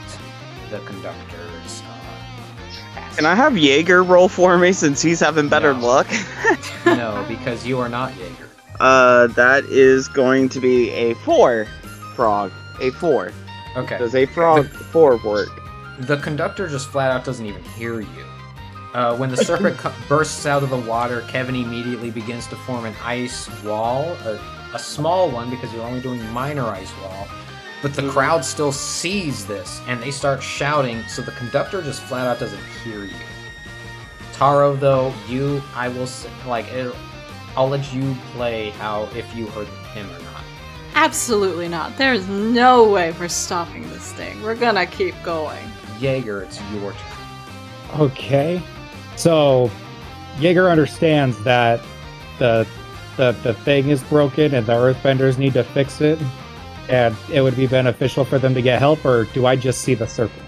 the 0.70 0.80
conductor's. 0.86 1.82
Uh, 1.82 3.16
Can 3.16 3.26
I 3.26 3.34
have 3.34 3.58
Jaeger 3.58 4.04
roll 4.04 4.30
for 4.30 4.60
me 4.60 4.74
since 4.74 5.02
he's 5.02 5.20
having 5.20 5.50
better 5.50 5.74
No. 5.74 5.80
luck? 5.88 6.08
no, 6.86 7.26
because 7.28 7.66
you 7.66 7.80
are 7.80 7.90
not 7.90 8.16
Jaeger. 8.16 8.48
Uh, 8.80 9.26
that 9.28 9.66
is 9.66 10.08
going 10.08 10.50
to 10.50 10.60
be 10.60 10.92
a 10.92 11.16
four 11.16 11.66
frog. 12.16 12.52
A 12.80 12.92
four. 12.92 13.32
Okay. 13.76 13.97
Does 13.97 14.15
a 14.15 14.26
frog 14.26 14.67
four 14.67 15.17
work? 15.17 15.49
The 15.99 16.17
conductor 16.17 16.67
just 16.67 16.89
flat 16.89 17.11
out 17.11 17.24
doesn't 17.24 17.45
even 17.45 17.63
hear 17.63 18.01
you. 18.01 18.26
Uh, 18.93 19.15
when 19.15 19.30
the 19.30 19.38
serpent 19.38 19.78
co- 19.80 19.93
bursts 20.09 20.45
out 20.45 20.63
of 20.63 20.69
the 20.69 20.78
water, 20.78 21.22
Kevin 21.28 21.55
immediately 21.55 22.11
begins 22.11 22.47
to 22.47 22.55
form 22.57 22.86
an 22.86 22.93
ice 23.03 23.49
wall, 23.63 24.03
a, 24.26 24.39
a 24.74 24.80
small 24.80 25.32
one 25.32 25.49
because 25.49 25.72
you're 25.74 25.84
only 25.84 26.01
doing 26.01 26.22
minor 26.32 26.65
ice 26.65 26.91
wall. 27.01 27.28
But 27.82 27.93
the 27.93 28.07
crowd 28.09 28.45
still 28.45 28.72
sees 28.72 29.45
this 29.47 29.82
and 29.88 30.01
they 30.01 30.11
start 30.11 30.43
shouting, 30.43 31.01
so 31.07 31.22
the 31.22 31.32
conductor 31.32 31.82
just 31.82 32.01
flat 32.03 32.28
out 32.28 32.39
doesn't 32.39 32.63
hear 32.84 33.05
you. 33.05 33.15
Taro, 34.34 34.76
though, 34.76 35.13
you, 35.28 35.61
I 35.74 35.88
will 35.88 36.07
like, 36.45 36.67
it, 36.67 36.93
I'll 37.55 37.69
let 37.69 37.93
you 37.93 38.15
play 38.34 38.72
how 38.72 39.03
if 39.15 39.34
you 39.36 39.47
heard 39.47 39.67
him 39.93 40.09
or 40.09 40.19
not. 40.19 40.31
Absolutely 40.96 41.68
not. 41.68 41.98
There's 41.98 42.28
no 42.28 42.89
way 42.89 43.14
we're 43.20 43.28
stopping 43.28 43.89
this 43.89 44.12
thing. 44.14 44.42
We're 44.42 44.56
gonna 44.56 44.86
keep 44.86 45.16
going. 45.24 45.64
Jaeger, 46.00 46.44
it's 46.44 46.60
your 46.74 46.92
turn. 46.94 48.00
Okay. 48.02 48.62
So 49.16 49.70
Jaeger 50.39 50.70
understands 50.70 51.42
that 51.44 51.82
the 52.39 52.68
the 53.18 53.32
the 53.44 53.54
thing 53.54 53.89
is 53.89 54.02
broken 54.04 54.54
and 54.56 54.66
the 54.66 54.74
earthbenders 54.74 55.38
need 55.38 55.54
to 55.54 55.64
fix 55.64 56.02
it 56.02 56.20
and 56.89 57.16
it 57.32 57.42
would 57.42 57.56
be 57.56 57.68
beneficial 57.68 58.26
for 58.26 58.39
them 58.39 58.54
to 58.54 58.62
get 58.62 58.80
help 58.80 59.06
or 59.06 59.26
do 59.26 59.46
I 59.46 59.56
just 59.56 59.82
see 59.82 59.94
the 59.94 60.08
circle 60.08 60.42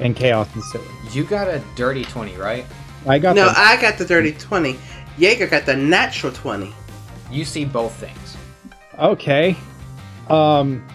and 0.00 0.14
chaos 0.16 0.48
ensuing? 0.54 0.84
You 1.12 1.24
got 1.24 1.48
a 1.48 1.62
dirty 1.74 2.04
20, 2.04 2.36
right? 2.36 2.66
I 3.06 3.18
got 3.18 3.36
no, 3.36 3.46
the- 3.46 3.58
I 3.58 3.80
got 3.80 3.98
the 3.98 4.04
dirty 4.04 4.32
20. 4.32 4.78
Jaeger 5.18 5.46
got 5.46 5.64
the 5.66 5.76
natural 5.76 6.32
20. 6.32 6.74
You 7.30 7.44
see 7.44 7.64
both 7.64 7.94
things. 7.94 8.36
Okay. 8.98 9.56
Um, 10.28 10.86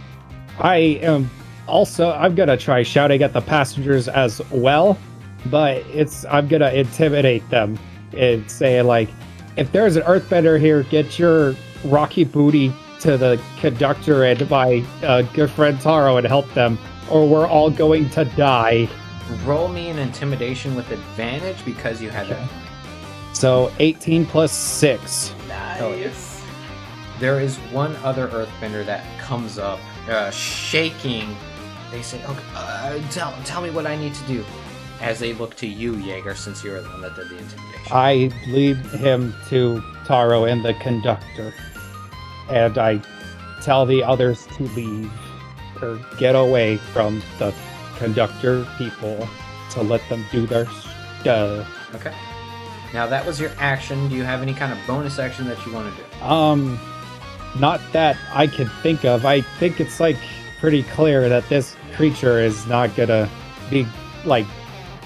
I 0.60 0.76
am 1.02 1.30
also. 1.68 2.12
I'm 2.12 2.36
gonna 2.36 2.58
try 2.58 2.84
shouting 2.84 3.24
at 3.24 3.34
the 3.34 3.42
passengers 3.42 4.08
as 4.08 4.42
well, 4.52 4.98
but 5.48 5.78
it's. 5.88 6.26
I'm 6.26 6.48
gonna 6.48 6.72
intimidate 6.72 7.48
them 7.50 7.80
and 8.18 8.50
say 8.50 8.82
like, 8.82 9.10
if 9.56 9.72
there's 9.72 9.96
an 9.96 10.04
earthbender 10.04 10.60
here, 10.60 10.84
get 10.84 11.18
your 11.18 11.56
rocky 11.86 12.24
booty 12.24 12.74
to 13.00 13.18
the 13.18 13.42
conductor 13.60 14.24
and 14.24 14.48
my 14.50 14.86
uh, 15.02 15.24
good 15.34 15.50
friend 15.50 15.80
Taro 15.82 16.18
and 16.18 16.28
help 16.28 16.52
them, 16.54 16.78
or 17.10 17.28
we're 17.28 17.48
all 17.48 17.72
going 17.72 18.10
to 18.12 18.26
die. 18.26 18.88
Roll 19.44 19.68
me 19.68 19.90
an 19.90 19.98
intimidation 19.98 20.76
with 20.76 20.92
advantage 20.92 21.64
because 21.66 22.02
you 22.02 22.10
had 22.10 22.28
that. 22.28 22.50
So 23.34 23.72
18 23.80 24.26
plus 24.26 24.52
six. 24.52 25.30
Hell 25.48 25.96
yeah. 25.96 26.12
There 27.20 27.40
is 27.40 27.58
one 27.72 27.96
other 27.98 28.28
earthbender 28.30 28.86
that 28.86 29.04
comes 29.32 29.58
up, 29.58 29.80
uh, 30.10 30.30
shaking. 30.30 31.38
They 31.90 32.02
say, 32.02 32.22
"Okay, 32.26 32.44
uh, 32.54 33.00
tell 33.12 33.34
tell 33.46 33.62
me 33.62 33.70
what 33.70 33.86
I 33.86 33.96
need 33.96 34.14
to 34.14 34.24
do." 34.28 34.44
As 35.00 35.20
they 35.20 35.32
look 35.32 35.56
to 35.56 35.68
you, 35.68 35.96
Jaeger, 35.96 36.36
since 36.36 36.66
you're 36.66 36.82
the 36.82 36.90
one 36.90 37.00
that 37.00 37.16
did 37.16 37.30
the 37.30 37.38
intimidation. 37.38 37.92
I 37.92 38.30
lead 38.48 38.76
him 39.08 39.34
to 39.48 39.82
Taro 40.06 40.44
and 40.44 40.66
the 40.66 40.74
conductor, 40.74 41.54
and 42.50 42.78
I 42.78 43.02
tell 43.62 43.86
the 43.86 44.04
others 44.04 44.48
to 44.58 44.64
leave 44.76 45.10
or 45.82 45.98
get 46.18 46.36
away 46.36 46.76
from 46.92 47.24
the 47.40 47.54
conductor 47.98 48.68
people 48.78 49.30
to 49.72 49.82
let 49.82 50.02
them 50.10 50.26
do 50.30 50.46
their 50.46 50.68
stuff. 51.22 51.96
Okay. 51.96 52.14
Now 52.94 53.08
that 53.08 53.26
was 53.26 53.40
your 53.40 53.52
action. 53.60 54.10
Do 54.10 54.16
you 54.16 54.24
have 54.24 54.42
any 54.42 54.54
kind 54.54 54.74
of 54.74 54.80
bonus 54.86 55.20
action 55.20 55.48
that 55.48 55.66
you 55.66 55.72
want 55.72 55.96
to 55.96 56.04
do? 56.04 56.26
Um, 56.26 56.80
not 57.60 57.82
that 57.92 58.18
I 58.34 58.48
can 58.48 58.68
think 58.82 59.06
of. 59.06 59.26
I 59.26 59.42
think 59.42 59.80
it's 59.80 60.00
like 60.00 60.18
pretty 60.60 60.84
clear 60.84 61.28
that 61.30 61.48
this 61.50 61.76
creature 61.94 62.40
is 62.40 62.66
not 62.68 62.96
gonna 62.96 63.30
be 63.70 63.86
like. 64.26 64.46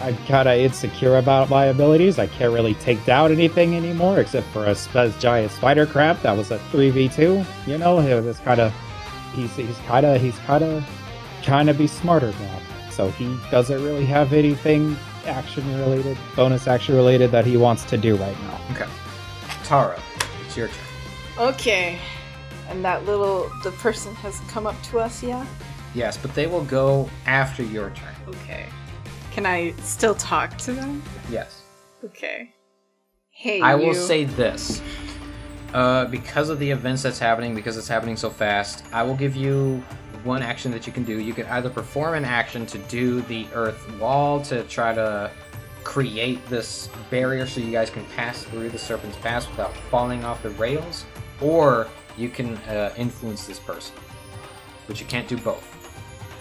I'm 0.01 0.17
kind 0.25 0.49
of 0.49 0.57
insecure 0.57 1.15
about 1.15 1.49
my 1.49 1.65
abilities. 1.67 2.19
I 2.19 2.27
can't 2.27 2.51
really 2.51 2.73
take 2.75 3.03
down 3.05 3.31
anything 3.31 3.77
anymore, 3.77 4.19
except 4.19 4.45
for 4.47 4.65
a 4.65 4.75
sp- 4.75 5.15
giant 5.19 5.53
spider 5.53 5.85
crab 5.85 6.19
that 6.19 6.35
was 6.35 6.51
a 6.51 6.59
three 6.69 6.89
v 6.89 7.07
two. 7.07 7.45
You 7.65 7.77
know, 7.77 7.99
it 7.99 8.21
was 8.21 8.37
kind 8.39 8.59
of. 8.59 8.73
He's 9.33 9.55
he's 9.55 9.77
kind 9.87 10.05
of 10.05 10.19
he's 10.21 10.37
kind 10.39 10.65
of 10.65 10.85
trying 11.43 11.67
to 11.67 11.73
be 11.73 11.87
smarter 11.87 12.31
now. 12.41 12.59
So 12.91 13.09
he 13.11 13.37
doesn't 13.51 13.81
really 13.83 14.05
have 14.05 14.33
anything 14.33 14.97
action 15.25 15.65
related, 15.79 16.17
bonus 16.35 16.67
action 16.67 16.95
related 16.95 17.31
that 17.31 17.45
he 17.45 17.55
wants 17.55 17.83
to 17.85 17.97
do 17.97 18.15
right 18.17 18.39
now. 18.41 18.59
Okay. 18.71 18.89
Tara, 19.63 19.99
it's 20.45 20.57
your 20.57 20.67
turn. 20.67 20.77
Okay. 21.37 21.99
And 22.69 22.83
that 22.83 23.05
little 23.05 23.49
the 23.63 23.71
person 23.71 24.13
has 24.15 24.39
come 24.47 24.65
up 24.67 24.81
to 24.83 24.99
us, 24.99 25.21
yeah? 25.23 25.45
Yes, 25.93 26.17
but 26.17 26.33
they 26.33 26.47
will 26.47 26.65
go 26.65 27.09
after 27.25 27.63
your 27.63 27.89
turn. 27.91 28.13
Okay. 28.27 28.65
Can 29.31 29.45
I 29.45 29.71
still 29.81 30.15
talk 30.15 30.57
to 30.59 30.73
them? 30.73 31.03
Yes. 31.29 31.61
Okay. 32.03 32.53
Hey, 33.29 33.61
I 33.61 33.75
will 33.75 33.93
say 33.93 34.23
this. 34.23 34.81
Uh, 35.73 36.05
because 36.05 36.49
of 36.49 36.57
the 36.59 36.71
events 36.71 37.03
that's 37.03 37.19
happening, 37.19 37.53
because 37.53 37.75
it's 37.75 37.87
happening 37.87 38.15
so 38.15 38.29
fast, 38.29 38.85
I 38.93 39.03
will 39.03 39.15
give 39.15 39.35
you 39.35 39.83
one 40.23 40.41
action 40.41 40.71
that 40.71 40.87
you 40.87 40.93
can 40.93 41.03
do. 41.03 41.19
You 41.19 41.33
can 41.33 41.45
either 41.47 41.69
perform 41.69 42.13
an 42.13 42.25
action 42.25 42.65
to 42.67 42.77
do 42.77 43.21
the 43.21 43.45
earth 43.53 43.91
wall 43.99 44.41
to 44.43 44.63
try 44.63 44.93
to 44.93 45.29
create 45.83 46.45
this 46.47 46.89
barrier 47.09 47.45
so 47.45 47.59
you 47.59 47.71
guys 47.71 47.89
can 47.89 48.05
pass 48.15 48.43
through 48.43 48.69
the 48.69 48.77
serpent's 48.77 49.17
pass 49.17 49.47
without 49.49 49.75
falling 49.91 50.23
off 50.23 50.41
the 50.41 50.49
rails, 50.51 51.05
or 51.41 51.87
you 52.17 52.29
can 52.29 52.57
uh, 52.57 52.93
influence 52.97 53.45
this 53.45 53.59
person, 53.59 53.95
but 54.87 54.99
you 54.99 55.05
can't 55.05 55.27
do 55.27 55.37
both. 55.37 55.71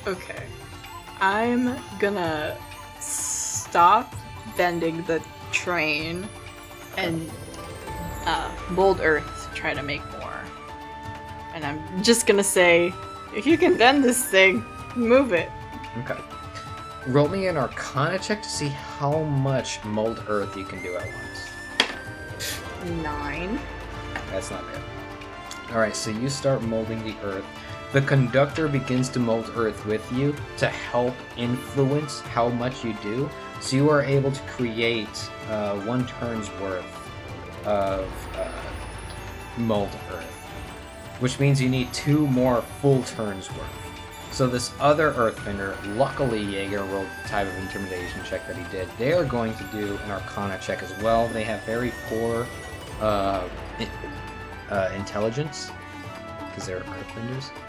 Okay. 0.07 0.43
I'm 1.21 1.79
gonna 1.99 2.57
stop 3.01 4.15
bending 4.57 5.03
the 5.05 5.23
train 5.53 6.29
and 6.97 7.31
uh, 8.27 8.51
mold 8.71 9.01
earth 9.01 9.49
to 9.49 9.55
try 9.55 9.75
to 9.75 9.83
make 9.83 10.03
more. 10.13 10.41
And 11.55 11.65
I'm 11.65 12.03
just 12.03 12.27
gonna 12.27 12.45
say, 12.45 12.93
if 13.35 13.47
you 13.47 13.57
can 13.57 13.77
bend 13.77 14.05
this 14.05 14.25
thing, 14.25 14.65
move 14.97 15.33
it. 15.33 15.51
Okay. 15.99 16.21
Roll 17.07 17.29
me 17.29 17.49
an 17.49 17.57
Arcana 17.57 18.19
check 18.19 18.43
to 18.43 18.49
see 18.49 18.69
how 18.69 19.23
much 19.25 19.85
mold 19.85 20.25
earth 20.29 20.57
you 20.57 20.65
can 20.65 20.83
do 20.83 20.97
at 20.97 21.07
once. 21.07 23.03
Nine. 23.03 23.61
That's 24.31 24.51
not 24.51 24.67
bad. 24.67 24.94
All 25.75 25.81
right, 25.81 25.97
so 25.97 26.11
you 26.11 26.29
start 26.29 26.63
molding 26.63 27.03
the 27.03 27.17
earth. 27.25 27.45
The 27.93 28.01
conductor 28.03 28.69
begins 28.69 29.09
to 29.09 29.19
mold 29.19 29.51
earth 29.57 29.85
with 29.87 30.13
you 30.13 30.33
to 30.59 30.69
help 30.69 31.15
influence 31.37 32.21
how 32.21 32.49
much 32.49 32.85
you 32.85 32.95
do. 33.03 33.29
So 33.61 33.75
you 33.75 33.91
are 33.91 34.03
able 34.03 34.31
to 34.31 34.41
create 34.43 35.31
uh, 35.51 35.81
one 35.81 36.07
turn's 36.07 36.49
worth 36.61 36.87
of 37.67 38.09
uh, 38.37 38.49
mold 39.59 39.91
earth, 40.13 40.33
which 41.19 41.41
means 41.41 41.61
you 41.61 41.69
need 41.69 41.93
two 41.93 42.25
more 42.29 42.63
full 42.63 43.03
turns 43.03 43.51
worth. 43.51 44.31
So 44.31 44.47
this 44.47 44.73
other 44.79 45.13
earthbender, 45.13 45.77
luckily 45.97 46.41
Jaeger 46.41 46.85
rolled 46.85 47.09
the 47.23 47.29
type 47.29 47.49
of 47.49 47.57
intimidation 47.59 48.21
check 48.25 48.47
that 48.47 48.57
he 48.57 48.65
did. 48.71 48.89
They 48.97 49.13
are 49.13 49.25
going 49.25 49.55
to 49.55 49.65
do 49.73 49.97
an 50.05 50.11
Arcana 50.13 50.59
check 50.61 50.85
as 50.85 50.97
well. 51.03 51.27
They 51.29 51.43
have 51.43 51.63
very 51.63 51.93
poor 52.09 52.47
uh, 53.01 53.49
uh, 54.71 54.91
intelligence 54.97 55.71
because 56.47 56.67
they're 56.67 56.81
earthbenders. 56.81 57.51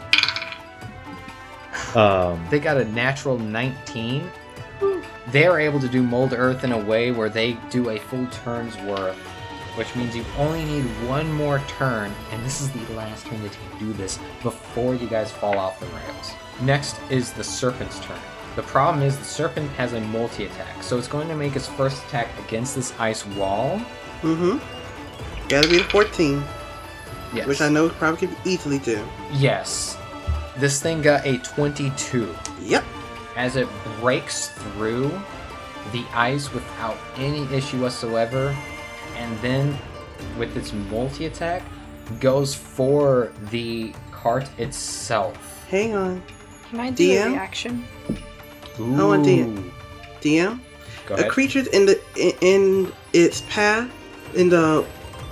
Um, 1.94 2.44
They 2.50 2.58
got 2.58 2.76
a 2.76 2.84
natural 2.84 3.38
19. 3.38 4.30
They 5.30 5.46
are 5.46 5.58
able 5.58 5.80
to 5.80 5.88
do 5.88 6.02
mold 6.02 6.32
earth 6.32 6.62
in 6.64 6.72
a 6.72 6.78
way 6.78 7.10
where 7.10 7.28
they 7.28 7.54
do 7.70 7.90
a 7.90 7.98
full 7.98 8.26
turn's 8.28 8.76
worth, 8.82 9.16
which 9.76 9.94
means 9.96 10.14
you 10.14 10.24
only 10.38 10.64
need 10.64 10.84
one 11.08 11.30
more 11.32 11.58
turn, 11.78 12.12
and 12.32 12.44
this 12.44 12.60
is 12.60 12.70
the 12.70 12.92
last 12.94 13.26
turn 13.26 13.42
that 13.42 13.52
you 13.52 13.70
can 13.70 13.78
do 13.78 13.92
this 13.94 14.18
before 14.42 14.94
you 14.94 15.06
guys 15.08 15.30
fall 15.30 15.58
off 15.58 15.80
the 15.80 15.86
rails. 15.86 16.32
Next 16.60 16.96
is 17.10 17.32
the 17.32 17.44
serpent's 17.44 17.98
turn. 18.00 18.18
The 18.56 18.62
problem 18.62 19.02
is 19.02 19.18
the 19.18 19.24
serpent 19.24 19.70
has 19.72 19.92
a 19.92 20.00
multi 20.00 20.46
attack, 20.46 20.82
so 20.82 20.96
it's 20.98 21.08
going 21.08 21.28
to 21.28 21.36
make 21.36 21.56
its 21.56 21.66
first 21.66 22.04
attack 22.06 22.28
against 22.46 22.74
this 22.74 22.98
ice 22.98 23.26
wall. 23.26 23.78
Mm-hmm. 24.22 24.58
Gotta 25.48 25.68
be 25.68 25.78
the 25.78 25.84
14, 25.84 26.42
Yes. 27.34 27.46
which 27.46 27.60
I 27.60 27.68
know 27.68 27.88
probably 27.88 28.26
could 28.28 28.36
easily 28.44 28.78
do. 28.78 29.04
Yes. 29.32 29.96
This 30.56 30.80
thing 30.80 31.02
got 31.02 31.26
a 31.26 31.38
22. 31.38 32.34
Yep. 32.62 32.84
as 33.36 33.56
it 33.56 33.68
breaks 34.00 34.48
through 34.48 35.10
the 35.92 36.04
ice 36.14 36.52
without 36.52 36.96
any 37.16 37.42
issue 37.54 37.80
whatsoever, 37.82 38.56
and 39.16 39.38
then 39.40 39.76
with 40.38 40.56
its 40.56 40.72
multi 40.72 41.26
attack, 41.26 41.62
goes 42.20 42.54
for 42.54 43.32
the 43.50 43.92
cart 44.12 44.48
itself. 44.58 45.36
Hang 45.68 45.94
on. 45.94 46.22
Can 46.70 46.80
I 46.80 46.90
do 46.90 47.08
DM? 47.08 47.26
a 47.26 47.30
reaction? 47.30 47.84
Ooh. 48.80 48.94
I 49.00 49.04
want 49.04 49.26
DM. 49.26 49.70
DM. 50.20 50.60
Go 51.06 51.14
A 51.14 51.18
ahead. 51.18 51.30
creature 51.30 51.64
in 51.72 51.86
the 51.86 52.00
in, 52.16 52.32
in 52.40 52.92
its 53.12 53.42
path, 53.48 53.88
in 54.34 54.48
the 54.48 54.84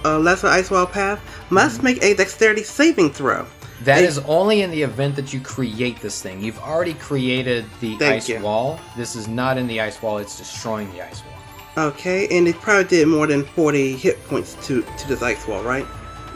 uh, 0.05 0.19
lesser 0.19 0.47
ice 0.47 0.71
wall 0.71 0.87
path, 0.87 1.19
must 1.55 1.83
make 1.83 2.03
a 2.03 2.15
dexterity 2.15 2.65
saving 2.65 3.11
throw. 3.11 3.47
That 3.85 3.99
Hey. 3.99 4.07
is 4.07 4.19
only 4.27 4.63
in 4.63 4.71
the 4.71 4.83
event 4.83 5.15
that 5.17 5.33
you 5.33 5.41
create 5.41 6.01
this 6.01 6.21
thing. 6.23 6.41
You've 6.43 6.59
already 6.59 6.95
created 6.95 7.65
the 7.81 7.97
Thank 7.99 8.15
ice 8.17 8.29
you. 8.29 8.41
wall. 8.41 8.81
This 8.97 9.15
is 9.15 9.29
not 9.29 9.57
in 9.59 9.67
the 9.67 9.81
ice 9.81 10.01
wall, 10.03 10.19
it's 10.19 10.37
destroying 10.39 10.91
the 10.93 11.03
ice 11.03 11.23
wall. 11.25 11.87
Okay, 11.89 12.27
and 12.37 12.47
it 12.49 12.61
probably 12.61 12.85
did 12.85 13.09
more 13.09 13.27
than 13.27 13.45
40 13.45 13.97
hit 13.97 14.17
points 14.29 14.57
to 14.67 14.83
to 14.99 15.09
this 15.09 15.23
ice 15.23 15.47
wall, 15.47 15.63
right? 15.63 15.87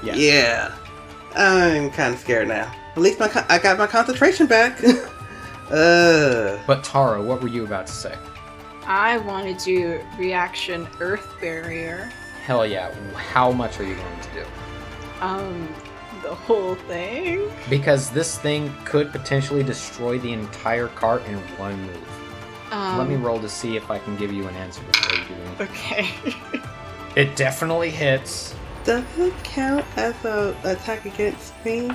Yes. 0.03 0.17
Yeah. 0.19 0.73
I'm 1.37 1.91
kind 1.91 2.15
of 2.15 2.21
scared 2.21 2.49
now. 2.49 2.71
At 2.97 3.03
least 3.03 3.19
my 3.21 3.29
con- 3.29 3.45
I 3.49 3.59
got 3.59 3.79
my 3.79 3.87
concentration 3.87 4.47
back. 4.47 4.79
uh. 5.71 6.59
But 6.67 6.83
Tara, 6.85 7.21
what 7.23 7.41
were 7.43 7.49
you 7.49 7.65
about 7.65 7.87
to 7.87 7.93
say? 7.93 8.15
I 8.87 9.19
want 9.19 9.47
to 9.59 9.65
do 9.65 10.01
reaction 10.19 10.89
earth 11.01 11.29
barrier. 11.41 12.11
Hell 12.45 12.67
yeah. 12.67 12.91
How 13.15 13.53
much 13.53 13.79
are 13.79 13.85
you 13.85 13.95
going 13.95 14.21
to 14.21 14.31
do? 14.41 14.45
Um, 15.21 15.69
the 16.23 16.35
whole 16.35 16.75
thing. 16.75 17.51
Because 17.71 18.11
this 18.11 18.39
thing 18.39 18.73
could 18.85 19.13
potentially 19.13 19.63
destroy 19.63 20.19
the 20.19 20.33
entire 20.33 20.89
cart 20.89 21.25
in 21.27 21.37
one 21.59 21.81
move. 21.83 22.09
Um, 22.71 22.99
Let 22.99 23.09
me 23.09 23.15
roll 23.17 23.41
to 23.41 23.49
see 23.49 23.77
if 23.77 23.91
I 23.91 23.99
can 23.99 24.17
give 24.17 24.33
you 24.33 24.47
an 24.49 24.55
answer 24.57 24.83
before 24.93 25.19
you 25.19 25.25
do 25.25 25.35
anything. 25.35 25.69
Okay. 25.69 26.61
It 27.17 27.35
definitely 27.35 27.91
hits. 27.91 28.55
Does 28.85 29.03
it 29.19 29.33
count 29.43 29.85
as 29.97 30.15
a 30.25 30.55
attack 30.63 31.05
against 31.05 31.53
me? 31.65 31.91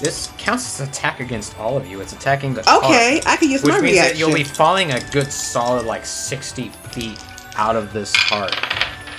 This 0.00 0.32
counts 0.36 0.80
as 0.80 0.88
attack 0.88 1.20
against 1.20 1.56
all 1.60 1.76
of 1.76 1.86
you. 1.86 2.00
It's 2.00 2.12
attacking 2.12 2.54
the 2.54 2.62
cart, 2.62 2.84
Okay, 2.84 3.20
I 3.24 3.36
can 3.36 3.50
use 3.50 3.62
which 3.62 3.72
my 3.74 3.80
means 3.80 3.92
reaction. 3.92 4.12
that 4.14 4.18
you'll 4.18 4.34
be 4.34 4.42
falling 4.42 4.90
a 4.92 5.00
good 5.10 5.30
solid 5.30 5.86
like 5.86 6.04
60 6.04 6.70
feet 6.70 7.22
out 7.56 7.76
of 7.76 7.92
this 7.92 8.16
cart. 8.28 8.56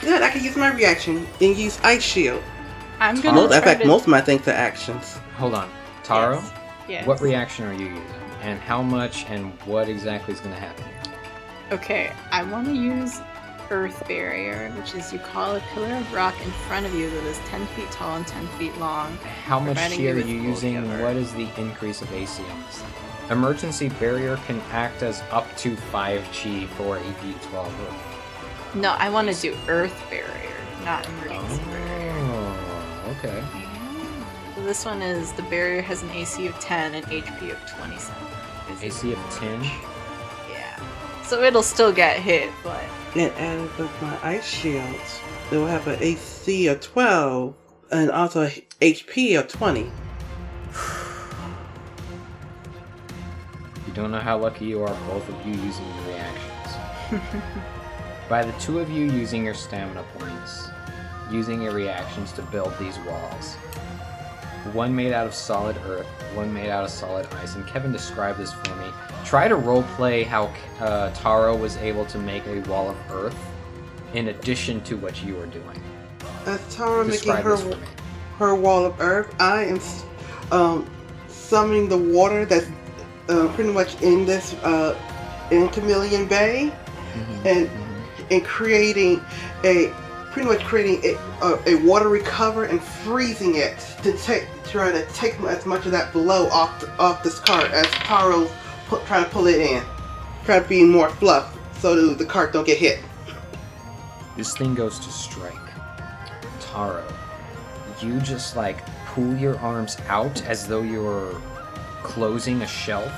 Good, 0.02 0.22
I 0.22 0.30
can 0.30 0.44
use 0.44 0.58
my 0.58 0.74
reaction 0.76 1.26
and 1.40 1.56
use 1.56 1.80
ice 1.84 2.04
shield. 2.04 2.44
I'm 3.00 3.20
gonna 3.22 3.42
Most, 3.42 3.54
in 3.54 3.62
fact, 3.62 3.82
to. 3.82 3.88
most 3.88 4.04
of 4.04 4.08
my 4.10 4.22
things 4.22 4.48
are 4.48 4.52
actions. 4.52 5.18
Hold 5.38 5.54
on, 5.54 5.70
Taro. 6.04 6.36
Yes. 6.36 6.54
Yes. 6.90 7.08
What 7.08 7.22
reaction 7.22 7.66
are 7.66 7.74
you 7.74 7.88
using, 7.88 8.06
and 8.42 8.60
how 8.60 8.82
much, 8.82 9.26
and 9.26 9.52
what 9.66 9.90
exactly 9.90 10.34
is 10.34 10.40
going 10.40 10.56
to 10.56 10.60
happen 10.60 10.86
here? 10.86 11.14
Okay, 11.74 12.12
I 12.32 12.44
want 12.44 12.66
to 12.68 12.74
use 12.74 13.20
Earth 13.70 14.08
Barrier, 14.08 14.72
which 14.78 14.96
is 14.96 15.12
you 15.12 15.20
call 15.20 15.58
a 15.58 15.60
pillar 15.74 15.94
of 15.94 16.14
rock 16.14 16.34
in 16.42 16.50
front 16.52 16.86
of 16.86 16.94
you 16.94 17.10
that 17.10 17.24
is 17.26 17.38
10 17.50 17.66
feet 17.68 17.92
tall 17.92 18.16
and 18.16 18.26
10 18.26 18.48
feet 18.58 18.76
long. 18.78 19.18
How 19.44 19.60
much 19.60 19.76
Providing 19.76 19.98
shield 19.98 20.18
you 20.18 20.24
are 20.24 20.28
you 20.28 20.42
using, 20.42 20.76
cover. 20.76 21.04
what 21.04 21.18
is 21.18 21.34
the 21.34 21.50
increase 21.58 22.02
of 22.02 22.12
AC 22.14 22.42
on 22.42 22.64
this 22.64 22.78
thing? 22.82 22.92
Emergency 23.32 23.90
barrier 23.90 24.38
can 24.48 24.62
act 24.72 25.04
as 25.04 25.22
up 25.32 25.46
to 25.58 25.76
5 25.76 26.24
chi 26.32 26.66
for 26.78 26.96
a 26.96 27.02
d12 27.02 27.66
Earth. 27.66 28.76
No, 28.76 28.92
I 28.94 29.10
want 29.10 29.28
to 29.34 29.42
do 29.42 29.54
Earth 29.68 30.02
Barrier, 30.10 30.56
not 30.86 31.06
Emergency 31.06 31.62
oh. 31.68 31.72
Barrier. 31.72 31.97
Okay. 33.18 33.44
So 34.56 34.64
this 34.64 34.86
one 34.86 35.02
is 35.02 35.32
the 35.34 35.44
barrier 35.44 35.82
has 35.82 36.04
an 36.04 36.10
AC 36.12 36.48
of 36.48 36.60
10 36.60 36.96
and 36.96 37.06
HP 37.06 37.52
of 37.52 37.70
27. 37.78 38.24
Is 38.74 38.84
AC 38.84 39.14
of 39.14 39.20
10? 39.32 39.64
Yeah. 40.52 40.80
So 41.24 41.42
it'll 41.42 41.64
still 41.64 41.92
get 41.92 42.20
hit, 42.20 42.52
but 42.64 42.84
And 43.16 43.32
added 43.34 43.76
with 43.78 44.02
my 44.02 44.18
ice 44.22 44.48
shields, 44.48 45.22
it 45.52 45.58
will 45.58 45.68
have 45.68 45.88
an 45.88 45.98
AC 46.02 46.68
of 46.68 46.80
12 46.82 47.56
and 47.92 48.12
also 48.12 48.44
a 48.44 48.64
HP 48.82 49.40
of 49.40 49.48
20. 49.48 49.82
You 49.82 49.90
don't 53.94 54.12
know 54.12 54.20
how 54.20 54.38
lucky 54.38 54.66
you 54.66 54.84
are, 54.84 54.94
both 55.08 55.28
of 55.28 55.46
you 55.46 55.54
using 55.54 55.86
your 55.86 56.06
reactions. 56.08 57.22
By 58.30 58.44
the 58.44 58.52
two 58.60 58.80
of 58.80 58.90
you 58.90 59.06
using 59.10 59.46
your 59.46 59.54
stamina 59.54 60.04
points, 60.18 60.67
using 61.32 61.62
your 61.62 61.74
reactions 61.74 62.32
to 62.34 62.42
build 62.44 62.74
these 62.80 62.98
walls. 63.00 63.56
One 64.74 64.96
made 64.96 65.14
out 65.14 65.28
of 65.28 65.34
solid 65.34 65.78
earth, 65.86 66.08
one 66.34 66.54
made 66.54 66.70
out 66.70 66.84
of 66.84 66.90
solid 66.90 67.26
ice, 67.36 67.56
and 67.56 67.66
Kevin 67.68 67.92
described 67.92 68.40
this 68.40 68.54
for 68.54 68.76
me. 68.76 68.88
Try 69.24 69.48
to 69.48 69.56
roleplay 69.56 70.26
how 70.26 70.54
uh, 70.80 71.12
Taro 71.14 71.56
was 71.56 71.78
able 71.78 72.06
to 72.08 72.18
make 72.18 72.46
a 72.48 72.60
wall 72.62 72.90
of 72.90 72.98
earth 73.12 73.38
in 74.14 74.30
addition 74.30 74.82
to 74.82 74.98
what 74.98 75.24
you 75.24 75.36
were 75.36 75.46
doing. 75.46 75.82
As 76.46 76.76
Tara 76.76 77.06
making 77.06 77.34
her 77.34 77.52
this 77.52 77.62
for 77.62 77.70
me. 77.70 77.88
her 78.38 78.56
wall 78.56 78.86
of 78.86 79.00
earth, 79.00 79.34
I 79.40 79.66
am 79.66 79.80
um, 80.52 80.90
summoning 81.28 81.90
the 81.90 81.98
water 81.98 82.46
that's 82.46 82.68
uh, 83.30 83.48
pretty 83.54 83.72
much 83.72 84.02
in 84.02 84.26
this 84.26 84.54
uh, 84.56 84.98
in 85.52 85.70
Chameleon 85.70 86.28
Bay, 86.28 86.74
and 87.46 87.70
and 88.32 88.44
creating 88.44 89.22
a 89.64 89.94
pretty 90.38 90.52
much 90.52 90.64
creating 90.68 91.04
a, 91.04 91.18
a, 91.44 91.70
a 91.70 91.76
watery 91.84 92.20
cover 92.20 92.66
and 92.66 92.80
freezing 92.80 93.56
it 93.56 93.80
to 94.04 94.16
take 94.20 94.48
try 94.66 94.92
to 94.92 95.04
take 95.08 95.34
as 95.42 95.66
much 95.66 95.84
of 95.88 95.92
that 95.92 96.14
blow 96.14 96.48
off 96.50 96.80
the, 96.80 96.88
off 97.00 97.24
this 97.24 97.40
cart 97.40 97.72
as 97.72 97.88
Taro 97.88 98.46
pu- 98.86 99.00
trying 99.08 99.24
to 99.24 99.30
pull 99.32 99.48
it 99.48 99.60
in, 99.60 99.82
try 100.46 100.60
to 100.60 100.70
be 100.70 100.84
more 100.84 101.10
fluff 101.10 101.58
so 101.80 102.10
the, 102.10 102.14
the 102.14 102.24
cart 102.26 102.54
don't 102.54 102.68
get 102.68 102.78
hit. 102.78 103.00
This 104.36 104.56
thing 104.56 104.76
goes 104.76 105.00
to 105.00 105.10
strike. 105.10 105.56
Taro, 106.60 107.04
you 108.00 108.20
just 108.20 108.56
like 108.56 108.86
pull 109.08 109.36
your 109.38 109.58
arms 109.58 109.98
out 110.08 110.44
as 110.44 110.68
though 110.68 110.84
you're 110.84 111.42
closing 112.04 112.62
a 112.62 112.68
shelf. 112.68 113.12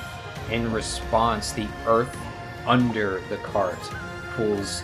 In 0.49 0.72
response, 0.72 1.51
the 1.51 1.67
earth 1.86 2.15
under 2.65 3.20
the 3.28 3.36
cart 3.43 3.78
pulls 4.38 4.84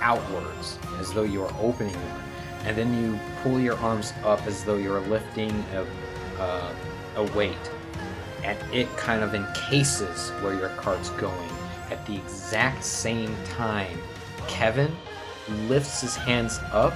outwards 0.00 0.78
as 0.98 1.12
though 1.12 1.22
you 1.22 1.42
are 1.42 1.54
opening 1.60 1.94
one, 1.94 2.22
and 2.64 2.76
then 2.76 3.02
you 3.02 3.18
pull 3.42 3.60
your 3.60 3.76
arms 3.78 4.12
up 4.24 4.44
as 4.46 4.64
though 4.64 4.76
you're 4.76 5.00
lifting 5.00 5.52
a, 5.74 5.86
uh, 6.40 6.72
a 7.16 7.22
weight, 7.36 7.70
and 8.44 8.58
it 8.74 8.94
kind 8.96 9.22
of 9.22 9.34
encases 9.34 10.30
where 10.42 10.54
your 10.54 10.70
cart's 10.70 11.10
going. 11.10 11.50
At 11.90 12.04
the 12.06 12.16
exact 12.16 12.82
same 12.84 13.34
time, 13.44 13.98
Kevin 14.48 14.94
lifts 15.68 16.00
his 16.00 16.16
hands 16.16 16.58
up, 16.72 16.94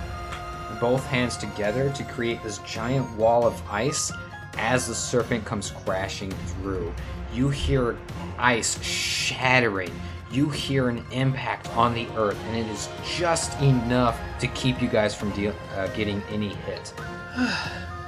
both 0.81 1.05
hands 1.07 1.37
together, 1.37 1.91
to 1.91 2.05
create 2.05 2.43
this 2.43 2.59
giant 2.59 3.09
wall 3.17 3.47
of 3.47 3.63
ice 3.71 4.13
as 4.59 4.87
the 4.87 4.95
serpent 4.95 5.45
comes 5.45 5.71
crashing 5.71 6.31
through. 6.31 6.93
You 7.33 7.49
hear 7.49 7.97
ice 8.39 8.83
shattering. 8.83 9.93
You 10.31 10.49
hear 10.49 10.89
an 10.89 11.05
impact 11.11 11.69
on 11.77 11.93
the 11.95 12.07
earth, 12.17 12.39
and 12.47 12.57
it 12.57 12.67
is 12.71 12.89
just 13.17 13.61
enough 13.61 14.19
to 14.39 14.47
keep 14.49 14.81
you 14.81 14.89
guys 14.89 15.15
from 15.15 15.31
deal 15.31 15.55
uh, 15.77 15.89
getting 15.89 16.23
any 16.31 16.49
hit. 16.49 16.93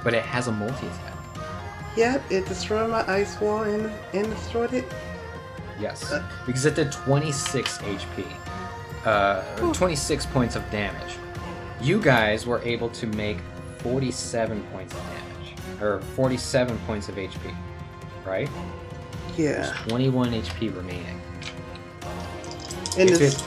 But 0.03 0.13
it 0.13 0.23
has 0.25 0.49
a 0.49 0.51
multi 0.51 0.85
attack. 0.87 1.13
Yep, 1.95 2.23
it 2.29 2.45
destroyed 2.45 2.89
my 2.89 3.09
ice 3.09 3.39
wall 3.39 3.63
and, 3.63 3.89
and 4.13 4.29
destroyed 4.29 4.73
it. 4.73 4.83
Yes, 5.79 6.13
because 6.45 6.65
it 6.65 6.75
did 6.75 6.91
26 6.91 7.77
HP, 7.77 8.25
uh, 9.05 9.41
26 9.71 10.25
points 10.25 10.57
of 10.57 10.69
damage. 10.71 11.15
You 11.81 12.01
guys 12.01 12.45
were 12.45 12.59
able 12.63 12.89
to 12.89 13.07
make 13.07 13.37
47 13.77 14.61
points 14.73 14.93
of 14.93 14.99
damage, 15.03 15.81
or 15.81 16.01
47 16.17 16.77
points 16.85 17.07
of 17.07 17.15
HP, 17.15 17.55
right? 18.25 18.49
There's 19.37 19.67
Yeah. 19.69 19.73
21 19.87 20.33
HP 20.33 20.75
remaining. 20.75 21.21
And 22.97 23.09
if 23.09 23.19
this, 23.19 23.41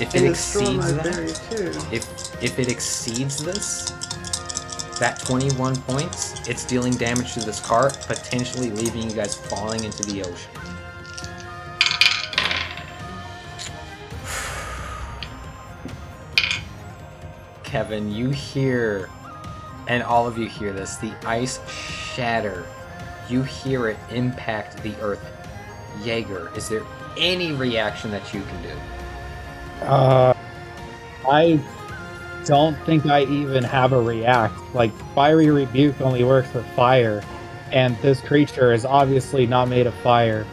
it 0.00 0.02
if 0.02 0.14
it 0.14 0.24
exceeds 0.24 0.94
that, 0.94 1.92
if 1.92 2.42
if 2.42 2.58
it 2.58 2.68
exceeds 2.70 3.42
this, 3.42 3.90
that 4.98 5.18
21 5.20 5.76
points, 5.82 6.48
it's 6.48 6.64
dealing 6.64 6.94
damage 6.94 7.34
to 7.34 7.40
this 7.40 7.60
cart, 7.60 7.98
potentially 8.06 8.70
leaving 8.70 9.10
you 9.10 9.16
guys 9.16 9.34
falling 9.34 9.84
into 9.84 10.02
the 10.04 10.22
ocean. 10.22 10.50
Kevin, 17.64 18.12
you 18.12 18.30
hear, 18.30 19.10
and 19.88 20.02
all 20.04 20.26
of 20.26 20.38
you 20.38 20.48
hear 20.48 20.72
this, 20.72 20.96
the 20.96 21.12
ice 21.26 21.58
shatter. 21.68 22.64
You 23.28 23.42
hear 23.42 23.88
it 23.88 23.96
impact 24.10 24.82
the 24.82 24.94
earth. 25.00 25.24
Jaeger, 26.02 26.50
is 26.56 26.68
there 26.68 26.84
any 27.16 27.52
reaction 27.52 28.10
that 28.10 28.32
you 28.34 28.42
can 28.42 28.62
do? 28.62 29.84
Uh, 29.84 30.34
I 31.28 31.60
don't 32.44 32.76
think 32.84 33.06
I 33.06 33.22
even 33.24 33.62
have 33.64 33.92
a 33.92 34.00
react. 34.00 34.54
Like, 34.74 34.92
fiery 35.14 35.50
rebuke 35.50 36.00
only 36.00 36.24
works 36.24 36.52
with 36.54 36.66
fire, 36.74 37.22
and 37.70 37.96
this 37.98 38.20
creature 38.20 38.72
is 38.72 38.84
obviously 38.84 39.46
not 39.46 39.68
made 39.68 39.86
of 39.86 39.94
fire, 39.96 40.46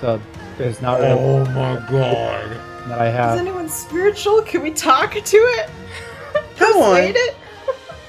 so 0.00 0.20
there's 0.58 0.80
not 0.82 1.00
really 1.00 1.12
Oh 1.12 1.44
my 1.46 1.74
god. 1.90 2.50
that 2.88 2.98
I 3.00 3.08
have. 3.08 3.34
Is 3.34 3.40
anyone 3.40 3.68
spiritual? 3.68 4.42
Can 4.42 4.62
we 4.62 4.70
talk 4.70 5.12
to 5.14 5.36
it? 5.36 5.70
Come 6.56 6.76
on. 6.76 6.96
Persuade 6.96 7.16
it? 7.16 7.34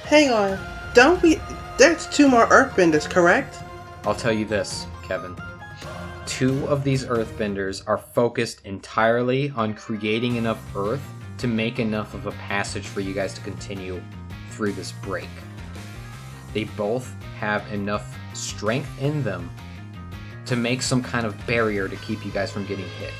Hang 0.04 0.30
on. 0.30 0.58
Don't 0.94 1.20
we? 1.22 1.40
There's 1.78 2.06
two 2.08 2.28
more 2.28 2.46
earthbenders, 2.48 3.08
correct? 3.08 3.56
I'll 4.04 4.14
tell 4.14 4.32
you 4.32 4.44
this, 4.44 4.86
Kevin. 5.02 5.34
Two 6.26 6.66
of 6.68 6.84
these 6.84 7.04
earthbenders 7.04 7.82
are 7.86 7.98
focused 7.98 8.64
entirely 8.64 9.50
on 9.50 9.74
creating 9.74 10.36
enough 10.36 10.60
earth 10.74 11.02
to 11.38 11.46
make 11.46 11.78
enough 11.78 12.14
of 12.14 12.26
a 12.26 12.32
passage 12.32 12.86
for 12.86 13.00
you 13.00 13.12
guys 13.12 13.34
to 13.34 13.40
continue 13.42 14.00
through 14.50 14.72
this 14.72 14.92
break. 14.92 15.28
They 16.52 16.64
both 16.64 17.14
have 17.38 17.70
enough 17.72 18.16
strength 18.32 18.88
in 19.02 19.22
them 19.22 19.50
to 20.46 20.56
make 20.56 20.82
some 20.82 21.02
kind 21.02 21.26
of 21.26 21.46
barrier 21.46 21.88
to 21.88 21.96
keep 21.96 22.24
you 22.24 22.30
guys 22.30 22.50
from 22.50 22.64
getting 22.66 22.88
hit. 23.00 23.12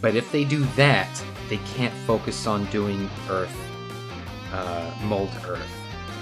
But 0.00 0.16
if 0.16 0.32
they 0.32 0.44
do 0.44 0.64
that, 0.76 1.22
they 1.48 1.58
can't 1.58 1.94
focus 2.06 2.46
on 2.46 2.64
doing 2.66 3.08
earth, 3.28 3.56
uh, 4.52 4.90
mold 5.04 5.30
earth, 5.46 5.70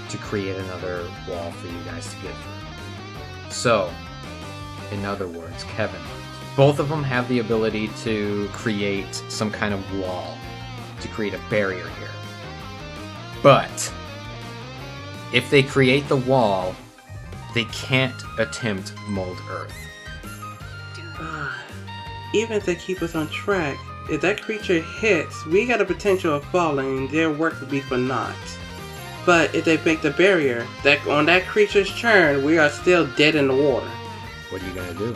to 0.09 0.17
create 0.17 0.57
another 0.57 1.07
wall 1.27 1.51
for 1.51 1.67
you 1.67 1.83
guys 1.85 2.07
to 2.13 2.15
get 2.21 2.35
through. 2.35 3.51
So, 3.51 3.91
in 4.91 5.05
other 5.05 5.27
words, 5.27 5.63
Kevin, 5.63 6.01
both 6.55 6.79
of 6.79 6.89
them 6.89 7.03
have 7.03 7.27
the 7.29 7.39
ability 7.39 7.89
to 8.03 8.49
create 8.51 9.13
some 9.29 9.51
kind 9.51 9.73
of 9.73 9.99
wall, 9.99 10.37
to 10.99 11.07
create 11.07 11.33
a 11.33 11.39
barrier 11.49 11.87
here. 11.87 12.09
But, 13.41 13.93
if 15.33 15.49
they 15.49 15.63
create 15.63 16.07
the 16.07 16.17
wall, 16.17 16.75
they 17.53 17.65
can't 17.65 18.21
attempt 18.37 18.93
mold 19.07 19.37
earth. 19.49 19.73
Ah, 21.19 21.63
Even 22.33 22.57
if 22.57 22.65
they 22.65 22.75
keep 22.75 23.01
us 23.01 23.15
on 23.15 23.29
track, 23.29 23.77
if 24.09 24.21
that 24.21 24.41
creature 24.41 24.81
hits, 24.81 25.45
we 25.45 25.65
got 25.65 25.81
a 25.81 25.85
potential 25.85 26.35
of 26.35 26.43
falling. 26.45 27.07
Their 27.07 27.31
work 27.31 27.59
would 27.61 27.69
be 27.69 27.81
for 27.81 27.97
naught. 27.97 28.35
But 29.25 29.53
if 29.53 29.65
they 29.65 29.77
make 29.83 30.01
the 30.01 30.11
barrier, 30.11 30.67
that 30.83 31.05
on 31.07 31.25
that 31.27 31.45
creature's 31.45 31.95
turn, 31.99 32.43
we 32.43 32.57
are 32.57 32.69
still 32.69 33.05
dead 33.15 33.35
in 33.35 33.47
the 33.47 33.55
water. 33.55 33.89
What 34.51 34.61
are 34.61 34.67
you 34.67 34.73
gonna 34.73 34.93
do? 34.93 35.15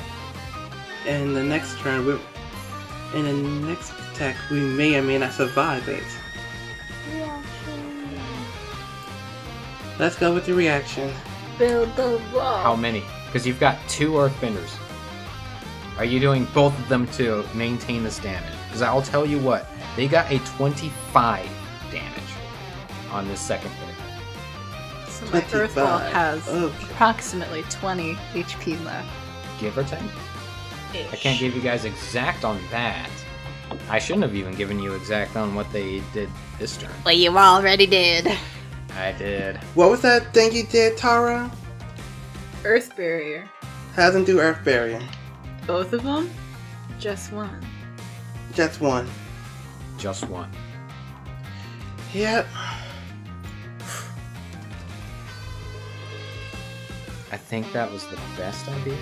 And 1.05 1.35
the 1.35 1.43
next 1.43 1.77
turn, 1.79 2.05
we 2.05 2.13
in 3.13 3.25
the 3.25 3.67
next 3.67 3.91
attack, 4.11 4.35
we 4.49 4.59
may 4.59 4.95
or 4.97 5.01
may 5.01 5.17
not 5.17 5.33
survive 5.33 5.87
it. 5.87 6.03
Reaction. 7.13 8.09
Let's 9.99 10.15
go 10.17 10.33
with 10.33 10.45
the 10.45 10.53
reaction. 10.53 11.13
Build 11.57 11.95
the 11.95 12.21
wall. 12.33 12.63
How 12.63 12.75
many? 12.75 13.03
Because 13.25 13.45
you've 13.45 13.59
got 13.59 13.77
two 13.87 14.13
earthbenders. 14.13 14.71
Are 15.97 16.05
you 16.05 16.19
doing 16.19 16.45
both 16.53 16.77
of 16.77 16.89
them 16.89 17.07
to 17.13 17.45
maintain 17.53 18.03
this 18.03 18.19
damage? 18.19 18.51
Because 18.67 18.81
I'll 18.81 19.01
tell 19.01 19.25
you 19.25 19.39
what, 19.39 19.67
they 19.95 20.07
got 20.07 20.31
a 20.31 20.39
25 20.39 21.45
damage 21.91 22.23
on 23.11 23.27
this 23.27 23.39
second 23.39 23.71
hit. 23.71 23.95
So 25.09 25.25
my 25.27 25.45
earth 25.53 25.75
wall 25.77 25.99
25. 25.99 26.11
has 26.13 26.47
Okay. 26.49 26.83
approximately 26.91 27.63
20 27.69 28.15
HP 28.33 28.83
left. 28.83 29.07
Give 29.59 29.77
or 29.77 29.83
take. 29.83 29.99
I 31.11 31.15
can't 31.15 31.39
give 31.39 31.55
you 31.55 31.61
guys 31.61 31.85
exact 31.85 32.45
on 32.45 32.59
that. 32.71 33.09
I 33.89 33.99
shouldn't 33.99 34.23
have 34.23 34.35
even 34.35 34.55
given 34.55 34.79
you 34.79 34.93
exact 34.93 35.35
on 35.35 35.55
what 35.55 35.71
they 35.71 36.01
did 36.13 36.29
this 36.59 36.77
turn. 36.77 36.91
Well, 37.03 37.13
you 37.13 37.37
already 37.37 37.85
did. 37.85 38.27
I 38.95 39.11
did. 39.13 39.57
What 39.75 39.89
was 39.89 40.01
that 40.01 40.33
thing 40.33 40.53
you 40.53 40.65
did, 40.65 40.97
Tara? 40.97 41.51
Earth 42.63 42.95
barrier. 42.95 43.49
Hasn't 43.93 44.25
do 44.25 44.39
Earth 44.39 44.63
Barrier. 44.65 45.01
Both 45.67 45.93
of 45.93 46.03
them? 46.03 46.29
Just 46.99 47.31
one. 47.31 47.65
Just 48.53 48.81
one. 48.81 49.07
Just 49.97 50.27
one. 50.27 50.51
Yep. 52.13 52.47
I 57.31 57.37
think 57.37 57.71
that 57.73 57.91
was 57.91 58.05
the 58.07 58.19
best 58.37 58.67
idea. 58.67 58.97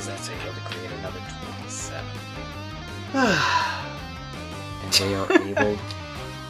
Because 0.00 0.18
that's 0.18 0.30
able 0.30 0.54
to 0.54 0.60
create 0.60 0.90
another 0.92 1.20
27. 1.58 2.06
and 3.12 4.92
they 4.94 5.14
are 5.14 5.30
able 5.46 5.78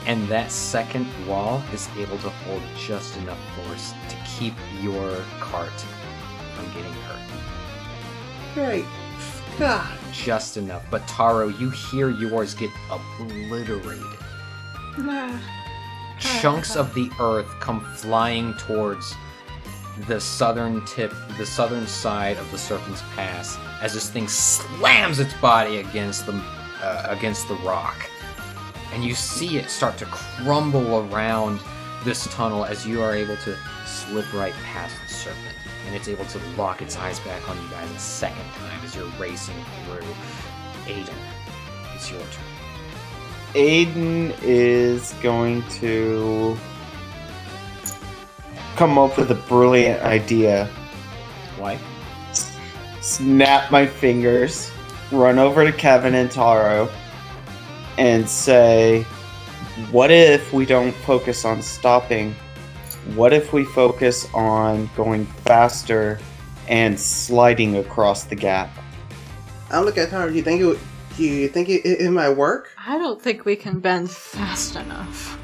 and 0.07 0.28
that 0.28 0.53
second 0.53 1.09
wall 1.26 1.61
is 1.72 1.88
able 1.98 2.16
to 2.18 2.30
hold 2.30 2.62
just 2.78 3.16
enough 3.16 3.40
force 3.57 3.92
to 4.09 4.16
keep 4.38 4.55
your 4.80 5.16
cart 5.40 5.72
from 6.55 6.66
getting 6.66 6.92
hurt 6.92 7.28
Great. 8.55 8.84
God. 9.59 9.98
just 10.12 10.57
enough 10.57 10.84
but 10.88 11.05
taro 11.09 11.48
you 11.48 11.70
hear 11.70 12.09
yours 12.09 12.55
get 12.55 12.70
obliterated 12.88 14.05
ah. 14.98 15.42
chunks 16.20 16.76
of 16.76 16.94
the 16.94 17.11
earth 17.18 17.48
come 17.59 17.80
flying 17.96 18.55
towards 18.55 19.12
the 20.07 20.20
southern 20.20 20.84
tip 20.86 21.12
the 21.38 21.46
southern 21.46 21.86
side 21.86 22.36
of 22.36 22.51
the 22.51 22.59
serpent's 22.59 23.03
pass 23.14 23.59
as 23.80 23.94
this 23.94 24.11
thing 24.11 24.28
slams 24.28 25.18
its 25.18 25.34
body 25.34 25.78
against 25.78 26.26
the 26.26 26.40
uh, 26.82 27.07
against 27.09 27.48
the 27.48 27.55
rock. 27.57 28.09
And 28.92 29.05
you 29.05 29.14
see 29.14 29.59
it 29.59 29.70
start 29.70 29.98
to 29.98 30.07
crumble 30.07 31.09
around 31.12 31.61
this 32.05 32.26
tunnel 32.34 32.64
as 32.64 32.86
you 32.86 33.03
are 33.03 33.14
able 33.14 33.36
to 33.36 33.57
slip 33.86 34.32
right 34.32 34.55
past 34.64 34.96
the 35.07 35.12
serpent. 35.12 35.55
And 35.86 35.94
it's 35.94 36.09
able 36.09 36.24
to 36.26 36.38
lock 36.57 36.82
its 36.82 36.96
eyes 36.96 37.20
back 37.20 37.48
on 37.48 37.62
you 37.62 37.68
guys 37.68 37.90
a 37.90 37.98
second 37.98 38.44
time 38.55 38.80
as 38.84 38.96
you're 38.96 39.07
racing 39.18 39.57
through. 39.84 40.07
Aiden 40.86 41.14
it's 42.01 42.11
your 42.11 42.20
turn. 42.20 42.44
Aiden 43.53 44.34
is 44.42 45.12
going 45.22 45.62
to 45.68 46.57
come 48.76 48.98
up 48.98 49.16
with 49.18 49.30
a 49.30 49.34
brilliant 49.34 50.02
idea. 50.02 50.66
why 51.58 51.78
Snap 53.00 53.70
my 53.70 53.86
fingers 53.86 54.70
run 55.10 55.38
over 55.38 55.64
to 55.64 55.72
Kevin 55.72 56.14
and 56.14 56.30
Taro 56.30 56.88
and 57.98 58.28
say, 58.28 59.02
What 59.90 60.10
if 60.10 60.52
we 60.52 60.66
don't 60.66 60.92
focus 60.94 61.44
on 61.44 61.62
stopping? 61.62 62.34
What 63.14 63.32
if 63.32 63.52
we 63.52 63.64
focus 63.64 64.28
on 64.34 64.90
going 64.96 65.24
faster 65.24 66.18
and 66.68 66.98
sliding 67.00 67.76
across 67.78 68.24
the 68.24 68.36
gap? 68.36 68.70
I'll 69.70 69.82
look 69.84 69.96
at 69.98 70.10
Taro. 70.10 70.28
Do 70.28 70.34
you 70.36 70.42
think 70.42 70.60
it? 70.60 70.64
would- 70.66 70.80
Do 71.16 71.24
you 71.24 71.48
think 71.48 71.68
it, 71.68 71.84
it, 71.86 72.00
it 72.02 72.10
might 72.10 72.30
work? 72.30 72.68
I 72.86 72.98
don't 72.98 73.20
think 73.20 73.44
we 73.44 73.56
can 73.56 73.80
bend 73.80 74.10
fast 74.10 74.76
enough. 74.76 75.38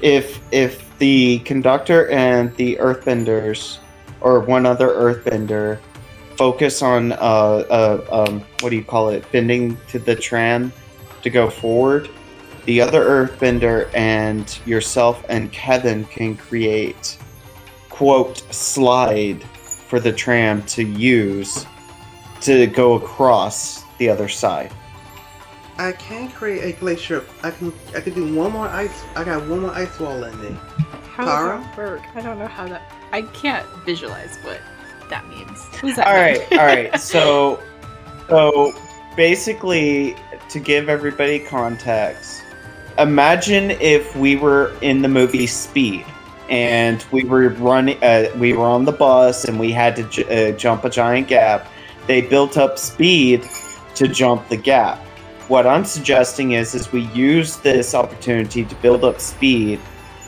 If 0.00 0.40
if 0.52 0.91
the 1.02 1.40
conductor 1.40 2.08
and 2.10 2.54
the 2.54 2.76
earthbenders 2.76 3.78
or 4.20 4.38
one 4.38 4.64
other 4.64 4.86
earthbender 4.86 5.80
focus 6.36 6.80
on 6.80 7.10
uh, 7.10 7.16
uh 7.16 8.06
um 8.12 8.40
what 8.60 8.70
do 8.70 8.76
you 8.76 8.84
call 8.84 9.08
it 9.08 9.24
bending 9.32 9.76
to 9.88 9.98
the 9.98 10.14
tram 10.14 10.72
to 11.20 11.28
go 11.28 11.50
forward 11.50 12.08
the 12.66 12.80
other 12.80 13.02
earthbender 13.02 13.92
and 13.96 14.60
yourself 14.64 15.24
and 15.28 15.50
kevin 15.50 16.04
can 16.04 16.36
create 16.36 17.18
quote 17.88 18.38
slide 18.54 19.42
for 19.88 19.98
the 19.98 20.12
tram 20.12 20.62
to 20.66 20.84
use 20.84 21.66
to 22.40 22.68
go 22.68 22.94
across 22.94 23.82
the 23.98 24.08
other 24.08 24.28
side 24.28 24.72
I 25.78 25.90
can 25.90 26.30
create 26.30 26.62
a 26.62 26.78
glacier. 26.78 27.24
I 27.42 27.50
can. 27.50 27.72
I 27.96 28.00
can 28.00 28.12
do 28.12 28.36
one 28.36 28.52
more 28.52 28.68
ice. 28.68 29.02
I 29.16 29.24
got 29.24 29.48
one 29.48 29.60
more 29.60 29.70
ice 29.70 29.98
wall 29.98 30.22
in 30.22 30.40
me. 30.40 30.56
How 31.12 31.26
Tara? 31.26 31.58
does 31.58 31.66
that 31.66 31.76
work? 31.76 32.02
I 32.14 32.20
don't 32.22 32.38
know 32.38 32.46
how 32.46 32.66
that. 32.68 32.90
I 33.12 33.22
can't 33.22 33.66
visualize 33.84 34.38
what 34.42 34.60
that 35.10 35.28
means. 35.28 35.66
Who's 35.80 35.96
that? 35.96 36.06
all 36.06 36.14
mean? 36.14 36.40
right 36.40 36.52
all 36.58 36.66
right 36.66 36.98
so 37.00 37.60
so 38.28 38.72
basically 39.16 40.16
to 40.48 40.58
give 40.58 40.88
everybody 40.88 41.38
context 41.38 42.42
imagine 42.98 43.72
if 43.72 44.14
we 44.16 44.36
were 44.36 44.74
in 44.80 45.02
the 45.02 45.08
movie 45.08 45.46
speed 45.46 46.04
and 46.48 47.04
we 47.12 47.24
were 47.24 47.50
running 47.50 48.02
uh, 48.02 48.26
we 48.38 48.54
were 48.54 48.64
on 48.64 48.84
the 48.86 48.92
bus 48.92 49.44
and 49.44 49.60
we 49.60 49.70
had 49.70 49.94
to 49.96 50.02
j- 50.04 50.50
uh, 50.50 50.56
jump 50.56 50.84
a 50.84 50.90
giant 50.90 51.28
gap 51.28 51.68
they 52.06 52.22
built 52.22 52.56
up 52.56 52.78
speed 52.78 53.46
to 53.94 54.08
jump 54.08 54.48
the 54.48 54.56
gap 54.56 54.98
what 55.48 55.66
i'm 55.66 55.84
suggesting 55.84 56.52
is 56.52 56.74
is 56.74 56.90
we 56.92 57.02
use 57.08 57.56
this 57.58 57.94
opportunity 57.94 58.64
to 58.64 58.74
build 58.76 59.04
up 59.04 59.20
speed 59.20 59.78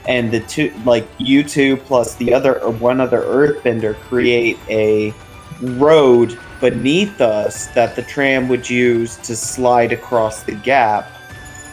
and 0.06 0.30
the 0.30 0.40
two 0.40 0.72
like 0.84 1.06
you 1.18 1.42
two 1.42 1.76
plus 1.78 2.14
the 2.16 2.32
other 2.32 2.60
or 2.62 2.70
one 2.72 3.00
other 3.00 3.22
earthbender 3.22 3.94
create 3.94 4.58
a 4.68 5.14
road 5.60 6.38
beneath 6.60 7.20
us 7.20 7.68
that 7.68 7.96
the 7.96 8.02
tram 8.02 8.48
would 8.48 8.68
use 8.68 9.16
to 9.18 9.36
slide 9.36 9.92
across 9.92 10.42
the 10.42 10.54
gap 10.56 11.10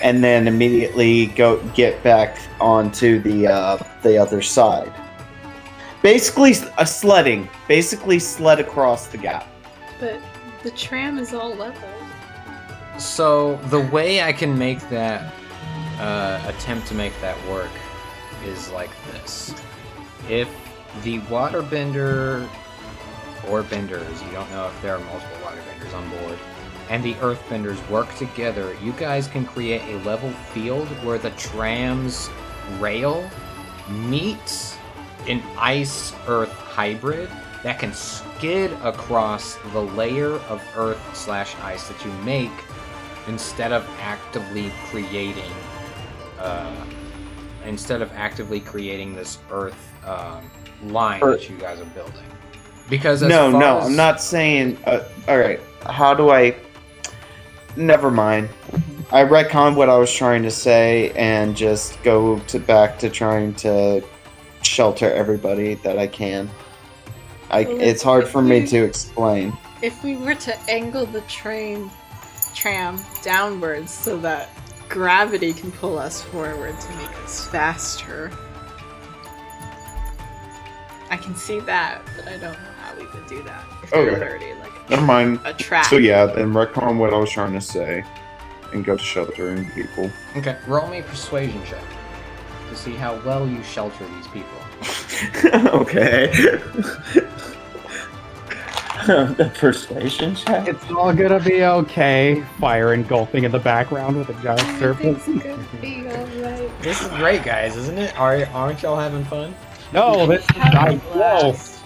and 0.02 0.24
then 0.24 0.48
immediately 0.48 1.28
go 1.28 1.62
get 1.74 2.02
back 2.04 2.38
onto 2.60 3.20
the 3.22 3.48
uh, 3.48 3.78
the 4.02 4.18
other 4.18 4.42
side. 4.42 4.92
Basically 6.02 6.56
a 6.78 6.86
sledding. 6.86 7.48
Basically 7.68 8.18
sled 8.18 8.60
across 8.60 9.08
the 9.08 9.18
gap. 9.18 9.48
But 10.00 10.20
the 10.64 10.72
tram 10.72 11.20
is 11.20 11.34
all 11.34 11.54
level. 11.54 11.90
So 12.98 13.58
the 13.66 13.82
way 13.82 14.22
I 14.22 14.34
can 14.34 14.58
make 14.58 14.80
that 14.90 15.34
uh, 16.00 16.42
attempt 16.48 16.88
to 16.88 16.96
make 16.96 17.14
that 17.22 17.38
work 17.48 17.70
is 18.46 18.72
like 18.72 18.92
this: 19.12 19.54
if 20.30 20.50
the 21.04 21.20
waterbender 21.22 22.48
or 23.50 23.64
benders, 23.64 24.22
you 24.24 24.32
don't 24.32 24.50
know 24.52 24.68
if 24.68 24.82
there 24.82 24.96
are 24.96 25.00
multiple 25.00 25.38
waterbenders 25.38 25.94
on 25.96 26.10
board, 26.10 26.38
and 26.90 27.04
the 27.04 27.14
earthbenders 27.16 27.90
work 27.90 28.14
together, 28.16 28.76
you 28.84 28.92
guys 28.94 29.28
can 29.28 29.46
create 29.46 29.82
a 29.84 29.98
level 30.04 30.30
field 30.54 30.88
where 31.04 31.18
the 31.18 31.32
tram's 31.32 32.30
rail 32.80 33.30
meets 33.90 34.78
an 35.28 35.42
ice 35.58 36.14
earth 36.28 36.52
hybrid 36.52 37.30
that 37.64 37.80
can 37.80 37.94
skid 37.94 38.72
across 38.84 39.56
the 39.72 39.82
layer 39.82 40.34
of 40.50 40.62
earth 40.76 41.00
slash 41.16 41.56
ice 41.62 41.88
that 41.88 42.04
you 42.04 42.12
make 42.24 42.52
instead 43.28 43.72
of 43.72 43.88
actively 44.00 44.72
creating 44.88 45.52
uh, 46.40 46.86
instead 47.66 48.02
of 48.02 48.12
actively 48.14 48.60
creating 48.60 49.16
this 49.16 49.38
earth 49.52 49.78
um, 50.06 50.50
line 50.92 51.22
Earth. 51.24 51.42
that 51.42 51.50
you 51.50 51.58
guys 51.58 51.80
are 51.80 51.86
building. 51.86 52.24
Because 52.90 53.24
as 53.24 53.30
no 53.30 53.52
far 53.52 53.60
no 53.60 53.78
as- 53.80 53.86
i'm 53.88 53.96
not 53.96 54.22
saying 54.22 54.78
uh, 54.86 55.04
all 55.28 55.38
right 55.38 55.60
how 55.86 56.14
do 56.14 56.30
i 56.30 56.56
never 57.78 58.12
mind. 58.12 58.50
I 59.12 59.24
retcon 59.24 59.76
what 59.76 59.90
i 59.90 59.98
was 59.98 60.12
trying 60.14 60.44
to 60.44 60.52
say 60.52 61.12
and 61.16 61.56
just 61.56 62.02
go 62.04 62.40
to 62.40 62.60
back 62.60 63.00
to 63.00 63.10
trying 63.10 63.54
to 63.56 64.04
shelter 64.62 65.12
everybody 65.12 65.76
that 65.76 65.98
i 65.98 66.08
can. 66.08 66.50
I, 67.50 67.64
Well, 67.64 67.82
it's 67.82 68.02
hard 68.02 68.28
for 68.30 68.42
me 68.42 68.66
to 68.68 68.78
explain. 68.84 69.58
If 69.82 70.04
we 70.04 70.16
were 70.16 70.36
to 70.36 70.58
angle 70.70 71.06
the 71.06 71.22
train 71.22 71.92
tram 72.56 73.00
downwards 73.24 73.92
so 73.94 74.18
that 74.20 74.50
gravity 74.92 75.54
can 75.54 75.72
pull 75.72 75.98
us 75.98 76.22
forward 76.22 76.80
to 76.80 76.96
make 76.96 77.10
us 77.24 77.48
faster. 77.48 78.32
I 81.10 81.18
can 81.18 81.36
see 81.36 81.60
that, 81.62 82.02
but 82.16 82.28
I 82.28 82.32
don't 82.38 82.54
know 82.54 82.70
how 82.82 82.96
we 82.96 83.06
would 83.06 83.28
do 83.28 83.42
that. 83.44 83.64
If 83.84 83.92
we 83.92 84.00
were 84.00 84.12
Okay. 84.12 84.22
already 84.30 84.54
like 84.60 84.90
never 84.90 85.02
mind 85.06 85.40
a 85.46 85.54
track. 85.54 85.86
so 85.86 85.98
yeah 85.98 86.26
then 86.26 86.52
retcon 86.54 86.98
what 86.98 87.14
i 87.14 87.18
was 87.18 87.30
trying 87.32 87.54
to 87.54 87.62
say 87.62 88.04
and 88.74 88.84
go 88.84 88.98
to 88.98 89.04
sheltering 89.04 89.70
people 89.72 90.12
okay 90.36 90.58
roll 90.68 90.88
me 90.88 91.00
a 91.00 91.04
persuasion 91.04 91.62
check 91.66 91.84
to 92.70 92.76
see 92.76 92.92
how 92.94 93.16
well 93.26 93.48
you 93.48 93.62
shelter 93.64 94.06
these 94.16 94.28
people 94.28 95.70
okay 95.80 96.30
the 99.08 99.52
persuasion 99.56 100.36
check 100.36 100.68
It's 100.68 100.90
all 100.92 101.14
gonna 101.14 101.40
be 101.40 101.64
okay. 101.64 102.44
Fire 102.60 102.94
engulfing 102.94 103.44
in 103.46 103.52
the 103.52 103.60
background 103.60 104.18
with 104.18 104.30
a 104.30 104.34
giant 104.44 104.80
serpent. 104.80 105.18
Everything's 105.18 105.44
gonna 105.44 105.82
be 105.82 106.08
alright. 106.08 106.82
this 106.82 107.02
is 107.02 107.08
great 107.10 107.44
guys 107.44 107.76
isn't 107.78 107.98
it 107.98 108.18
Are, 108.20 108.46
aren't 108.48 108.82
y'all 108.82 109.00
having 109.00 109.24
fun 109.26 109.56
No, 109.94 110.26
this 110.28 110.44
is 110.44 110.50
Have 110.58 111.02
whoa. 111.04 111.14
blast. 111.14 111.84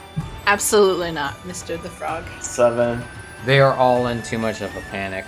Absolutely 0.47 1.11
not, 1.11 1.34
Mr. 1.43 1.82
the 1.82 1.89
Frog. 1.89 2.24
seven 2.41 3.03
They 3.45 3.59
are 3.59 3.74
all 3.74 4.07
in 4.07 4.22
too 4.22 4.38
much 4.38 4.61
of 4.61 4.76
a 4.76 4.82
panic. 4.91 5.26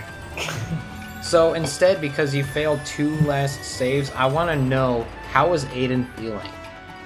so 1.24 1.54
instead, 1.54 2.02
because 2.02 2.36
you 2.36 2.44
failed 2.44 2.80
two 2.86 3.16
last 3.22 3.64
saves, 3.64 4.12
I 4.12 4.26
want 4.26 4.50
to 4.50 4.56
know 4.56 5.06
how 5.32 5.54
is 5.54 5.66
Aiden 5.66 6.12
feeling? 6.16 6.52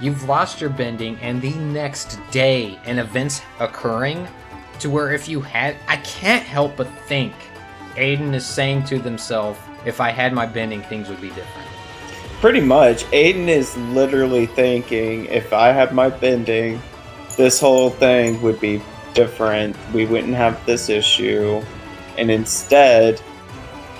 You've 0.02 0.24
lost 0.28 0.60
your 0.60 0.70
bending, 0.70 1.18
and 1.20 1.42
the 1.42 1.54
next 1.54 2.20
day, 2.32 2.80
an 2.86 3.00
event's 3.00 3.42
occurring 3.60 4.28
to 4.82 4.90
where 4.90 5.12
if 5.12 5.28
you 5.28 5.42
had, 5.42 5.76
I 5.88 5.98
can't 5.98 6.44
help 6.44 6.78
but 6.78 6.88
think 7.08 7.34
Aiden 7.96 8.34
is 8.34 8.46
saying 8.46 8.86
to 8.86 9.00
himself, 9.00 9.68
if 9.86 10.00
I 10.00 10.10
had 10.12 10.34
my 10.34 10.46
bending, 10.46 10.82
things 10.84 11.10
would 11.10 11.22
be 11.22 11.30
different. 11.30 11.68
Pretty 12.40 12.62
much. 12.62 13.04
Aiden 13.06 13.48
is 13.48 13.76
literally 13.78 14.48
thinking 14.48 15.26
if 15.26 15.54
I 15.54 15.70
had 15.70 15.94
my 15.94 16.10
bending, 16.10 16.82
this 17.38 17.60
whole 17.60 17.90
thing 17.90 18.42
would 18.42 18.60
be 18.60 18.82
different. 19.14 19.76
We 19.94 20.06
wouldn't 20.06 20.34
have 20.34 20.64
this 20.66 20.90
issue. 20.90 21.62
And 22.18 22.32
instead, 22.32 23.22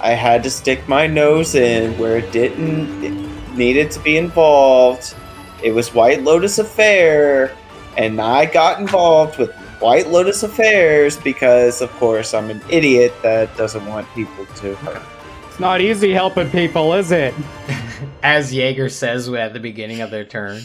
I 0.02 0.12
had 0.12 0.44
to 0.44 0.50
stick 0.50 0.88
my 0.88 1.06
nose 1.06 1.54
in 1.54 1.98
where 2.00 2.18
it 2.18 2.32
didn't 2.32 3.04
it 3.04 3.56
needed 3.56 3.92
to 3.92 4.00
be 4.00 4.18
involved. 4.18 5.16
It 5.64 5.72
was 5.72 5.94
White 5.94 6.24
Lotus 6.24 6.58
Affair, 6.58 7.56
and 7.98 8.20
I 8.20 8.46
got 8.46 8.80
involved 8.80 9.38
with 9.38 9.54
White 9.82 10.10
Lotus 10.10 10.44
Affairs 10.44 11.18
because, 11.18 11.82
of 11.82 11.90
course, 11.94 12.36
I'm 12.36 12.52
an 12.52 12.62
idiot 12.70 13.14
that 13.24 13.58
doesn't 13.58 13.84
want 13.88 14.08
people 14.14 14.46
to 14.46 14.76
hurt. 14.76 15.02
It's 15.48 15.60
not 15.60 15.82
easy 15.82 16.12
helping 16.12 16.52
people, 16.52 16.94
is 16.94 17.12
it? 17.12 17.34
As 18.24 18.54
Jaeger 18.54 18.90
says 18.90 19.28
at 19.30 19.54
the 19.54 19.60
beginning 19.60 20.02
of 20.02 20.12
their 20.12 20.24
turn. 20.24 20.62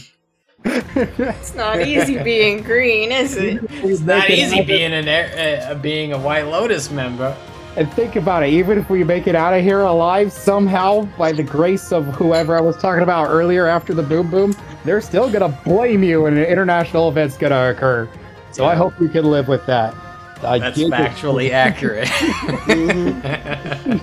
It's 0.66 1.54
not 1.54 1.80
easy 1.80 2.22
being 2.22 2.62
green, 2.62 3.10
is 3.10 3.36
it? 3.36 3.64
It's 3.70 4.00
not 4.02 4.28
easy 4.28 4.62
being 4.62 4.92
an 4.92 5.08
air, 5.08 5.70
uh, 5.70 5.74
being 5.76 6.12
a 6.12 6.18
White 6.18 6.46
Lotus 6.48 6.90
member. 6.90 7.34
And 7.76 7.90
think 7.94 8.16
about 8.16 8.42
it, 8.42 8.50
even 8.50 8.78
if 8.78 8.90
we 8.90 9.02
make 9.02 9.26
it 9.26 9.34
out 9.34 9.54
of 9.54 9.62
here 9.62 9.80
alive 9.80 10.30
somehow, 10.30 11.04
by 11.16 11.32
the 11.32 11.42
grace 11.42 11.90
of 11.90 12.04
whoever 12.06 12.54
I 12.54 12.60
was 12.60 12.76
talking 12.76 13.02
about 13.02 13.28
earlier 13.28 13.66
after 13.66 13.94
the 13.94 14.02
boom 14.02 14.30
boom, 14.30 14.54
they're 14.84 15.00
still 15.00 15.30
gonna 15.30 15.58
blame 15.64 16.02
you 16.02 16.22
when 16.22 16.36
an 16.36 16.44
international 16.44 17.08
event's 17.08 17.38
gonna 17.38 17.70
occur. 17.70 18.08
So 18.56 18.64
I 18.64 18.74
hope 18.74 18.98
you 18.98 19.08
can 19.10 19.26
live 19.30 19.48
with 19.48 19.66
that. 19.66 19.94
I 20.42 20.58
That's 20.58 20.78
give 20.78 20.90
it- 20.90 20.94
factually 20.96 21.50
accurate. 21.66 22.08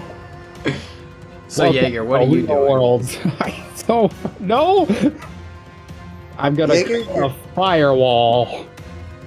so 1.47 1.63
Welcome 1.63 1.81
Jaeger, 1.83 2.03
what 2.05 2.21
are 2.21 2.25
you 2.25 2.45
doing? 2.45 2.59
World. 2.69 3.03
I 3.39 3.65
don't 3.87 4.13
know. 4.41 4.87
I'm 6.37 6.53
gonna 6.53 6.75
Jaeger, 6.75 7.03
create 7.03 7.07
a 7.23 7.29
firewall. 7.55 8.67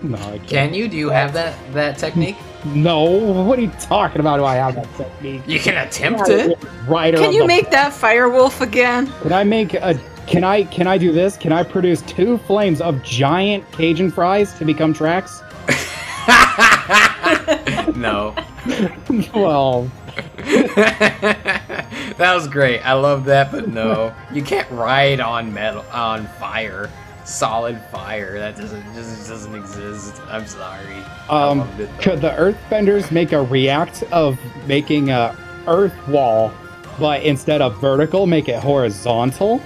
No, 0.03 0.17
I 0.17 0.39
can't. 0.39 0.47
Can 0.49 0.75
you? 0.75 0.87
Do 0.87 0.97
you 0.97 1.09
have 1.11 1.33
that 1.33 1.57
that 1.73 1.99
technique? 1.99 2.37
No, 2.65 3.03
what 3.03 3.59
are 3.59 3.63
you 3.63 3.71
talking 3.81 4.21
about? 4.21 4.37
Do 4.37 4.45
I 4.45 4.55
have 4.55 4.77
that 4.77 4.97
technique? 4.97 5.43
You 5.45 5.59
can 5.59 5.77
attempt 5.85 6.29
it. 6.29 6.57
Rider 6.87 7.19
Can 7.19 7.33
you 7.33 7.41
the- 7.43 7.49
make 7.49 7.73
that 7.73 7.93
fire 7.93 8.29
wolf 8.29 8.61
again? 8.61 9.13
Can 9.23 9.33
I 9.33 9.43
make 9.43 9.75
a? 9.75 9.99
Can 10.27 10.43
I 10.43 10.65
can 10.65 10.87
I 10.87 10.99
do 10.99 11.13
this? 11.13 11.37
Can 11.37 11.53
I 11.53 11.63
produce 11.63 12.03
two 12.03 12.39
flames 12.39 12.81
of 12.81 13.03
giant 13.03 13.71
Cajun 13.73 14.11
fries 14.11 14.53
to 14.59 14.65
become 14.65 14.93
tracks? 14.93 15.43
no. 17.97 18.35
well, 19.35 19.91
that 20.37 22.17
was 22.19 22.49
great. 22.49 22.81
I 22.81 22.95
love 22.95 23.25
that, 23.27 23.53
but 23.53 23.69
no, 23.69 24.13
you 24.33 24.43
can't 24.43 24.69
ride 24.73 25.21
on 25.21 25.55
metal 25.55 25.85
on 25.93 26.27
fire, 26.41 26.91
solid 27.25 27.81
fire. 27.93 28.39
That 28.39 28.57
doesn't 28.57 28.83
just 28.95 29.29
doesn't 29.29 29.55
exist. 29.55 30.21
I'm 30.29 30.47
sorry. 30.47 30.97
Um, 31.29 31.59
loved 31.59 31.81
it, 31.81 31.91
though. 31.97 32.03
could 32.03 32.21
the 32.21 32.31
Earthbenders 32.31 33.13
make 33.13 33.31
a 33.31 33.43
react 33.43 34.03
of 34.11 34.39
making 34.67 35.11
a 35.11 35.37
Earth 35.69 35.95
wall, 36.09 36.53
but 36.99 37.23
instead 37.23 37.61
of 37.61 37.81
vertical, 37.81 38.27
make 38.27 38.49
it 38.49 38.61
horizontal? 38.61 39.61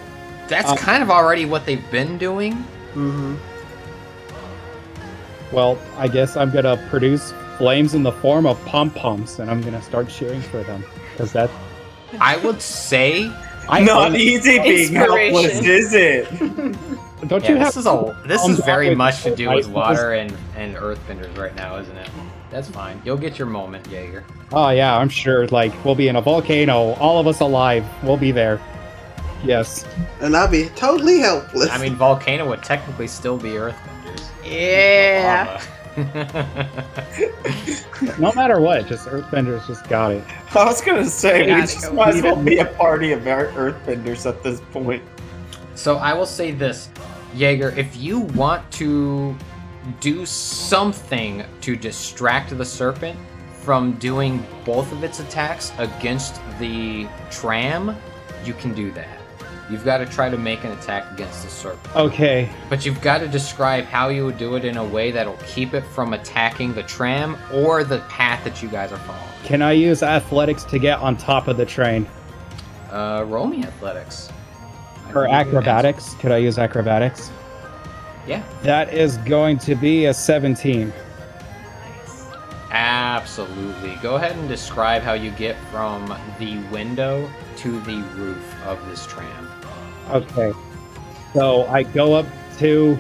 That's 0.51 0.71
uh, 0.71 0.77
kind 0.77 1.03
of 1.03 1.11
already 1.11 1.47
what 1.47 1.65
they've 1.65 1.91
been 1.91 2.19
doing. 2.19 2.53
Mm-hmm. 2.95 3.37
Well, 5.53 5.79
I 5.97 6.09
guess 6.09 6.37
I'm 6.37 6.51
gonna 6.51 6.77
produce 6.91 7.33
flames 7.59 7.95
in 7.95 8.03
the 8.03 8.13
form 8.13 8.47
of 8.47 8.63
pom 8.67 8.91
poms, 8.91 9.39
and 9.41 9.51
I'm 9.51 9.61
gonna 9.63 9.83
start 9.83 10.09
cheering 10.09 10.41
for 10.43 10.63
them 10.63 10.85
because 11.13 11.33
that 11.33 11.51
I 12.21 12.37
would 12.37 12.61
say. 12.61 13.33
I 13.69 13.81
Not 13.83 14.17
easy 14.17 14.59
being 14.59 14.95
Inspiration. 14.97 15.35
helpless, 15.35 15.65
is 15.65 15.93
it? 15.95 16.29
Don't 17.29 17.45
Yeah, 17.45 17.51
you 17.51 17.57
have 17.57 17.67
this 17.69 17.77
is 17.77 17.87
a 17.87 18.17
this 18.27 18.41
calm 18.41 18.51
is 18.53 18.61
very 18.65 18.95
much 18.97 19.23
to 19.23 19.37
do 19.37 19.49
with 19.51 19.67
ice? 19.67 19.73
water 19.73 20.15
and 20.15 20.35
and 20.57 20.75
earthbenders 20.77 21.37
right 21.39 21.55
now, 21.55 21.77
isn't 21.77 21.97
it? 21.97 22.09
That's 22.51 22.69
fine. 22.69 23.01
You'll 23.05 23.17
get 23.19 23.39
your 23.39 23.47
moment, 23.47 23.87
Jaeger. 23.89 24.25
Oh 24.53 24.71
yeah, 24.71 24.97
I'm 24.97 25.09
sure. 25.09 25.47
Like 25.49 25.73
we'll 25.85 25.95
be 25.95 26.09
in 26.09 26.17
a 26.17 26.21
volcano, 26.21 26.95
all 26.95 27.21
of 27.21 27.27
us 27.29 27.41
alive. 27.41 27.85
We'll 28.03 28.17
be 28.17 28.33
there. 28.33 28.61
Yes. 29.45 29.87
And 30.21 30.37
I'll 30.37 30.51
be 30.51 30.69
totally 30.71 31.19
helpless. 31.19 31.71
I 31.71 31.79
mean, 31.79 31.95
volcano 31.95 32.49
would 32.49 32.63
technically 32.63 33.09
still 33.09 33.39
be 33.39 33.51
earthbenders. 33.51 34.29
Yeah. 34.45 35.63
No 38.19 38.33
matter 38.33 38.61
what, 38.61 38.87
just 38.87 39.07
Earthbenders 39.07 39.67
just 39.67 39.89
got 39.89 40.13
it. 40.13 40.25
I 40.55 40.65
was 40.65 40.81
gonna 40.81 41.05
say, 41.05 41.55
we 41.55 41.61
just 41.63 41.93
might 41.93 42.15
as 42.15 42.23
well 42.23 42.37
be 42.37 42.59
a 42.59 42.65
party 42.65 43.13
of 43.13 43.27
ear- 43.27 43.53
earthbenders 43.55 44.27
at 44.27 44.43
this 44.43 44.61
point. 44.73 45.03
So 45.75 45.97
I 45.97 46.13
will 46.15 46.27
say 46.27 46.51
this, 46.51 46.89
Jaeger, 47.35 47.71
if 47.77 47.97
you 47.97 48.21
want 48.21 48.71
to 48.73 49.37
do 50.01 50.27
something 50.27 51.45
to 51.61 51.77
distract 51.77 52.57
the 52.57 52.65
serpent 52.65 53.19
from 53.53 53.93
doing 53.95 54.45
both 54.65 54.91
of 54.93 55.05
its 55.05 55.21
attacks 55.21 55.73
against 55.79 56.41
the 56.59 57.07
tram, 57.31 57.97
you 58.45 58.55
can 58.55 58.75
do 58.75 58.91
that. 58.93 59.20
You've 59.71 59.85
got 59.85 59.99
to 59.99 60.07
try 60.07 60.29
to 60.29 60.37
make 60.37 60.65
an 60.65 60.73
attack 60.73 61.13
against 61.13 61.45
the 61.45 61.49
serpent. 61.49 61.95
Okay. 61.95 62.51
But 62.69 62.85
you've 62.85 63.01
got 63.01 63.19
to 63.19 63.29
describe 63.29 63.85
how 63.85 64.09
you 64.09 64.25
would 64.27 64.37
do 64.37 64.57
it 64.57 64.65
in 64.65 64.77
a 64.77 64.85
way 64.85 65.13
that'll 65.13 65.39
keep 65.47 65.75
it 65.75 65.85
from 65.87 66.13
attacking 66.13 66.75
the 66.75 66.83
tram 66.83 67.37
or 67.53 67.85
the 67.85 68.01
path 68.09 68.43
that 68.45 68.63
you 68.63 68.69
guys 68.69 68.91
are 68.91 68.99
following. 68.99 69.23
Can 69.45 69.63
I 69.63 69.73
use 69.73 70.03
athletics 70.03 70.65
to 70.65 70.79
get 70.81 70.99
on 70.99 71.17
top 71.17 71.47
of 71.47 71.57
the 71.57 71.65
train? 71.65 72.07
Uh, 72.91 73.25
roll 73.29 73.47
me 73.47 73.63
athletics. 73.63 74.29
I 75.07 75.13
Or 75.13 75.27
can 75.27 75.45
give 75.45 75.53
you 75.53 75.59
an 75.59 75.65
acrobatics? 75.65 76.15
Could 76.15 76.33
I 76.33 76.39
use 76.39 76.59
acrobatics? 76.59 77.31
Yeah, 78.27 78.43
That 78.63 78.93
is 78.93 79.17
going 79.19 79.59
to 79.59 79.75
be 79.75 80.07
a 80.07 80.15
17. 80.15 80.93
absolutely. 82.71 83.97
Go 83.97 84.17
ahead 84.17 84.37
and 84.37 84.49
describe 84.49 85.03
how 85.03 85.15
you 85.15 85.31
get 85.33 85.57
from 85.71 86.07
the 86.39 86.59
window 86.71 87.29
to 87.57 87.81
the 87.81 88.03
roof 88.15 88.55
of 88.65 88.85
this 88.89 89.07
tram. 89.07 89.50
Okay. 90.11 90.53
So 91.33 91.67
I 91.67 91.85
go 91.85 92.15
up 92.15 92.27
to 92.59 92.99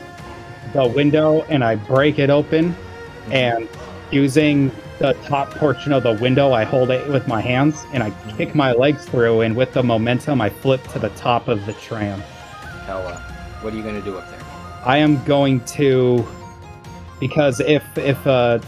the 0.73 0.87
window 0.87 1.43
and 1.43 1.65
I 1.65 1.75
break 1.75 2.19
it 2.19 2.31
open, 2.31 2.77
and 3.31 3.69
using 4.11 4.71
the 4.99 5.15
top 5.25 5.51
portion 5.53 5.93
of 5.93 6.03
the 6.03 6.13
window, 6.13 6.53
I 6.53 6.65
hold 6.65 6.91
it 6.91 7.09
with 7.09 7.27
my 7.27 7.41
hands 7.41 7.83
and 7.93 8.03
I 8.03 8.11
kick 8.37 8.55
my 8.55 8.73
legs 8.73 9.07
through, 9.07 9.41
and 9.41 9.57
with 9.57 9.73
the 9.73 9.83
momentum, 9.83 10.41
I 10.41 10.51
flip 10.51 10.87
to 10.89 10.99
the 10.99 11.09
top 11.11 11.49
of 11.49 11.65
the 11.67 11.73
tram. 11.75 12.21
Hella, 12.87 13.17
what 13.63 13.73
are 13.73 13.77
you 13.77 13.83
gonna 13.83 14.03
do 14.03 14.19
up 14.19 14.31
there? 14.31 14.41
I 14.85 14.99
am 14.99 15.23
going 15.25 15.61
to 15.61 16.27
because 17.19 17.61
if 17.61 17.85
if 17.99 18.27
uh 18.27 18.61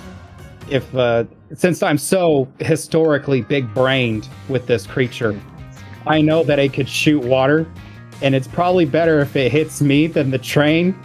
if 0.69 0.95
uh 0.95 1.25
since 1.55 1.83
I'm 1.83 1.99
so 1.99 2.49
historically 2.59 3.43
big 3.43 3.73
brained 3.75 4.29
with 4.49 4.67
this 4.67 4.87
creature, 4.87 5.39
I 6.07 6.21
know 6.21 6.43
that 6.45 6.59
it 6.59 6.73
could 6.73 6.89
shoot 6.89 7.23
water 7.23 7.67
and 8.23 8.35
it's 8.35 8.49
probably 8.49 8.85
better 8.85 9.21
if 9.21 9.35
it 9.37 9.51
hits 9.53 9.81
me 9.83 10.07
than 10.07 10.31
the 10.31 10.39
train. 10.39 10.99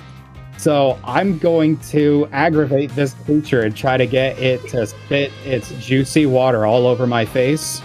So 0.57 0.99
I'm 1.03 1.37
going 1.37 1.77
to 1.89 2.27
aggravate 2.31 2.89
this 2.95 3.13
creature 3.25 3.61
and 3.61 3.75
try 3.75 3.95
to 3.97 4.07
get 4.07 4.39
it 4.39 4.67
to 4.69 4.87
spit 4.87 5.31
its 5.45 5.71
juicy 5.85 6.25
water 6.25 6.65
all 6.65 6.87
over 6.87 7.05
my 7.05 7.25
face 7.25 7.81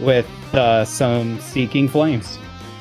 with 0.00 0.26
uh, 0.54 0.84
some 0.84 1.38
seeking 1.40 1.88
flames. 1.88 2.38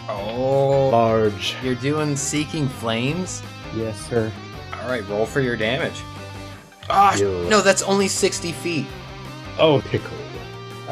Oh, 0.07 0.89
Large. 0.91 1.55
you're 1.63 1.75
doing 1.75 2.15
seeking 2.15 2.67
flames. 2.67 3.41
Yes, 3.75 3.99
sir. 4.07 4.31
All 4.81 4.89
right, 4.89 5.07
roll 5.09 5.25
for 5.25 5.41
your 5.41 5.55
damage. 5.57 6.01
Ah, 6.89 7.15
You- 7.17 7.45
no, 7.49 7.61
that's 7.61 7.81
only 7.83 8.07
sixty 8.07 8.51
feet. 8.51 8.87
Oh, 9.59 9.81
pickle. 9.85 10.17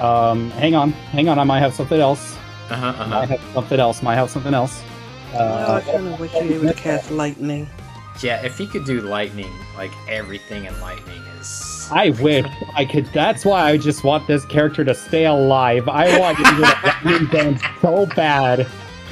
Um, 0.02 0.50
hang 0.52 0.76
on, 0.76 0.92
hang 0.92 1.28
on. 1.28 1.40
I 1.40 1.44
might 1.44 1.60
have 1.60 1.74
something 1.74 2.00
else. 2.00 2.38
Uh 2.70 2.76
huh. 2.76 3.04
Uh 3.04 3.08
Might 3.08 3.30
huh. 3.30 3.38
have 3.38 3.54
something 3.54 3.80
else. 3.80 4.02
Might 4.04 4.16
have 4.16 4.30
something 4.30 4.54
else. 4.54 4.84
oh, 5.34 5.38
Uh, 5.40 5.82
I 5.86 5.92
kind 5.92 6.08
of 6.08 6.20
wish 6.20 6.34
you 6.34 6.40
were 6.40 6.54
able 6.56 6.68
to 6.68 6.74
cast 6.74 7.12
lightning. 7.12 7.68
Yeah, 8.22 8.44
if 8.46 8.58
he 8.58 8.68
could 8.68 8.84
do 8.86 9.00
lightning, 9.02 9.52
like 9.78 9.92
everything 10.10 10.66
in 10.66 10.80
lightning 10.82 11.22
is. 11.40 11.88
I 11.92 12.10
wish 12.22 12.46
I 12.76 12.86
could. 12.86 13.06
That's 13.14 13.46
why 13.46 13.64
I 13.70 13.78
just 13.78 14.04
want 14.04 14.28
this 14.28 14.46
character 14.46 14.84
to 14.84 14.94
stay 14.94 15.26
alive. 15.26 15.88
I 15.88 16.20
want 16.20 16.38
you 16.38 16.46
to 16.46 16.62
get 16.62 16.84
lightning 16.84 17.28
dance 17.32 17.62
so 17.82 18.06
bad. 18.08 18.68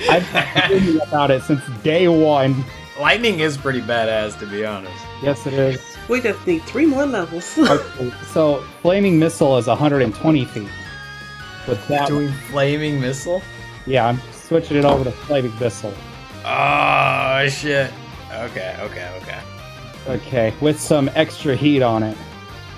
I've 0.09 0.31
been 0.31 0.69
thinking 0.69 1.01
about 1.01 1.31
it 1.31 1.41
since 1.43 1.61
day 1.83 2.07
one. 2.07 2.63
lightning 2.99 3.39
is 3.39 3.57
pretty 3.57 3.81
badass, 3.81 4.37
to 4.39 4.45
be 4.45 4.63
honest. 4.65 4.93
Yes, 5.23 5.47
it 5.47 5.53
is. 5.53 5.81
We 6.09 6.21
just 6.21 6.45
need 6.45 6.61
three 6.63 6.85
more 6.85 7.05
levels. 7.05 7.57
Okay, 7.57 8.13
so, 8.31 8.61
flaming 8.81 9.17
missile 9.17 9.57
is 9.57 9.67
120 9.67 10.45
feet. 10.45 10.67
With 11.67 11.85
that, 11.89 12.07
Doing 12.07 12.31
flaming 12.49 12.99
missile. 13.01 13.41
yeah, 13.85 14.07
I'm 14.07 14.21
switching 14.31 14.77
it 14.77 14.85
over 14.85 15.03
to 15.03 15.11
flaming 15.11 15.57
missile. 15.59 15.93
Oh 16.45 17.47
shit. 17.49 17.91
Okay. 18.33 18.75
Okay. 18.81 19.19
Okay. 19.21 19.41
Okay, 20.07 20.53
with 20.61 20.79
some 20.79 21.09
extra 21.15 21.55
heat 21.55 21.81
on 21.81 22.01
it, 22.03 22.17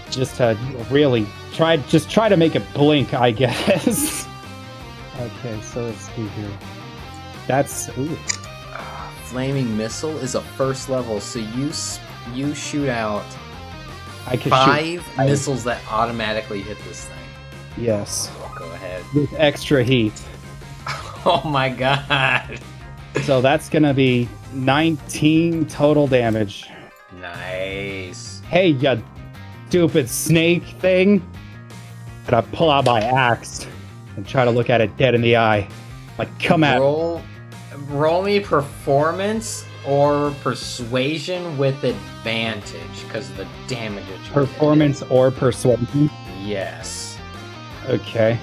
just 0.09 0.37
to 0.37 0.57
really 0.89 1.27
try, 1.53 1.77
just 1.77 2.09
try 2.09 2.27
to 2.27 2.35
make 2.35 2.55
it 2.55 2.63
blink, 2.73 3.13
I 3.13 3.29
guess. 3.43 4.27
okay, 5.19 5.61
so 5.61 5.83
let's 5.85 6.07
see 6.15 6.27
here. 6.29 6.49
That's 7.47 7.89
ooh, 7.99 8.17
Flaming 9.25 9.77
missile 9.77 10.17
is 10.17 10.33
a 10.33 10.41
first 10.41 10.89
level, 10.89 11.19
so 11.19 11.37
you 11.37 11.71
you 12.33 12.55
shoot 12.55 12.89
out 12.89 13.23
I 14.25 14.31
can 14.31 14.41
shoot. 14.43 14.49
five 14.49 15.07
I- 15.19 15.25
missiles 15.27 15.63
that 15.65 15.81
automatically 15.91 16.61
hit 16.63 16.79
this 16.85 17.05
thing. 17.05 17.15
Yes, 17.77 18.31
Go 18.59 18.65
ahead. 18.73 19.03
with 19.13 19.33
extra 19.33 19.83
heat. 19.83 20.13
Oh 21.25 21.41
my 21.45 21.69
god. 21.69 22.59
So 23.23 23.41
that's 23.41 23.69
gonna 23.69 23.93
be 23.93 24.29
19 24.53 25.65
total 25.67 26.07
damage. 26.07 26.69
Nice. 27.19 28.41
Hey, 28.49 28.69
you 28.69 29.01
stupid 29.67 30.09
snake 30.09 30.63
thing! 30.63 31.25
And 32.25 32.35
I 32.35 32.41
pull 32.41 32.69
out 32.69 32.85
my 32.85 33.01
axe 33.01 33.67
and 34.15 34.27
try 34.27 34.45
to 34.45 34.51
look 34.51 34.69
at 34.69 34.81
it 34.81 34.95
dead 34.97 35.15
in 35.15 35.21
the 35.21 35.37
eye. 35.37 35.67
Like, 36.17 36.39
come 36.39 36.63
at 36.63 36.75
me. 36.75 36.81
roll 36.81 37.21
roll 37.87 38.21
me 38.21 38.39
performance 38.39 39.65
or 39.87 40.31
persuasion 40.41 41.57
with 41.57 41.83
advantage 41.83 43.03
because 43.05 43.29
of 43.29 43.37
the 43.37 43.47
damage 43.67 44.05
that 44.05 44.17
you 44.17 44.23
did. 44.23 44.33
Performance 44.33 45.01
or 45.03 45.31
persuasion. 45.31 46.09
Yes. 46.41 46.98
Okay. 47.87 48.39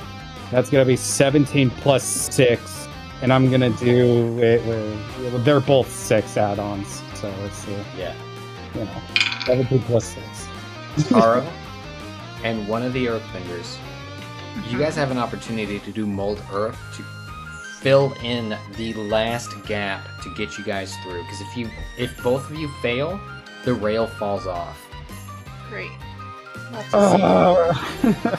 That's 0.50 0.70
gonna 0.70 0.84
be 0.84 0.96
17 0.96 1.70
plus 1.70 2.04
6. 2.04 2.88
And 3.22 3.32
I'm 3.32 3.50
gonna 3.50 3.70
do 3.70 4.38
it 4.38 4.64
with. 4.66 5.44
They're 5.44 5.60
both 5.60 5.90
6 5.90 6.36
add 6.36 6.58
ons. 6.58 7.02
So 7.14 7.32
let's 7.42 7.56
see. 7.58 7.76
Yeah. 7.98 8.14
you 8.74 8.80
know, 8.84 8.90
17 9.46 9.80
plus 9.82 10.16
6. 10.96 11.08
Taro 11.10 11.46
and 12.44 12.68
one 12.68 12.82
of 12.82 12.92
the 12.92 13.06
earthbenders. 13.06 13.76
You 14.70 14.78
guys 14.78 14.94
have 14.96 15.10
an 15.10 15.18
opportunity 15.18 15.78
to 15.80 15.92
do 15.92 16.06
mold 16.06 16.42
earth 16.52 16.78
to 16.96 17.02
fill 17.80 18.14
in 18.22 18.56
the 18.76 18.94
last 18.94 19.50
gap 19.66 20.06
to 20.22 20.34
get 20.34 20.56
you 20.56 20.64
guys 20.64 20.94
through. 21.02 21.22
Because 21.22 21.40
if 21.40 21.56
you 21.56 21.70
if 21.98 22.22
both 22.22 22.48
of 22.50 22.56
you 22.56 22.68
fail, 22.80 23.20
the 23.64 23.74
rail 23.74 24.06
falls 24.06 24.46
off. 24.46 24.80
Great. 25.68 25.90
Lots 26.72 26.94
of 26.94 27.20
Uh, 27.20 28.36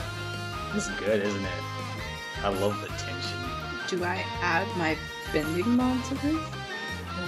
It's 0.76 0.90
good, 1.00 1.22
isn't 1.22 1.46
it? 1.46 1.64
I 2.44 2.50
love 2.50 2.80
the 2.82 2.88
tension. 2.88 3.40
Do 3.88 4.04
I 4.04 4.24
add 4.42 4.68
my 4.78 4.98
bending 5.34 5.70
mod 5.76 6.04
to 6.06 6.16
this? 6.16 6.46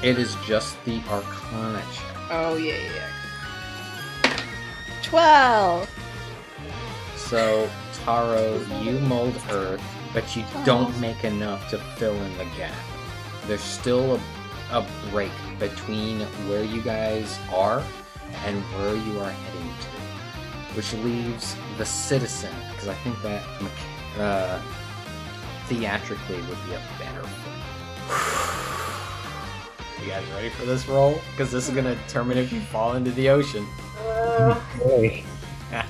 It 0.04 0.20
is 0.20 0.36
just 0.46 0.84
the 0.86 1.02
Arcana 1.10 1.82
check. 1.94 2.16
Oh 2.30 2.58
yeah, 2.58 2.78
yeah. 2.94 4.38
Twelve. 5.02 5.90
So, 7.16 7.70
Taro, 7.94 8.60
you 8.82 9.00
mold 9.00 9.40
Earth, 9.50 9.82
but 10.14 10.36
you 10.36 10.44
don't 10.66 10.98
make 11.00 11.24
enough 11.24 11.70
to 11.70 11.78
fill 11.98 12.16
in 12.16 12.38
the 12.38 12.46
gap. 12.58 12.74
There's 13.48 13.62
still 13.62 14.16
a, 14.16 14.20
a 14.72 14.88
break 15.12 15.32
between 15.60 16.22
where 16.48 16.64
you 16.64 16.82
guys 16.82 17.38
are 17.54 17.84
and 18.46 18.62
where 18.76 18.96
you 18.96 19.20
are 19.20 19.32
heading 19.32 19.74
to, 19.82 19.99
which 20.76 20.94
leaves 20.94 21.56
the 21.78 21.86
citizen, 21.86 22.54
because 22.72 22.88
I 22.88 22.94
think 22.96 23.22
that 23.24 23.44
uh, 24.20 24.60
theatrically 25.68 26.38
would 26.38 26.66
be 26.66 26.74
a 26.74 26.82
better 26.98 27.24
fit. 27.24 27.54
You 30.04 30.10
guys 30.12 30.24
ready 30.34 30.50
for 30.50 30.66
this 30.66 30.88
roll? 30.88 31.20
Because 31.32 31.52
this 31.52 31.68
is 31.68 31.76
gonna 31.76 31.96
determine 31.96 32.38
if 32.38 32.52
you 32.54 32.62
fall 32.62 32.96
into 32.96 33.12
the 33.12 33.30
ocean. 33.30 33.66
boy. 34.78 35.24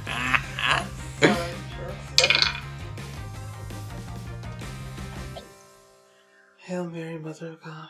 Hail 6.58 6.90
Mary, 6.90 7.18
Mother 7.18 7.54
of 7.54 7.62
God. 7.64 7.90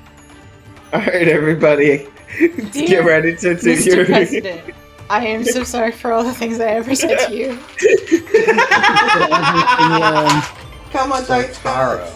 All 0.92 0.98
right, 1.00 1.28
everybody, 1.28 2.08
get 2.72 3.04
ready 3.04 3.36
to 3.36 3.54
do 3.54 3.76
Mr. 3.76 3.86
your. 3.86 4.04
President, 4.06 4.74
I 5.08 5.24
am 5.26 5.44
so 5.44 5.62
sorry 5.62 5.92
for 5.92 6.12
all 6.12 6.24
the 6.24 6.34
things 6.34 6.58
I 6.58 6.66
ever 6.66 6.94
said 6.96 7.28
to 7.28 7.36
you. 7.36 7.56
Come 10.90 11.12
on, 11.12 11.22
So, 11.22 11.42
Dice 11.42 11.56
Taro, 11.62 12.12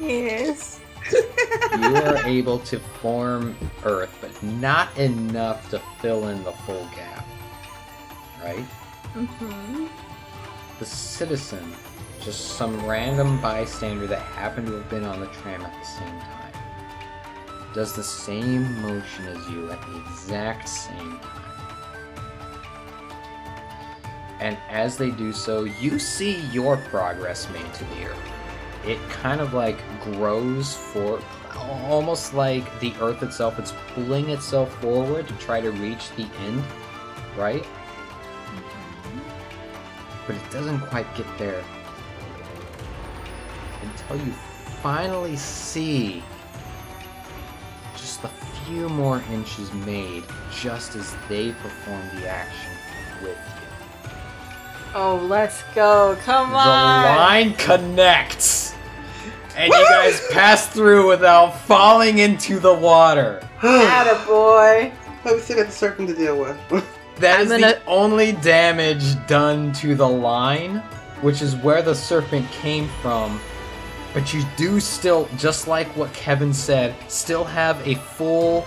Yes. 0.00 0.80
you 1.12 1.96
are 1.96 2.16
able 2.26 2.58
to 2.60 2.78
form 2.78 3.54
Earth, 3.84 4.16
but 4.20 4.42
not 4.42 4.96
enough 4.96 5.68
to 5.70 5.78
fill 6.00 6.28
in 6.28 6.42
the 6.44 6.52
full 6.52 6.86
gap. 6.94 7.26
Right? 8.42 8.64
Mm-hmm. 9.14 9.86
The 10.78 10.86
citizen, 10.86 11.72
just 12.22 12.56
some 12.56 12.86
random 12.86 13.38
bystander 13.42 14.06
that 14.06 14.20
happened 14.20 14.68
to 14.68 14.74
have 14.74 14.88
been 14.88 15.04
on 15.04 15.20
the 15.20 15.26
tram 15.26 15.60
at 15.62 15.78
the 15.78 15.84
same 15.86 16.20
time, 16.20 16.37
does 17.74 17.92
the 17.92 18.02
same 18.02 18.80
motion 18.82 19.26
as 19.26 19.48
you 19.50 19.70
at 19.70 19.80
the 19.82 19.98
exact 19.98 20.68
same 20.68 21.18
time. 21.18 21.48
And 24.40 24.56
as 24.68 24.96
they 24.96 25.10
do 25.10 25.32
so, 25.32 25.64
you 25.64 25.98
see 25.98 26.40
your 26.52 26.76
progress 26.76 27.48
made 27.50 27.74
to 27.74 27.84
the 27.84 28.06
Earth. 28.06 28.18
It 28.86 28.98
kind 29.10 29.40
of 29.40 29.52
like 29.52 29.78
grows 30.02 30.74
for 30.74 31.20
almost 31.56 32.34
like 32.34 32.80
the 32.80 32.94
Earth 33.00 33.22
itself, 33.22 33.58
it's 33.58 33.72
pulling 33.94 34.30
itself 34.30 34.72
forward 34.80 35.26
to 35.28 35.34
try 35.34 35.60
to 35.60 35.70
reach 35.72 36.10
the 36.16 36.26
end, 36.46 36.62
right? 37.36 37.62
Mm-hmm. 38.54 39.18
but 40.26 40.36
it 40.36 40.50
doesn't 40.50 40.80
quite 40.80 41.12
get 41.16 41.26
there 41.38 41.62
until 43.82 44.26
you 44.26 44.32
finally 44.82 45.36
see 45.36 46.22
few 48.68 48.88
more 48.90 49.22
inches 49.32 49.72
made 49.72 50.22
just 50.52 50.94
as 50.94 51.14
they 51.28 51.52
perform 51.52 52.02
the 52.16 52.28
action 52.28 52.70
with 53.22 53.36
you. 53.36 54.10
Oh, 54.94 55.16
let's 55.28 55.62
go. 55.74 56.16
Come 56.22 56.50
The 56.50 56.56
on. 56.56 57.16
line 57.16 57.54
connects! 57.54 58.74
And 59.56 59.72
you 59.72 59.84
guys 59.88 60.20
pass 60.30 60.68
through 60.68 61.08
without 61.08 61.58
falling 61.62 62.18
into 62.18 62.58
the 62.60 62.72
water. 62.72 63.40
Attaboy. 63.60 64.92
But 65.24 65.34
we 65.34 65.40
still 65.40 65.56
got 65.56 65.66
the 65.66 65.72
serpent 65.72 66.08
to 66.10 66.14
deal 66.14 66.38
with. 66.38 66.56
That 67.18 67.40
I'm 67.40 67.46
is 67.46 67.50
gonna- 67.50 67.66
the 67.74 67.84
only 67.88 68.30
damage 68.30 69.02
done 69.26 69.72
to 69.72 69.96
the 69.96 70.08
line, 70.08 70.76
which 71.20 71.42
is 71.42 71.56
where 71.56 71.82
the 71.82 71.92
serpent 71.92 72.48
came 72.52 72.88
from. 73.02 73.40
But 74.18 74.34
you 74.34 74.42
do 74.56 74.80
still, 74.80 75.28
just 75.36 75.68
like 75.68 75.86
what 75.96 76.12
Kevin 76.12 76.52
said, 76.52 76.92
still 77.06 77.44
have 77.44 77.80
a 77.86 77.94
full 77.94 78.66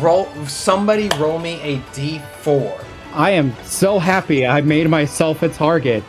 roll. 0.00 0.26
Somebody 0.46 1.08
roll 1.20 1.38
me 1.38 1.60
a 1.62 1.78
d4. 1.94 2.84
I 3.14 3.30
am 3.30 3.54
so 3.62 4.00
happy 4.00 4.44
I 4.44 4.60
made 4.60 4.90
myself 4.90 5.44
a 5.44 5.48
target. 5.48 6.02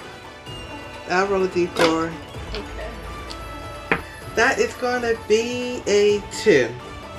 I'll 1.08 1.28
roll 1.28 1.44
a 1.44 1.48
d4. 1.50 2.12
That 4.34 4.58
is 4.58 4.74
gonna 4.74 5.14
be 5.28 5.84
a 5.86 6.24
two. 6.42 6.68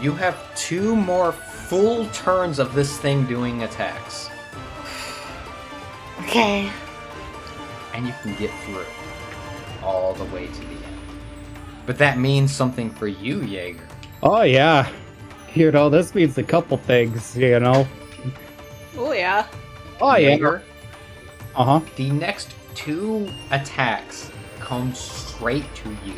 You 0.03 0.11
have 0.11 0.37
two 0.57 0.97
more 0.97 1.31
full 1.31 2.09
turns 2.09 2.59
of 2.59 2.75
this 2.75 2.99
thing 2.99 3.27
doing 3.27 3.63
attacks, 3.63 4.29
Okay. 6.23 6.69
and 7.95 8.09
you 8.09 8.15
can 8.25 8.35
get 8.35 8.51
through 8.65 8.87
all 9.85 10.15
the 10.15 10.25
way 10.25 10.49
to 10.49 10.61
the 10.61 10.67
end. 10.67 10.74
But 11.87 11.99
that 11.99 12.19
means 12.19 12.53
something 12.55 12.91
for 12.91 13.07
you, 13.07 13.43
Jaeger. 13.43 13.87
Oh 14.23 14.43
yeah. 14.43 14.89
You 15.55 15.71
know, 15.71 15.89
this 15.91 16.15
means 16.15 16.37
a 16.39 16.43
couple 16.43 16.77
things, 16.79 17.37
you 17.37 17.61
know. 17.61 17.87
Oh 18.97 19.13
yeah. 19.13 19.47
Oh 20.01 20.17
yeah. 20.17 20.31
Jaeger, 20.31 20.63
Uh-huh. 21.55 21.81
The 21.97 22.11
next 22.11 22.55
two 22.75 23.29
attacks 23.51 24.31
come 24.61 24.95
straight 24.95 25.73
to 25.77 25.91
you. 26.05 26.15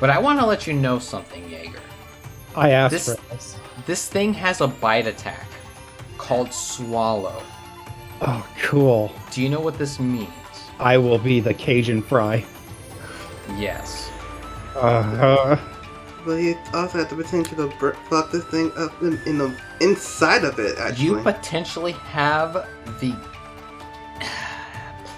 But 0.00 0.10
I 0.10 0.18
want 0.18 0.38
to 0.40 0.46
let 0.46 0.66
you 0.66 0.72
know 0.74 0.98
something, 0.98 1.48
Jaeger. 1.50 1.80
I 2.54 2.70
asked 2.70 2.92
This- 2.92 3.14
for 3.16 3.34
this. 3.34 3.56
This 3.86 4.08
thing 4.08 4.32
has 4.34 4.60
a 4.60 4.66
bite 4.68 5.06
attack 5.06 5.46
called 6.18 6.52
Swallow. 6.52 7.42
Oh, 8.20 8.46
cool. 8.62 9.12
Do 9.30 9.42
you 9.42 9.48
know 9.48 9.60
what 9.60 9.78
this 9.78 10.00
means? 10.00 10.28
I 10.80 10.98
will 10.98 11.18
be 11.18 11.40
the 11.40 11.54
Cajun 11.54 12.02
fry. 12.02 12.44
Yes. 13.56 14.10
Uh, 14.78 15.56
But 16.24 16.34
you 16.34 16.56
also 16.74 16.98
have 16.98 17.08
the 17.10 17.16
potential 17.16 17.56
to 17.56 17.76
br- 17.78 17.90
fuck 18.10 18.30
this 18.30 18.44
thing 18.44 18.70
up 18.76 19.00
in, 19.02 19.18
in 19.26 19.38
the 19.38 19.54
inside 19.80 20.44
of 20.44 20.58
it. 20.58 20.78
Actually, 20.78 21.04
You 21.04 21.16
potentially 21.22 21.92
have 21.92 22.66
the 23.00 23.14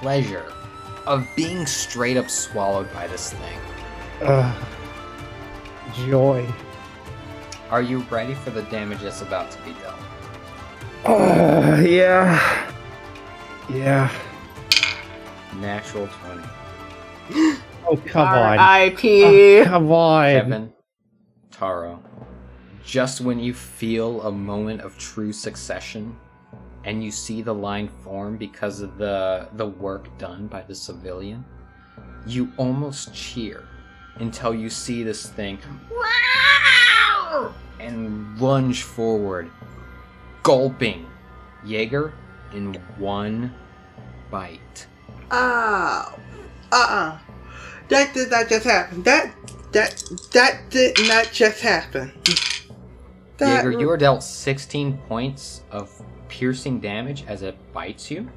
pleasure 0.00 0.52
of 1.06 1.26
being 1.36 1.66
straight 1.66 2.16
up 2.16 2.30
swallowed 2.30 2.92
by 2.92 3.06
this 3.08 3.32
thing. 3.32 3.58
uh, 4.22 4.54
joy. 6.06 6.46
Are 7.70 7.82
you 7.82 8.00
ready 8.10 8.34
for 8.34 8.50
the 8.50 8.62
damage 8.64 9.00
that's 9.00 9.22
about 9.22 9.50
to 9.52 9.58
be 9.62 9.72
dealt? 9.80 9.94
Uh, 11.04 11.80
yeah. 11.80 12.68
Yeah. 13.68 14.10
Natural 15.56 16.08
20. 17.30 17.56
Oh, 17.90 17.96
come 18.06 18.28
on. 18.28 18.58
R.I.P. 18.58 19.24
Oh, 19.24 19.64
come 19.64 19.90
on. 19.90 20.24
Kevin, 20.24 20.72
Taro, 21.50 22.00
just 22.84 23.20
when 23.20 23.40
you 23.40 23.52
feel 23.52 24.22
a 24.22 24.30
moment 24.30 24.80
of 24.82 24.96
true 24.96 25.32
succession 25.32 26.16
and 26.84 27.02
you 27.02 27.10
see 27.10 27.42
the 27.42 27.52
line 27.52 27.88
form 27.88 28.36
because 28.36 28.80
of 28.80 28.96
the 28.96 29.48
the 29.54 29.66
work 29.66 30.16
done 30.18 30.46
by 30.46 30.62
the 30.62 30.74
civilian, 30.74 31.44
you 32.26 32.52
almost 32.56 33.12
cheer 33.12 33.66
until 34.16 34.54
you 34.54 34.70
see 34.70 35.02
this 35.02 35.28
thing 35.28 35.58
and 37.80 38.38
lunge 38.38 38.82
forward, 38.84 39.50
gulping 40.44 41.06
Jaeger 41.64 42.12
in 42.54 42.74
one 42.98 43.52
bite. 44.30 44.86
Oh, 45.32 46.18
uh-uh. 46.70 47.18
That 47.90 48.14
did 48.14 48.30
not 48.30 48.48
just 48.48 48.64
happen. 48.64 49.02
That 49.02 49.34
that 49.72 50.02
that 50.32 50.70
did 50.70 50.96
not 51.06 51.30
just 51.32 51.60
happen. 51.60 52.12
That, 53.38 53.64
Jaeger, 53.64 53.80
you 53.80 53.90
are 53.90 53.96
dealt 53.96 54.22
16 54.22 54.98
points 55.08 55.62
of 55.70 55.90
piercing 56.28 56.78
damage 56.78 57.24
as 57.26 57.42
it 57.42 57.56
bites 57.72 58.10
you, 58.10 58.28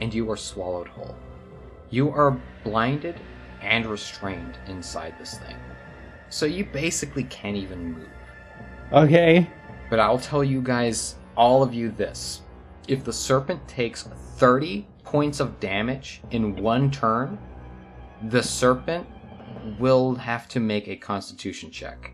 and 0.00 0.12
you 0.12 0.30
are 0.30 0.36
swallowed 0.36 0.88
whole. 0.88 1.14
You 1.90 2.10
are 2.10 2.40
blinded 2.64 3.20
and 3.60 3.86
restrained 3.86 4.58
inside 4.66 5.14
this 5.18 5.38
thing. 5.38 5.56
So 6.30 6.46
you 6.46 6.64
basically 6.64 7.24
can't 7.24 7.56
even 7.56 7.92
move. 7.92 8.08
Okay. 8.92 9.48
But 9.88 10.00
I'll 10.00 10.18
tell 10.18 10.42
you 10.42 10.60
guys, 10.60 11.14
all 11.36 11.62
of 11.62 11.72
you, 11.72 11.90
this. 11.90 12.42
If 12.88 13.04
the 13.04 13.12
serpent 13.12 13.66
takes 13.68 14.02
30 14.36 14.86
points 15.04 15.38
of 15.38 15.60
damage 15.60 16.22
in 16.30 16.56
one 16.56 16.90
turn, 16.90 17.38
the 18.28 18.42
serpent 18.42 19.06
will 19.78 20.14
have 20.14 20.48
to 20.48 20.60
make 20.60 20.88
a 20.88 20.96
constitution 20.96 21.70
check. 21.70 22.12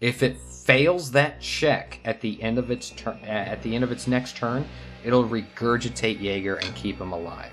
If 0.00 0.22
it 0.22 0.38
fails 0.38 1.10
that 1.12 1.40
check 1.40 1.98
at 2.04 2.20
the 2.20 2.40
end 2.42 2.58
of 2.58 2.70
its 2.70 2.90
turn, 2.90 3.18
uh, 3.24 3.26
at 3.26 3.62
the 3.62 3.74
end 3.74 3.82
of 3.82 3.90
its 3.90 4.06
next 4.06 4.36
turn, 4.36 4.64
it'll 5.04 5.28
regurgitate 5.28 6.20
Jaeger 6.20 6.56
and 6.56 6.74
keep 6.74 7.00
him 7.00 7.12
alive. 7.12 7.52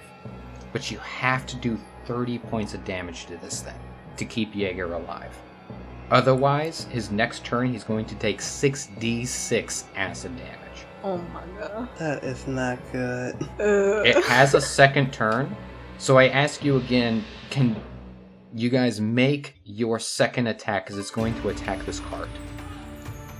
But 0.71 0.91
you 0.91 0.99
have 0.99 1.47
to 1.47 1.55
do 1.55 1.79
30 2.05 2.37
points 2.39 2.73
of 2.73 2.85
damage 2.85 3.25
to 3.27 3.37
this 3.37 3.61
thing 3.61 3.79
to 4.17 4.25
keep 4.25 4.55
Jaeger 4.55 4.93
alive. 4.93 5.35
Otherwise, 6.11 6.83
his 6.91 7.09
next 7.09 7.43
turn 7.43 7.71
he's 7.71 7.83
going 7.83 8.05
to 8.05 8.15
take 8.15 8.39
6d6 8.39 9.83
acid 9.95 10.37
damage. 10.37 10.85
Oh 11.03 11.17
my 11.17 11.43
god. 11.59 11.89
That 11.97 12.23
is 12.23 12.45
not 12.47 12.79
good. 12.91 13.35
It 13.59 14.23
has 14.25 14.53
a 14.53 14.61
second 14.61 15.11
turn, 15.11 15.55
so 15.97 16.17
I 16.17 16.27
ask 16.27 16.63
you 16.63 16.77
again: 16.77 17.23
Can 17.49 17.75
you 18.55 18.69
guys 18.69 19.01
make 19.01 19.55
your 19.65 19.99
second 19.99 20.47
attack? 20.47 20.85
Because 20.85 20.97
it's 20.97 21.11
going 21.11 21.39
to 21.41 21.49
attack 21.49 21.85
this 21.85 21.99
cart 21.99 22.29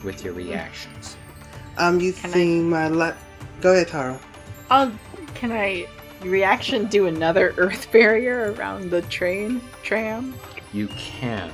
with 0.04 0.24
your 0.24 0.34
reactions. 0.34 1.16
I'm 1.78 2.00
using 2.00 2.70
my 2.70 2.88
la- 2.88 3.14
Go 3.62 3.74
ahead, 3.74 3.88
Taro. 3.88 4.20
Oh, 4.72 4.92
can 5.34 5.52
I 5.52 5.88
reaction 6.22 6.86
do 6.86 7.08
another 7.08 7.54
earth 7.58 7.92
barrier 7.92 8.54
around 8.54 8.90
the 8.90 9.02
train 9.04 9.62
tram? 9.84 10.36
You 10.74 10.88
can. 10.90 11.52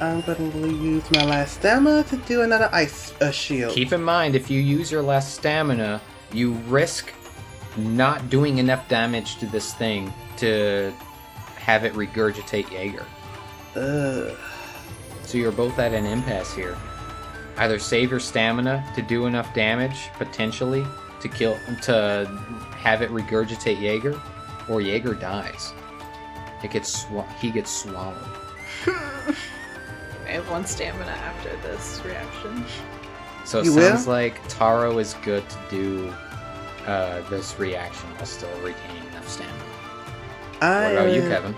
I'm 0.00 0.20
going 0.22 0.52
to 0.52 0.68
use 0.68 1.10
my 1.10 1.24
last 1.24 1.54
stamina 1.54 2.04
to 2.04 2.16
do 2.18 2.42
another 2.42 2.68
ice 2.72 3.18
uh, 3.20 3.30
shield. 3.30 3.72
Keep 3.72 3.92
in 3.92 4.02
mind, 4.02 4.34
if 4.34 4.50
you 4.50 4.60
use 4.60 4.90
your 4.92 5.02
last 5.02 5.34
stamina, 5.34 6.02
you 6.32 6.52
risk 6.68 7.12
not 7.76 8.28
doing 8.28 8.58
enough 8.58 8.88
damage 8.88 9.36
to 9.36 9.46
this 9.46 9.72
thing 9.74 10.12
to 10.38 10.92
have 11.66 11.84
it 11.84 11.92
regurgitate 11.94 12.70
Jaeger. 12.70 13.04
Ugh. 13.74 14.36
So 15.24 15.36
you're 15.36 15.50
both 15.50 15.80
at 15.80 15.92
an 15.92 16.06
impasse 16.06 16.54
here. 16.54 16.76
Either 17.56 17.80
save 17.80 18.12
your 18.12 18.20
stamina 18.20 18.88
to 18.94 19.02
do 19.02 19.26
enough 19.26 19.52
damage, 19.52 20.08
potentially, 20.14 20.86
to 21.20 21.28
kill 21.28 21.58
to 21.82 22.26
have 22.76 23.02
it 23.02 23.10
regurgitate 23.10 23.80
Jaeger, 23.80 24.20
or 24.68 24.80
Jaeger 24.80 25.14
dies. 25.14 25.72
It 26.62 26.70
gets 26.70 27.04
swa- 27.04 27.28
he 27.40 27.50
gets 27.50 27.70
swallowed. 27.82 28.16
I 28.86 30.28
have 30.28 30.48
one 30.48 30.64
stamina 30.66 31.10
after 31.10 31.50
this 31.68 32.00
reaction. 32.04 32.64
So 33.44 33.58
it 33.58 33.64
You 33.64 33.72
sounds 33.72 34.06
will? 34.06 34.12
like 34.14 34.40
Taro 34.48 34.98
is 34.98 35.14
good 35.24 35.42
to 35.50 35.58
do 35.68 36.14
uh, 36.86 37.28
this 37.28 37.58
reaction 37.58 38.08
while 38.16 38.26
still 38.26 38.56
retaining 38.60 39.04
enough 39.08 39.28
stamina. 39.28 39.55
I 40.60 40.82
What 40.84 40.92
about 40.92 41.12
you, 41.12 41.22
am- 41.22 41.28
Kevin? 41.30 41.54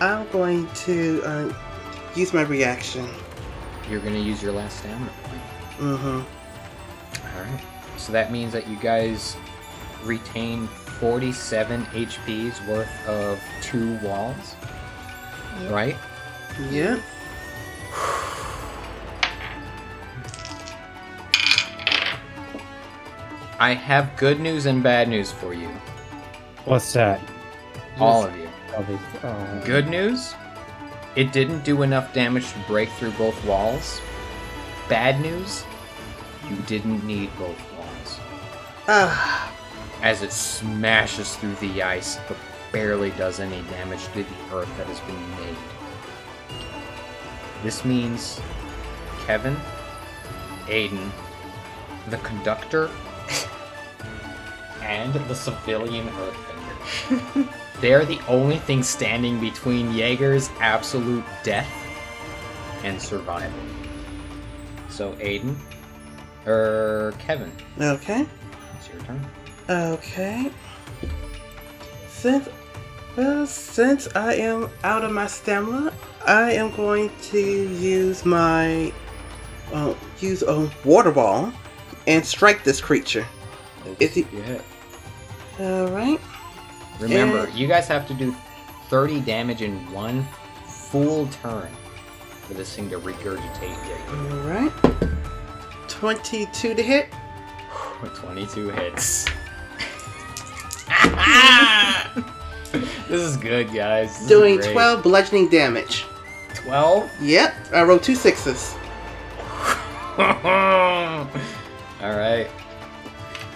I'm 0.00 0.28
going 0.30 0.68
to 0.86 1.22
uh, 1.24 1.52
use 2.14 2.32
my 2.32 2.42
reaction. 2.42 3.08
You're 3.88 4.00
gonna 4.00 4.18
use 4.18 4.42
your 4.42 4.52
last 4.52 4.78
stamina 4.78 5.10
point. 5.24 5.42
Mm-hmm. 5.78 7.36
Alright. 7.38 7.60
So 7.96 8.12
that 8.12 8.32
means 8.32 8.52
that 8.52 8.66
you 8.66 8.76
guys 8.76 9.36
retain 10.04 10.66
47 10.66 11.84
HP's 11.86 12.60
worth 12.68 13.08
of 13.08 13.40
two 13.62 13.96
walls. 13.98 14.54
Right? 15.70 15.96
Yeah. 16.70 16.98
I 23.58 23.72
have 23.74 24.16
good 24.16 24.40
news 24.40 24.66
and 24.66 24.82
bad 24.82 25.08
news 25.08 25.30
for 25.30 25.54
you. 25.54 25.68
What's 26.64 26.92
that? 26.94 27.20
All 27.98 28.24
of 28.24 28.36
you. 28.36 28.48
Oh, 28.76 29.62
Good 29.64 29.88
news? 29.88 30.34
It 31.16 31.32
didn't 31.32 31.62
do 31.64 31.82
enough 31.82 32.12
damage 32.12 32.52
to 32.52 32.58
break 32.66 32.88
through 32.90 33.12
both 33.12 33.42
walls. 33.44 34.00
Bad 34.88 35.20
news? 35.20 35.64
You 36.50 36.56
didn't 36.66 37.04
need 37.06 37.30
both 37.38 37.58
walls. 37.78 38.18
Ah, 38.88 39.52
As 40.02 40.22
it 40.22 40.32
smashes 40.32 41.36
through 41.36 41.54
the 41.56 41.82
ice, 41.82 42.18
but 42.28 42.36
barely 42.72 43.10
does 43.12 43.38
any 43.38 43.62
damage 43.70 44.04
to 44.08 44.24
the 44.24 44.54
earth 44.54 44.76
that 44.76 44.86
has 44.88 45.00
been 45.00 45.30
made. 45.40 45.56
This 47.62 47.84
means 47.84 48.40
Kevin, 49.26 49.56
Aiden, 50.66 51.10
the 52.10 52.18
conductor, 52.18 52.90
and 54.82 55.14
the 55.14 55.34
civilian 55.34 56.08
earthbender. 56.08 57.48
They're 57.80 58.04
the 58.04 58.20
only 58.28 58.58
thing 58.58 58.82
standing 58.82 59.40
between 59.40 59.92
Jaeger's 59.92 60.50
absolute 60.60 61.24
death 61.42 61.70
and 62.82 63.00
survival. 63.00 63.58
So, 64.88 65.12
Aiden, 65.14 65.56
er, 66.46 67.14
Kevin, 67.18 67.52
okay. 67.80 68.26
it's 68.76 68.88
your 68.88 69.00
turn. 69.02 69.26
Okay. 69.68 70.50
Since 72.08 72.48
well, 73.16 73.46
since 73.46 74.08
I 74.16 74.34
am 74.34 74.70
out 74.82 75.04
of 75.04 75.12
my 75.12 75.26
stamina, 75.26 75.92
I 76.26 76.52
am 76.52 76.74
going 76.74 77.10
to 77.30 77.38
use 77.38 78.24
my 78.24 78.92
uh, 79.72 79.94
use 80.18 80.42
a 80.42 80.70
water 80.84 81.12
ball 81.12 81.52
and 82.06 82.24
strike 82.24 82.64
this 82.64 82.80
creature. 82.80 83.26
Is 84.00 84.16
You 84.16 84.24
hit. 84.24 84.62
all 85.60 85.88
right? 85.88 86.20
Remember, 87.00 87.44
And- 87.44 87.54
you 87.54 87.66
guys 87.66 87.88
have 87.88 88.06
to 88.08 88.14
do 88.14 88.34
30 88.88 89.20
damage 89.20 89.62
in 89.62 89.90
one 89.92 90.26
full 90.66 91.26
turn 91.28 91.68
for 92.46 92.54
this 92.54 92.74
thing 92.76 92.88
to 92.90 92.98
regurgitate 92.98 93.76
All 94.08 94.14
Jaeger. 94.26 94.48
right. 94.48 94.72
Twenty-two 95.88 96.74
to 96.74 96.82
hit. 96.82 97.08
22 98.14 98.68
hits. 98.70 99.24
this 103.08 103.20
is 103.20 103.36
good, 103.38 103.72
guys. 103.72 104.18
This 104.18 104.28
Doing 104.28 104.60
twelve 104.60 105.02
bludgeoning 105.02 105.48
damage. 105.48 106.04
12? 106.54 107.10
Yep. 107.22 107.54
I 107.72 107.82
rolled 107.82 108.02
two 108.02 108.14
sixes. 108.14 108.74
Alright. 110.18 111.28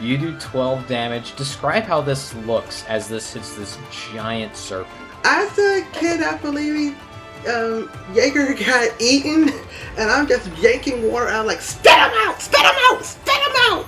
You 0.00 0.16
do 0.16 0.38
12 0.38 0.86
damage. 0.86 1.34
Describe 1.34 1.82
how 1.82 2.00
this 2.00 2.34
looks 2.34 2.84
as 2.86 3.08
this 3.08 3.32
hits 3.32 3.56
this 3.56 3.78
giant 4.12 4.54
serpent. 4.54 4.94
As 5.24 5.58
a 5.58 5.84
kid, 5.92 6.22
I 6.22 6.36
believe 6.38 6.74
he, 6.74 7.48
um, 7.50 7.90
Jaeger 8.14 8.54
got 8.54 9.00
eaten, 9.00 9.48
and 9.96 10.10
I'm 10.10 10.28
just 10.28 10.46
yanking 10.58 11.10
water 11.10 11.28
out 11.28 11.46
like, 11.46 11.60
spit 11.60 11.92
him 11.92 12.10
out! 12.14 12.40
Spit 12.40 12.60
him 12.60 12.76
out! 12.90 13.04
Spit 13.04 13.34
him 13.34 13.52
out! 13.70 13.86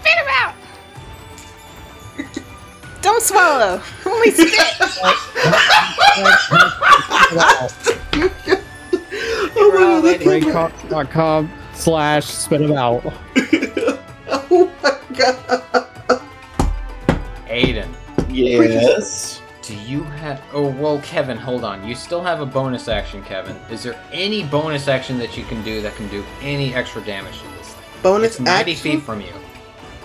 Spit 0.00 0.18
him 0.18 0.28
out! 0.38 0.54
Don't 3.02 3.22
swallow! 3.22 3.82
Only 4.06 4.30
spit! 4.30 4.52
oh 9.56 10.00
my 10.24 10.40
god! 10.40 10.72
Breakcom 10.88 11.50
slash 11.74 12.26
spit 12.26 12.60
him 12.60 12.72
out. 12.72 13.02
Oh 14.52 14.70
my 14.82 14.98
god! 15.16 15.86
Aiden, 17.48 17.88
Yes. 18.28 19.40
do 19.62 19.74
you 19.76 20.02
have. 20.02 20.42
Oh, 20.52 20.68
well, 20.68 21.00
Kevin, 21.02 21.36
hold 21.36 21.64
on. 21.64 21.86
You 21.86 21.94
still 21.94 22.22
have 22.22 22.40
a 22.40 22.46
bonus 22.46 22.88
action, 22.88 23.22
Kevin. 23.22 23.56
Is 23.70 23.82
there 23.82 23.96
any 24.12 24.44
bonus 24.44 24.88
action 24.88 25.18
that 25.18 25.36
you 25.36 25.44
can 25.44 25.62
do 25.62 25.80
that 25.82 25.94
can 25.96 26.08
do 26.08 26.24
any 26.42 26.74
extra 26.74 27.00
damage 27.02 27.38
to 27.40 27.48
this 27.58 27.68
thing? 27.74 27.84
Bonus 28.02 28.30
It's 28.32 28.40
90 28.40 28.72
action. 28.72 28.82
feet 28.92 29.02
from 29.02 29.20
you. 29.20 29.32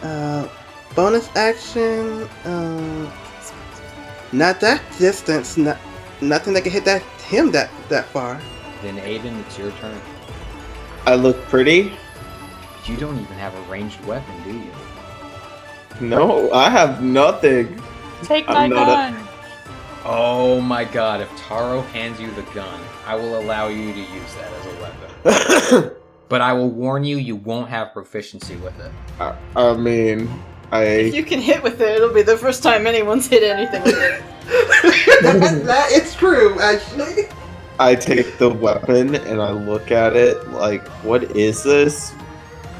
Uh, 0.03 0.47
bonus 0.95 1.29
action. 1.35 2.27
Um, 2.45 3.11
not 4.31 4.59
that 4.61 4.81
distance. 4.99 5.57
Not 5.57 5.77
nothing 6.21 6.53
that 6.53 6.61
can 6.63 6.71
hit 6.71 6.85
that 6.85 7.01
him 7.27 7.51
that 7.51 7.69
that 7.89 8.05
far. 8.05 8.39
Then, 8.83 8.97
Aiden, 8.97 9.39
it's 9.41 9.57
your 9.57 9.71
turn. 9.71 9.99
I 11.07 11.15
look 11.15 11.37
pretty. 11.47 11.93
You 12.85 12.97
don't 12.97 13.15
even 13.19 13.35
have 13.37 13.55
a 13.55 13.61
ranged 13.63 14.03
weapon, 14.05 14.33
do 14.43 14.51
you? 14.53 14.71
No, 16.07 16.51
I 16.51 16.69
have 16.69 17.01
nothing. 17.03 17.81
Take 18.23 18.47
my 18.47 18.65
I'm 18.65 18.69
not 18.69 18.87
a- 18.87 19.13
gun. 19.13 19.27
Oh 20.07 20.61
my 20.61 20.83
god, 20.85 21.21
if 21.21 21.29
Taro 21.35 21.81
hands 21.81 22.19
you 22.19 22.29
the 22.31 22.43
gun, 22.53 22.79
I 23.07 23.15
will 23.15 23.39
allow 23.39 23.69
you 23.69 23.91
to 23.91 23.99
use 23.99 24.35
that 24.35 24.51
as 24.53 24.65
a 24.65 24.81
weapon. 24.81 25.91
But 26.27 26.41
I 26.41 26.53
will 26.53 26.71
warn 26.71 27.03
you, 27.03 27.17
you 27.17 27.35
won't 27.35 27.69
have 27.69 27.93
proficiency 27.93 28.55
with 28.55 28.73
it. 28.79 28.91
I, 29.19 29.35
I 29.55 29.73
mean, 29.77 30.21
If 30.21 30.73
I 30.73 30.97
you 31.01 31.23
can 31.23 31.39
hit 31.39 31.61
with 31.61 31.79
it, 31.79 31.97
it'll 31.97 32.11
be 32.15 32.23
the 32.23 32.35
first 32.35 32.63
time 32.63 32.87
anyone's 32.87 33.27
hit 33.27 33.43
anything 33.43 33.83
with 33.83 33.93
it. 33.95 34.23
that, 35.21 35.61
that 35.65 35.91
is 35.91 36.15
true, 36.15 36.59
actually. 36.59 37.25
I 37.77 37.93
take 37.93 38.39
the 38.39 38.49
weapon 38.49 39.13
and 39.13 39.39
I 39.39 39.51
look 39.51 39.91
at 39.91 40.15
it 40.15 40.47
like, 40.49 40.87
what 41.03 41.23
is 41.37 41.61
this? 41.63 42.11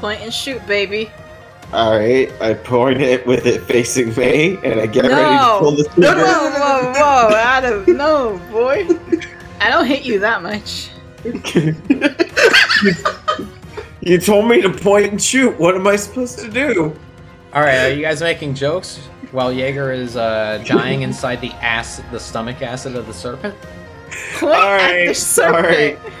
Point 0.00 0.20
and 0.20 0.32
shoot, 0.32 0.64
baby. 0.66 1.10
All 1.72 1.98
right, 1.98 2.30
I 2.40 2.54
point 2.54 3.00
it 3.00 3.26
with 3.26 3.44
it 3.46 3.62
facing 3.62 4.14
me, 4.14 4.56
and 4.62 4.80
I 4.80 4.86
get 4.86 5.02
ready 5.04 5.14
to 5.14 5.18
No. 5.18 5.56
pull 5.60 5.72
the 5.72 5.82
Whoa, 5.82 5.94
trigger. 5.94 6.24
whoa, 6.24 6.92
whoa! 6.92 7.34
Adam, 7.36 7.84
no, 7.96 8.38
boy. 8.52 8.86
I 9.60 9.70
don't 9.70 9.86
hit 9.86 10.04
you 10.04 10.20
that 10.20 10.42
much. 10.42 10.90
You 14.02 14.18
told 14.18 14.46
me 14.48 14.60
to 14.62 14.70
point 14.70 15.10
and 15.10 15.20
shoot. 15.20 15.58
What 15.58 15.74
am 15.74 15.88
I 15.88 15.96
supposed 15.96 16.38
to 16.38 16.48
do? 16.48 16.94
All 17.52 17.62
right, 17.62 17.86
are 17.86 17.90
you 17.92 18.02
guys 18.02 18.20
making 18.20 18.54
jokes 18.54 18.98
while 19.32 19.52
Jaeger 19.52 19.90
is 19.90 20.16
uh, 20.16 20.62
dying 20.64 21.02
inside 21.02 21.40
the 21.40 21.50
acid, 21.54 22.04
the 22.12 22.20
stomach 22.20 22.62
acid 22.62 22.94
of 22.94 23.08
the 23.08 23.12
serpent? 23.12 23.56
all 24.42 24.48
right, 24.50 25.16
sorry. 25.16 25.96
All 25.96 26.02
right, 26.02 26.12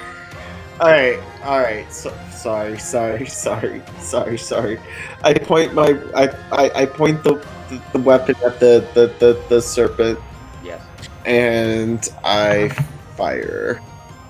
all 0.80 0.88
right. 0.88 1.20
So, 1.46 2.12
sorry, 2.32 2.76
sorry, 2.76 3.26
sorry, 3.28 3.80
sorry, 4.00 4.36
sorry. 4.36 4.80
I 5.22 5.34
point 5.34 5.74
my, 5.74 5.96
I, 6.12 6.28
I, 6.50 6.82
I 6.82 6.86
point 6.86 7.22
the, 7.22 7.34
the, 7.68 7.80
the 7.92 8.00
weapon 8.00 8.34
at 8.44 8.58
the, 8.58 8.84
the, 8.94 9.14
the, 9.20 9.40
the 9.48 9.62
serpent, 9.62 10.18
Yes. 10.64 10.82
and 11.24 12.08
I 12.24 12.70
fire. 13.16 13.80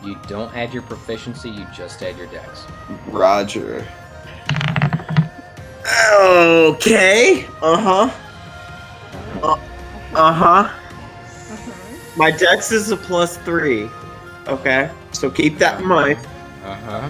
You 0.05 0.21
don't 0.29 0.55
add 0.55 0.75
your 0.75 0.83
proficiency; 0.83 1.49
you 1.49 1.67
just 1.75 2.03
add 2.03 2.19
your 2.19 2.27
dex. 2.27 2.67
Roger. 3.07 3.87
Okay. 6.13 7.47
Uh 7.63 8.11
huh. 9.41 9.59
Uh 10.15 10.33
huh. 10.33 10.75
My 12.17 12.31
dex 12.31 12.73
is 12.73 12.91
a 12.91 12.97
plus 12.97 13.39
three. 13.39 13.89
Okay, 14.49 14.91
so 15.13 15.31
keep 15.31 15.57
that 15.59 15.81
in 15.81 15.87
mind. 15.89 16.19
Uh 16.67 16.75
huh. 16.75 17.09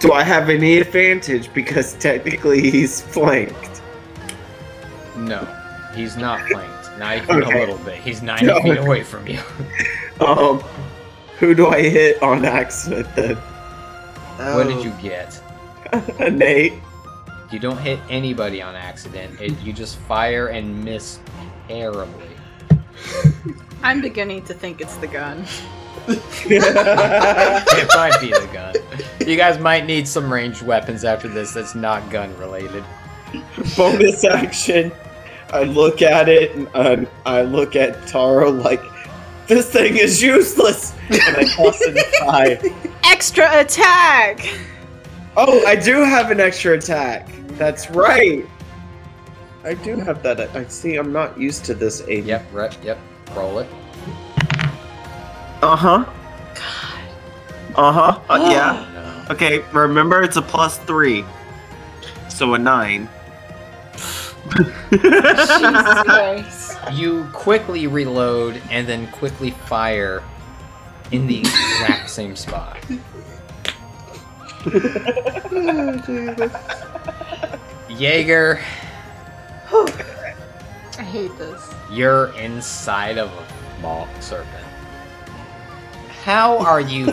Do 0.00 0.12
I 0.12 0.22
have 0.22 0.48
any 0.50 0.78
advantage 0.78 1.52
because 1.54 1.94
technically 1.94 2.70
he's 2.70 3.00
flanked? 3.00 3.82
No, 5.16 5.44
he's 5.94 6.16
not 6.16 6.40
flanked. 6.48 6.98
Not 6.98 7.18
even 7.18 7.42
Okay. 7.44 7.56
a 7.56 7.60
little 7.60 7.78
bit. 7.78 7.96
He's 8.00 8.20
ninety 8.22 8.46
No. 8.46 8.60
feet 8.62 8.78
away 8.78 9.02
from 9.04 9.26
you. 9.26 9.40
Um, 10.20 10.58
who 11.38 11.54
do 11.54 11.68
I 11.68 11.80
hit 11.80 12.20
on 12.24 12.44
accident 12.44 13.06
then? 13.14 13.36
What 13.36 14.66
did 14.66 14.78
Oh. 14.78 14.82
you 14.82 14.90
get? 15.00 15.40
An 16.18 16.42
eight. 16.42 16.72
You 17.52 17.60
don't 17.60 17.78
hit 17.78 18.00
anybody 18.10 18.60
on 18.60 18.74
accident. 18.74 19.40
It, 19.40 19.56
you 19.60 19.72
just 19.72 19.96
fire 20.10 20.48
and 20.48 20.84
miss 20.84 21.20
terribly. 21.68 22.30
I'm 23.84 24.00
beginning 24.00 24.42
to 24.46 24.54
think 24.54 24.80
it's 24.80 24.96
the 24.96 25.06
gun. 25.06 25.44
It 26.08 27.88
might 27.94 28.20
be 28.20 28.30
the 28.30 28.48
gun. 28.52 28.74
You 29.26 29.36
guys 29.36 29.58
might 29.58 29.86
need 29.86 30.08
some 30.08 30.32
ranged 30.32 30.62
weapons 30.62 31.04
after 31.04 31.28
this 31.28 31.52
that's 31.52 31.74
not 31.74 32.08
gun 32.10 32.36
related. 32.38 32.84
Bonus 33.76 34.24
action. 34.24 34.90
I 35.52 35.64
look 35.64 36.02
at 36.02 36.28
it 36.28 36.54
and 36.54 36.68
um, 36.74 37.06
I 37.24 37.42
look 37.42 37.76
at 37.76 38.06
Taro 38.06 38.50
like, 38.50 38.82
this 39.46 39.70
thing 39.70 39.96
is 39.96 40.22
useless, 40.22 40.94
and 41.08 41.36
I 41.36 41.44
toss 41.44 41.80
it 41.80 41.96
aside. 41.96 42.62
Extra 43.04 43.60
attack! 43.60 44.46
Oh, 45.38 45.64
I 45.66 45.74
do 45.74 46.04
have 46.04 46.30
an 46.30 46.38
extra 46.38 46.76
attack. 46.76 47.30
That's 47.52 47.88
right. 47.90 48.46
I 49.64 49.74
do 49.74 49.96
have 49.96 50.22
that. 50.22 50.40
I 50.54 50.66
see. 50.66 50.96
I'm 50.96 51.12
not 51.12 51.38
used 51.40 51.64
to 51.64 51.74
this. 51.74 52.02
Aiden. 52.02 52.26
Yep, 52.26 52.46
right, 52.52 52.84
yep. 52.84 52.98
Roll 53.34 53.60
it. 53.60 53.68
Uh 55.62 55.76
huh. 55.76 56.04
Uh 57.76 57.92
huh. 57.92 58.20
Uh, 58.28 58.48
yeah. 58.50 58.86
Oh, 58.88 58.92
no. 59.28 59.34
Okay. 59.34 59.58
Remember, 59.72 60.22
it's 60.22 60.36
a 60.36 60.42
plus 60.42 60.78
three, 60.78 61.24
so 62.28 62.54
a 62.54 62.58
nine. 62.58 63.08
Jesus 64.90 66.02
Christ. 66.04 66.64
You 66.92 67.28
quickly 67.34 67.86
reload 67.86 68.62
and 68.70 68.88
then 68.88 69.08
quickly 69.08 69.50
fire 69.50 70.22
in 71.10 71.26
the 71.26 71.40
exact 71.40 72.08
same 72.18 72.34
spot. 72.34 72.78
Oh, 74.64 76.02
Jesus. 76.06 76.52
Jaeger, 78.00 78.60
I 79.70 81.02
hate 81.02 81.36
this. 81.36 81.60
you're 81.90 82.28
inside 82.38 83.18
of 83.18 83.28
a 83.32 83.46
small 83.80 84.08
serpent. 84.20 84.67
How 86.28 86.58
are 86.58 86.78
you. 86.78 87.06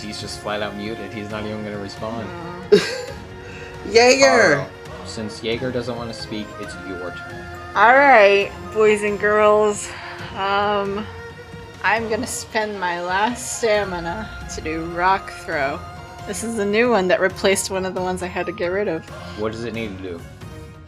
He's 0.00 0.18
just 0.18 0.40
flat 0.40 0.62
out 0.62 0.74
muted. 0.76 1.12
He's 1.12 1.30
not 1.30 1.44
even 1.44 1.60
going 1.60 1.74
to 1.74 1.78
respond. 1.78 2.26
Jaeger. 3.90 4.64
Taro, 4.64 4.66
Since 5.04 5.42
Jaeger 5.42 5.72
doesn't 5.72 5.94
want 5.94 6.10
to 6.10 6.18
speak, 6.18 6.46
it's 6.58 6.74
your 6.88 7.10
turn. 7.10 7.46
Alright, 7.76 8.50
boys 8.72 9.02
and 9.02 9.20
girls. 9.20 9.90
Um, 10.36 11.06
I'm 11.84 12.08
gonna 12.08 12.26
spend 12.26 12.80
my 12.80 13.02
last 13.02 13.58
stamina 13.58 14.48
to 14.54 14.62
do 14.62 14.86
rock 14.86 15.32
throw. 15.32 15.78
This 16.26 16.42
is 16.42 16.58
a 16.58 16.64
new 16.64 16.88
one 16.88 17.08
that 17.08 17.20
replaced 17.20 17.70
one 17.70 17.84
of 17.84 17.94
the 17.94 18.00
ones 18.00 18.22
I 18.22 18.26
had 18.26 18.46
to 18.46 18.52
get 18.52 18.68
rid 18.68 18.88
of. 18.88 19.06
What 19.38 19.52
does 19.52 19.64
it 19.64 19.74
need 19.74 19.98
to 19.98 20.02
do? 20.02 20.20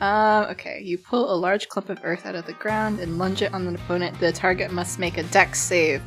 Um, 0.02 0.50
okay, 0.50 0.82
you 0.82 0.98
pull 0.98 1.32
a 1.32 1.36
large 1.38 1.68
clump 1.68 1.88
of 1.88 2.00
earth 2.02 2.26
out 2.26 2.34
of 2.34 2.44
the 2.44 2.54
ground 2.54 2.98
and 2.98 3.18
lunge 3.18 3.40
it 3.40 3.54
on 3.54 3.68
an 3.68 3.76
opponent. 3.76 4.18
The 4.18 4.32
target 4.32 4.72
must 4.72 4.98
make 4.98 5.16
a 5.16 5.22
dex 5.22 5.60
save. 5.60 6.02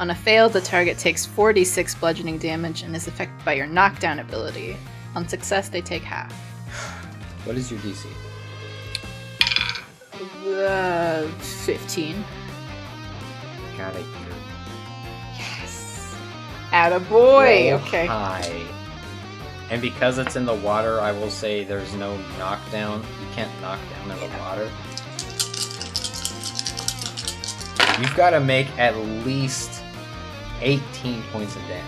On 0.00 0.10
a 0.10 0.16
fail, 0.16 0.48
the 0.48 0.60
target 0.60 0.98
takes 0.98 1.24
46 1.24 1.94
bludgeoning 1.94 2.38
damage 2.38 2.82
and 2.82 2.96
is 2.96 3.06
affected 3.06 3.44
by 3.44 3.52
your 3.52 3.68
knockdown 3.68 4.18
ability. 4.18 4.76
On 5.14 5.28
success, 5.28 5.68
they 5.68 5.80
take 5.80 6.02
half. 6.02 6.32
What 7.46 7.56
is 7.56 7.70
your 7.70 7.78
DC? 7.78 8.06
Uh, 10.44 11.28
15. 11.38 12.24
Got 13.78 13.94
it. 13.94 14.04
Yes. 15.38 16.16
Attaboy! 16.72 17.70
Roll 17.70 17.80
Okay. 17.82 18.06
High. 18.06 18.66
And 19.70 19.82
because 19.82 20.18
it's 20.18 20.36
in 20.36 20.44
the 20.44 20.54
water, 20.54 21.00
I 21.00 21.10
will 21.10 21.30
say 21.30 21.64
there's 21.64 21.92
no 21.94 22.16
knockdown. 22.38 23.04
You 23.36 23.42
can't 23.44 23.60
knock 23.60 23.78
down 23.90 24.10
in 24.12 24.30
the 24.30 24.38
water. 24.38 24.70
You've 28.00 28.16
got 28.16 28.30
to 28.30 28.40
make 28.40 28.66
at 28.78 28.96
least 29.26 29.82
18 30.62 31.22
points 31.32 31.54
of 31.54 31.62
damage. 31.62 31.84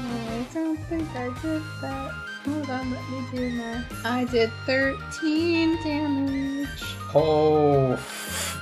Oh, 0.00 0.28
I 0.30 0.54
don't 0.54 0.76
think 0.84 1.08
I 1.16 1.26
did 1.42 1.62
that. 1.80 2.12
Hold 2.44 2.70
on, 2.70 2.90
let 2.92 3.10
me 3.10 3.24
do 3.32 3.50
math. 3.50 4.06
I 4.06 4.24
did 4.26 4.52
13 4.66 5.82
damage. 5.82 6.68
Oh, 7.12 7.98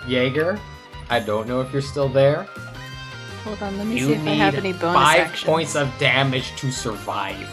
Jaeger, 0.09 0.59
I 1.10 1.20
don't 1.20 1.47
know 1.47 1.60
if 1.60 1.70
you're 1.70 1.82
still 1.82 2.09
there. 2.09 2.44
Hold 3.44 3.62
on, 3.62 3.76
let 3.76 3.86
me 3.86 3.98
You 3.98 4.06
see 4.06 4.12
if 4.14 4.26
I 4.26 4.30
have 4.30 4.55
any 4.55 4.72
bonus 4.72 4.94
five 4.94 5.20
actions. 5.20 5.44
points 5.44 5.76
of 5.76 5.90
damage 5.98 6.56
to 6.56 6.70
survive. 6.72 7.48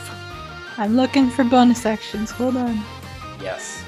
I'm 0.78 0.96
looking 0.96 1.30
for 1.30 1.44
bonus 1.44 1.86
actions. 1.86 2.32
Hold 2.32 2.56
on. 2.56 2.82
Yes. 3.42 3.83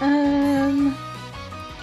Um, 0.00 0.96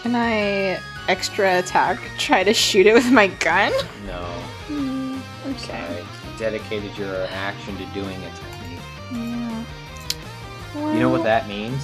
can 0.01 0.15
I 0.15 0.79
extra 1.07 1.59
attack? 1.59 1.99
Try 2.17 2.43
to 2.43 2.53
shoot 2.53 2.85
it 2.85 2.93
with 2.93 3.11
my 3.11 3.27
gun? 3.27 3.71
No. 4.05 4.23
Hmm, 4.67 5.19
okay. 5.45 5.57
Sorry. 5.57 5.99
You 5.99 6.39
dedicated 6.39 6.97
your 6.97 7.25
action 7.31 7.77
to 7.77 7.85
doing 7.87 8.17
a 8.23 8.31
technique. 8.31 8.79
Yeah. 9.11 10.93
You 10.93 10.99
know 10.99 11.09
what 11.09 11.23
that 11.23 11.47
means? 11.47 11.83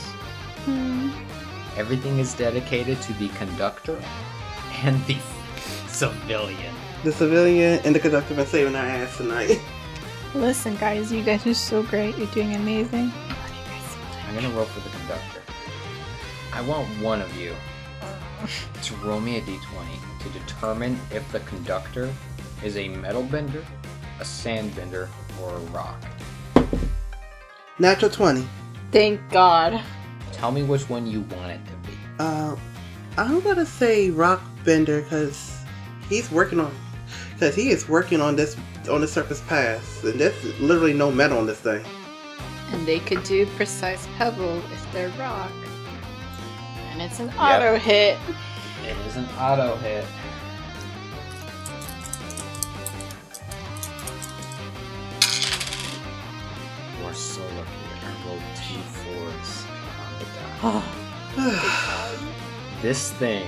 Hmm. 0.65 1.09
Everything 1.77 2.19
is 2.19 2.33
dedicated 2.33 3.01
to 3.03 3.13
the 3.13 3.29
conductor 3.29 4.01
and 4.83 5.03
the 5.05 5.17
civilian. 5.87 6.73
The 7.03 7.11
civilian 7.11 7.79
and 7.85 7.93
the 7.93 7.99
conductor 7.99 8.33
been 8.33 8.47
saving 8.47 8.75
our 8.75 8.85
ass 8.85 9.17
tonight. 9.17 9.61
Listen, 10.33 10.75
guys, 10.75 11.11
you 11.11 11.23
guys 11.23 11.45
are 11.45 11.53
so 11.53 11.83
great. 11.83 12.17
You're 12.17 12.27
doing 12.27 12.55
amazing. 12.55 13.11
I'm 14.27 14.35
gonna 14.35 14.49
roll 14.49 14.65
for 14.65 14.79
the 14.81 14.89
conductor. 14.97 15.36
I 16.57 16.61
want 16.61 16.87
one 17.03 17.21
of 17.21 17.31
you 17.37 17.53
to 18.81 18.95
roll 19.05 19.19
me 19.19 19.37
a 19.37 19.41
d20 19.41 20.21
to 20.21 20.29
determine 20.29 20.99
if 21.11 21.31
the 21.31 21.39
conductor 21.41 22.11
is 22.63 22.77
a 22.77 22.89
metal 22.89 23.21
bender, 23.21 23.63
a 24.19 24.25
sand 24.25 24.75
bender, 24.75 25.07
or 25.39 25.53
a 25.53 25.59
rock. 25.69 26.03
Natural 27.77 28.09
20. 28.09 28.47
Thank 28.91 29.21
God. 29.29 29.79
Tell 30.31 30.51
me 30.51 30.63
which 30.63 30.89
one 30.89 31.05
you 31.05 31.21
want 31.21 31.51
it 31.51 31.59
to 31.67 31.73
be. 31.87 31.95
Uh, 32.17 32.55
I'm 33.17 33.39
gonna 33.41 33.63
say 33.63 34.09
Rock 34.09 34.41
Bender 34.63 35.03
because 35.03 35.59
he's 36.09 36.31
working 36.31 36.59
on, 36.59 36.75
because 37.33 37.53
he 37.53 37.69
is 37.69 37.87
working 37.87 38.19
on 38.19 38.35
this 38.35 38.57
on 38.89 39.01
the 39.01 39.07
Surface 39.07 39.41
Pass, 39.41 40.03
and 40.03 40.19
there's 40.19 40.59
literally 40.59 40.93
no 40.93 41.11
metal 41.11 41.37
on 41.37 41.45
this 41.45 41.59
thing. 41.59 41.85
And 42.71 42.87
they 42.87 42.97
could 42.97 43.23
do 43.25 43.45
precise 43.57 44.07
pebble 44.17 44.57
if 44.71 44.91
they're 44.91 45.09
rock. 45.19 45.51
And 46.97 47.11
it's 47.11 47.19
an 47.19 47.29
auto 47.37 47.77
hit. 47.77 48.17
It 48.83 48.97
is 49.05 49.17
an 49.17 49.25
auto 49.37 49.75
hit. 49.75 50.03
Are 57.05 57.13
so 57.13 57.43
lucky. 57.43 57.69
I 58.01 58.27
rolled 58.27 58.41
two 58.55 58.81
fours 58.81 59.65
on 60.01 60.17
the 60.17 60.25
die. 60.25 60.57
Oh. 61.37 62.33
This 62.81 63.13
thing 63.13 63.47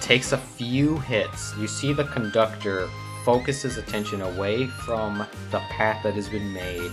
takes 0.00 0.32
a 0.32 0.38
few 0.38 0.96
hits. 1.00 1.54
You 1.58 1.68
see 1.68 1.92
the 1.92 2.04
conductor 2.04 2.88
focuses 3.26 3.76
attention 3.76 4.22
away 4.22 4.68
from 4.68 5.26
the 5.50 5.60
path 5.68 6.02
that 6.02 6.14
has 6.14 6.30
been 6.30 6.50
made 6.54 6.92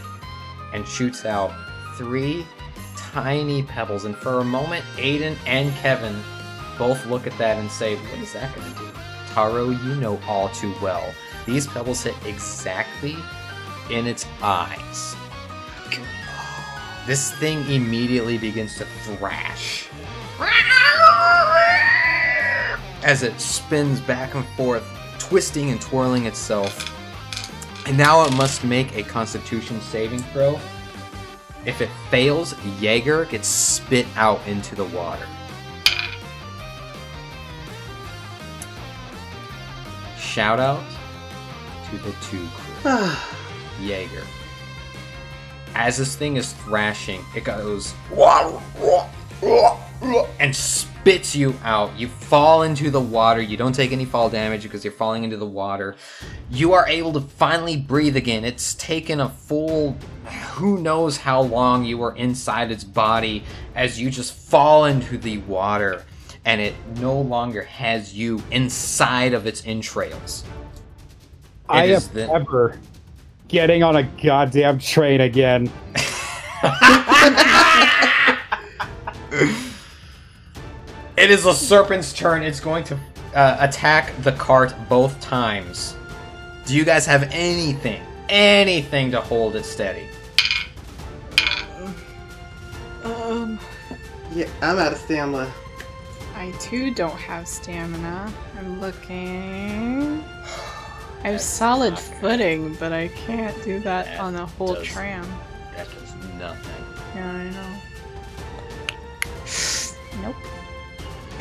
and 0.74 0.86
shoots 0.86 1.24
out 1.24 1.54
three 1.98 2.46
tiny 3.12 3.64
pebbles. 3.64 4.06
And 4.06 4.16
for 4.16 4.40
a 4.40 4.44
moment, 4.44 4.84
Aiden 4.96 5.38
and 5.46 5.74
Kevin 5.76 6.16
both 6.78 7.06
look 7.06 7.28
at 7.28 7.38
that 7.38 7.58
and 7.58 7.70
say, 7.70 7.96
What 7.96 8.20
is 8.20 8.34
that 8.34 8.56
going 8.56 8.72
to 8.74 8.80
do? 8.80 8.90
Taro, 9.34 9.70
you 9.70 9.96
know 9.96 10.20
all 10.28 10.50
too 10.50 10.74
well. 10.82 11.14
These 11.46 11.68
pebbles 11.68 12.04
hit 12.04 12.16
exactly 12.26 13.16
in 13.90 14.08
its 14.08 14.26
eyes. 14.42 15.16
This 17.08 17.32
thing 17.34 17.68
immediately 17.70 18.38
begins 18.38 18.78
to 18.78 18.86
thrash 18.86 19.88
as 23.04 23.24
it 23.24 23.40
spins 23.40 24.00
back 24.00 24.36
and 24.36 24.46
forth, 24.50 24.84
twisting 25.18 25.72
and 25.72 25.82
twirling 25.82 26.26
itself. 26.26 26.88
And 27.88 27.98
now 27.98 28.24
it 28.26 28.34
must 28.36 28.64
make 28.64 28.96
a 28.96 29.04
constitution 29.04 29.82
saving 29.82 30.20
throw. 30.20 30.60
If 31.66 31.82
it 31.82 31.90
fails, 32.10 32.56
Jaeger 32.80 33.26
gets 33.26 33.48
spit 33.48 34.08
out 34.16 34.40
into 34.48 34.76
the 34.76 34.86
water. 34.86 35.28
Shout 40.18 40.60
out 40.60 40.84
to 41.90 41.98
the 41.98 42.12
two 42.22 42.48
crew. 42.56 43.12
Jaeger. 43.86 44.24
As 45.76 45.98
this 45.98 46.16
thing 46.16 46.38
is 46.38 46.54
thrashing, 46.54 47.24
it 47.36 47.44
goes 47.44 47.94
and 50.40 50.56
spits 51.02 51.36
you 51.36 51.56
out. 51.64 51.98
You 51.98 52.08
fall 52.08 52.62
into 52.62 52.92
the 52.92 53.00
water. 53.00 53.42
You 53.42 53.58
don't 53.58 53.74
take 53.74 53.92
any 53.92 54.06
fall 54.06 54.30
damage 54.30 54.62
because 54.62 54.86
you're 54.86 54.94
falling 54.94 55.24
into 55.24 55.36
the 55.36 55.48
water. 55.48 55.96
You 56.52 56.74
are 56.74 56.88
able 56.88 57.12
to 57.14 57.22
finally 57.22 57.76
breathe 57.76 58.16
again. 58.16 58.46
It's 58.46 58.76
taken 58.76 59.20
a 59.20 59.28
full 59.28 59.98
who 60.54 60.80
knows 60.80 61.18
how 61.18 61.42
long 61.42 61.86
you 61.86 61.98
were 61.98 62.16
inside 62.16 62.72
its 62.72 62.84
body 62.84 63.44
as 63.74 64.00
you 64.00 64.12
just 64.12 64.34
fall 64.34 64.86
into 64.86 65.18
the 65.18 65.40
water 65.40 66.04
and 66.46 66.62
it 66.62 66.76
no 66.98 67.20
longer 67.20 67.64
has 67.64 68.14
you 68.14 68.44
inside 68.52 69.34
of 69.34 69.48
its 69.48 69.66
entrails. 69.66 70.44
I 71.68 71.86
am 71.86 72.02
the- 72.14 72.28
never 72.28 72.78
getting 73.48 73.82
on 73.82 73.96
a 73.96 74.04
goddamn 74.04 74.78
train 74.78 75.22
again. 75.22 75.72
It 81.22 81.30
is 81.30 81.46
a 81.46 81.54
serpent's 81.54 82.14
turn. 82.14 82.42
It's 82.42 82.60
going 82.60 82.84
to 82.86 82.98
uh, 83.36 83.58
attack 83.60 84.12
the 84.24 84.32
cart 84.32 84.74
both 84.90 85.20
times. 85.22 85.96
Do 86.66 86.76
you 86.76 86.84
guys 86.84 87.06
have 87.06 87.30
anything, 87.32 88.02
anything 88.28 89.12
to 89.12 89.22
hold 89.22 89.56
it 89.56 89.64
steady? 89.66 90.08
Um, 93.04 93.60
Yeah, 94.34 94.48
I'm 94.64 94.80
out 94.80 94.94
of 94.94 94.98
stamina. 94.98 95.52
I 96.36 96.50
too 96.60 96.92
don't 96.92 97.16
have 97.18 97.48
stamina. 97.48 98.34
I'm 98.58 98.80
looking. 98.82 100.24
I 101.24 101.28
have 101.30 101.42
solid 101.42 102.00
footing, 102.00 102.74
but 102.80 102.92
I 102.94 103.10
can't 103.10 103.56
do 103.64 103.80
that 103.82 104.06
That 104.06 104.20
on 104.20 104.36
a 104.36 104.48
whole 104.48 104.74
does- 104.74 104.88
tram. 104.88 105.28
That 105.78 105.88
does 105.94 106.16
nothing. 106.40 106.86
Yeah, 107.16 107.32
I 107.32 107.44
know. 107.52 107.78
Nope. 110.24 110.36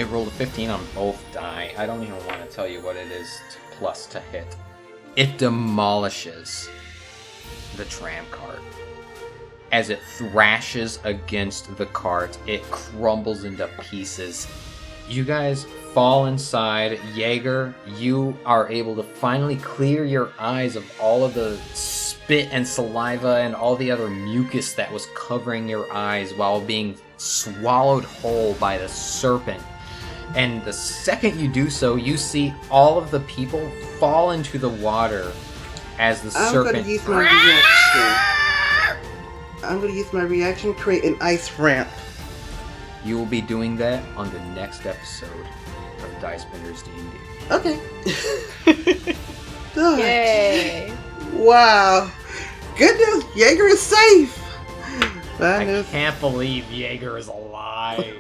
It 0.01 0.09
rolled 0.09 0.29
a 0.29 0.31
15 0.31 0.71
on 0.71 0.83
both 0.95 1.23
die. 1.31 1.75
I 1.77 1.85
don't 1.85 2.03
even 2.03 2.17
want 2.25 2.41
to 2.41 2.47
tell 2.47 2.67
you 2.67 2.81
what 2.81 2.97
it 2.97 3.13
is 3.13 3.39
to 3.51 3.77
plus 3.77 4.07
to 4.07 4.21
hit. 4.33 4.57
It 5.15 5.37
demolishes 5.37 6.71
the 7.77 7.85
tram 7.85 8.25
cart. 8.31 8.63
As 9.73 9.91
it 9.91 10.01
thrashes 10.17 11.01
against 11.05 11.77
the 11.77 11.85
cart, 11.85 12.39
it 12.47 12.63
crumbles 12.71 13.45
into 13.45 13.69
pieces. 13.91 14.49
You 15.07 15.23
guys 15.23 15.67
fall 15.93 16.25
inside. 16.25 16.99
Jaeger, 17.15 17.75
you 17.99 18.35
are 18.47 18.71
able 18.71 18.97
to 18.97 19.03
finally 19.03 19.57
clear 19.57 20.07
your 20.07 20.33
eyes 20.39 20.77
of 20.77 20.91
all 20.99 21.27
of 21.27 21.35
the 21.35 21.59
spit 21.75 22.49
and 22.53 22.67
saliva 22.67 23.41
and 23.43 23.55
all 23.55 23.77
the 23.77 23.91
other 23.91 24.09
mucus 24.09 24.73
that 24.73 24.91
was 24.91 25.09
covering 25.15 25.69
your 25.69 25.93
eyes 25.93 26.33
while 26.33 26.59
being 26.59 26.97
swallowed 27.19 28.05
whole 28.05 28.55
by 28.55 28.79
the 28.79 28.89
serpent. 28.89 29.63
And 30.37 30.65
the 30.65 30.73
second 30.73 31.39
you 31.41 31.49
do 31.49 31.69
so, 31.71 31.97
you 31.97 32.17
see 32.17 32.55
all 32.71 32.99
of 32.99 33.11
the 33.11 33.21
people 33.21 33.69
fall 33.99 34.31
into 34.31 34.59
the 34.59 34.69
water 34.69 35.33
as 35.99 36.23
the 36.23 36.31
I'm 36.39 36.53
serpent. 36.53 36.77
gonna 36.77 36.89
use 36.89 37.07
my 37.07 37.21
reaction. 37.21 38.97
I'm 39.65 39.81
gonna 39.81 39.93
use 39.93 40.13
my 40.13 40.23
reaction, 40.23 40.75
to 40.75 40.81
create 40.81 41.05
an 41.05 41.17
ice 41.21 41.59
ramp. 41.59 41.89
You 43.05 43.19
will 43.19 43.27
be 43.27 43.41
doing 43.41 43.77
that 43.77 44.03
on 44.17 44.31
the 44.33 44.41
next 44.55 44.87
episode 44.87 45.47
of 46.03 46.21
Dice 46.21 46.45
Benders 46.47 46.83
D&D. 46.83 47.19
Okay. 47.51 47.81
Ugh. 49.77 49.99
Yay! 49.99 50.93
Wow. 51.35 52.11
Good 52.77 52.97
news, 52.99 53.25
Jaeger 53.37 53.67
is 53.67 53.81
safe. 53.81 54.37
Bad 55.39 55.63
I 55.63 55.65
news. 55.65 55.89
can't 55.89 56.19
believe 56.21 56.71
Jaeger 56.71 57.17
is 57.19 57.29
alive. 57.29 58.17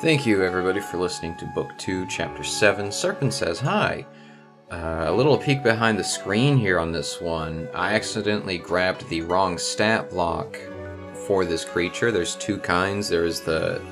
Thank 0.00 0.24
you, 0.24 0.42
everybody, 0.42 0.80
for 0.80 0.96
listening 0.96 1.36
to 1.36 1.44
Book 1.44 1.76
2, 1.76 2.06
Chapter 2.06 2.42
7. 2.42 2.90
Serpent 2.90 3.34
Says 3.34 3.60
Hi. 3.60 4.06
Uh, 4.70 5.04
a 5.08 5.12
little 5.12 5.36
peek 5.36 5.62
behind 5.62 5.98
the 5.98 6.04
screen 6.04 6.56
here 6.56 6.78
on 6.78 6.90
this 6.90 7.20
one. 7.20 7.68
I 7.74 7.92
accidentally 7.92 8.56
grabbed 8.56 9.06
the 9.10 9.20
wrong 9.20 9.58
stat 9.58 10.08
block 10.08 10.58
for 11.26 11.44
this 11.44 11.66
creature. 11.66 12.10
There's 12.10 12.34
two 12.36 12.56
kinds. 12.56 13.10
There's 13.10 13.42
the 13.42 13.82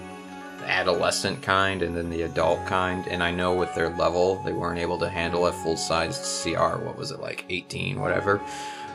adolescent 0.65 1.43
kind 1.43 1.83
and 1.83 1.95
then 1.95 2.09
the 2.09 2.23
adult 2.23 2.65
kind. 2.65 3.07
And 3.09 3.23
I 3.23 3.31
know 3.31 3.55
with 3.55 3.75
their 3.75 3.91
level, 3.91 4.43
they 4.45 4.55
weren't 4.55 4.81
able 4.81 4.99
to 5.01 5.11
handle 5.11 5.49
a 5.49 5.53
full 5.53 5.77
sized 5.77 6.43
CR. 6.43 6.79
What 6.79 6.97
was 6.97 7.11
it, 7.11 7.21
like 7.21 7.45
18, 7.51 8.01
whatever? 8.01 8.41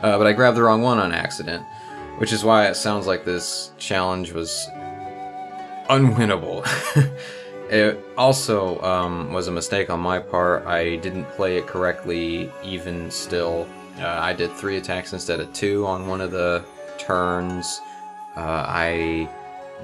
Uh, 0.02 0.18
but 0.18 0.26
I 0.26 0.32
grabbed 0.32 0.56
the 0.56 0.64
wrong 0.64 0.82
one 0.82 0.98
on 0.98 1.12
accident, 1.12 1.64
which 2.18 2.32
is 2.32 2.42
why 2.42 2.66
it 2.66 2.74
sounds 2.74 3.06
like 3.06 3.24
this 3.24 3.70
challenge 3.78 4.32
was 4.32 4.68
unwinnable. 5.88 6.66
it 7.70 7.98
also 8.16 8.80
um, 8.82 9.32
was 9.32 9.48
a 9.48 9.52
mistake 9.52 9.90
on 9.90 10.00
my 10.00 10.18
part. 10.18 10.66
I 10.66 10.96
didn't 10.96 11.24
play 11.30 11.56
it 11.56 11.66
correctly, 11.66 12.52
even 12.62 13.10
still. 13.10 13.66
Uh, 13.98 14.06
I 14.06 14.32
did 14.32 14.52
three 14.52 14.76
attacks 14.76 15.12
instead 15.12 15.40
of 15.40 15.52
two 15.52 15.86
on 15.86 16.06
one 16.06 16.20
of 16.20 16.30
the 16.30 16.64
turns. 16.98 17.80
Uh, 18.36 18.64
I 18.66 19.30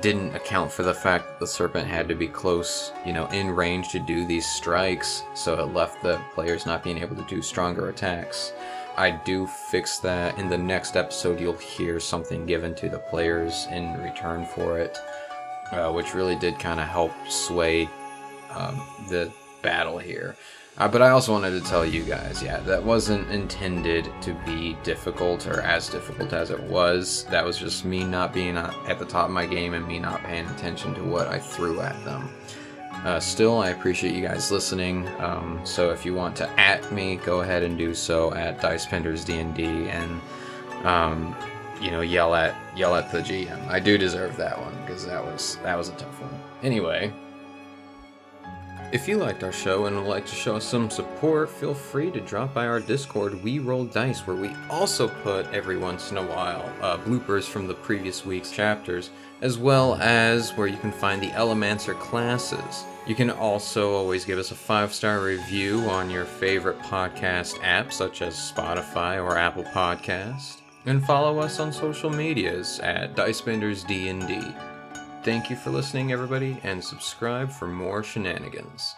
didn't 0.01 0.35
account 0.35 0.73
for 0.73 0.83
the 0.83 0.95
fact 0.95 1.27
that 1.27 1.41
the 1.41 1.47
serpent 1.47 1.87
had 1.87 2.09
to 2.09 2.15
be 2.15 2.27
close, 2.27 2.93
you 3.05 3.13
know, 3.13 3.27
in 3.27 3.51
range 3.51 3.91
to 3.91 3.99
do 3.99 4.27
these 4.27 4.47
strikes, 4.47 5.23
so 5.35 5.55
it 5.55 5.75
left 5.75 6.03
the 6.03 6.21
players 6.35 6.67
not 6.67 6.83
being 6.83 6.99
able 6.99 7.17
to 7.17 7.25
do 7.25 7.43
stronger 7.43 7.91
attacks. 7.91 8.53
I 8.97 9.11
do 9.11 9.47
fix 9.47 9.99
that. 9.99 10.39
In 10.39 10.49
the 10.49 10.59
next 10.59 10.97
episode, 10.97 11.41
you'll 11.41 11.55
hear 11.55 12.01
something 12.01 12.47
given 12.47 12.75
to 12.77 12.89
the 12.89 12.99
players 12.99 13.67
in 13.71 14.01
return 14.03 14.45
for 14.45 14.79
it 14.79 14.99
uh, 15.73 15.93
which 15.93 16.15
really 16.15 16.37
did 16.37 16.59
kind 16.59 16.81
of 16.81 16.87
help 16.87 17.13
sway 17.29 17.89
um, 18.51 18.81
the 19.09 19.33
battle 19.63 19.99
here. 19.99 20.37
Uh, 20.79 20.89
but 20.89 21.03
I 21.03 21.11
also 21.11 21.33
wanted 21.33 21.51
to 21.63 21.69
tell 21.69 21.85
you 21.85 22.03
guys, 22.05 22.43
yeah, 22.43 22.59
that 22.61 22.83
wasn't 22.83 23.29
intended 23.31 24.11
to 24.23 24.33
be 24.47 24.79
difficult 24.83 25.47
or 25.47 25.61
as 25.61 25.89
difficult 25.91 26.33
as 26.33 26.51
it 26.51 26.61
was. 26.61 27.25
That 27.25 27.45
was 27.45 27.59
just 27.59 27.85
me 27.85 28.03
not 28.03 28.33
being 28.33 28.57
uh, 28.57 28.73
at 28.87 28.99
the 28.99 29.05
top 29.05 29.27
of 29.27 29.31
my 29.31 29.47
game 29.47 29.75
and 29.75 29.87
me 29.87 29.99
not 29.99 30.23
paying 30.23 30.47
attention 30.47 30.95
to 30.95 31.03
what 31.03 31.27
I 31.29 31.39
threw 31.39 31.81
at 31.81 32.03
them. 32.05 32.31
Uh, 33.05 33.19
still, 33.19 33.59
I 33.59 33.71
appreciate 33.71 34.15
you 34.15 34.27
guys 34.27 34.51
listening. 34.51 35.09
Um, 35.19 35.61
so 35.65 35.91
if 35.91 36.05
you 36.05 36.15
want 36.15 36.37
to 36.37 36.49
at 36.61 36.91
me, 36.93 37.17
go 37.17 37.41
ahead 37.41 37.63
and 37.63 37.77
do 37.77 37.95
so 37.95 38.33
at 38.35 38.61
Dice 38.61 38.87
Benders 38.87 39.25
D&D 39.25 39.65
and 39.65 40.21
um, 40.85 41.37
you 41.81 41.91
know 41.91 42.01
yell 42.01 42.35
at 42.35 42.55
yell 42.77 42.95
at 42.95 43.11
the 43.11 43.21
GM. 43.21 43.69
I 43.69 43.81
do 43.81 43.99
deserve 43.99 44.37
that 44.37 44.59
one 44.59 44.75
because 44.83 45.07
that 45.07 45.25
was 45.25 45.57
that 45.63 45.77
was 45.77 45.89
a 45.89 45.93
tough 45.93 46.21
one. 46.21 46.41
Anyway, 46.63 47.13
if 48.93 49.07
you 49.07 49.19
liked 49.19 49.45
our 49.45 49.53
show 49.53 49.87
and 49.87 49.95
would 49.95 50.07
like 50.07 50.27
to 50.27 50.35
show 50.35 50.57
us 50.57 50.65
some 50.65 50.91
support, 50.91 51.49
feel 51.49 51.75
free 51.75 52.11
to 52.11 52.21
drop 52.21 52.53
by 52.53 52.67
our 52.67 52.81
Discord, 52.81 53.41
We 53.43 53.61
Roll 53.61 53.85
Dice, 53.85 54.27
where 54.27 54.35
we 54.37 54.51
also 54.69 55.07
put 55.07 55.47
every 55.53 55.77
once 55.77 56.11
in 56.11 56.17
a 56.17 56.27
while 56.27 56.69
uh, 56.83 56.99
bloopers 56.99 57.45
from 57.45 57.69
the 57.69 57.75
previous 57.75 58.27
week's 58.27 58.51
chapters, 58.51 59.11
as 59.43 59.59
well 59.59 59.95
as 60.01 60.51
where 60.57 60.67
you 60.67 60.77
can 60.77 60.91
find 60.91 61.23
the 61.23 61.29
Elemancer 61.29 61.97
classes. 62.01 62.85
You 63.07 63.15
can 63.15 63.31
also 63.31 63.95
always 63.95 64.25
give 64.25 64.41
us 64.41 64.51
a 64.51 64.57
five 64.57 64.93
star 64.93 65.23
review 65.23 65.81
on 65.83 66.11
your 66.11 66.25
favorite 66.25 66.81
podcast 66.81 67.63
app, 67.63 67.93
such 67.93 68.23
as 68.23 68.35
Spotify 68.35 69.23
or 69.23 69.39
Apple 69.39 69.65
Podcast. 69.65 70.60
And 70.87 71.05
follow 71.05 71.39
us 71.39 71.61
on 71.61 71.73
social 71.73 72.11
medias 72.11 72.81
at 72.81 73.15
Dicebenders 73.15 73.87
D&D. 73.87 74.55
Thank 75.23 75.51
you 75.51 75.57
for 75.57 75.71
listening, 75.71 76.13
everybody, 76.13 76.59
and 76.63 76.83
subscribe 76.83 77.51
for 77.51 77.69
more 77.69 78.03
shenanigans. 78.03 78.95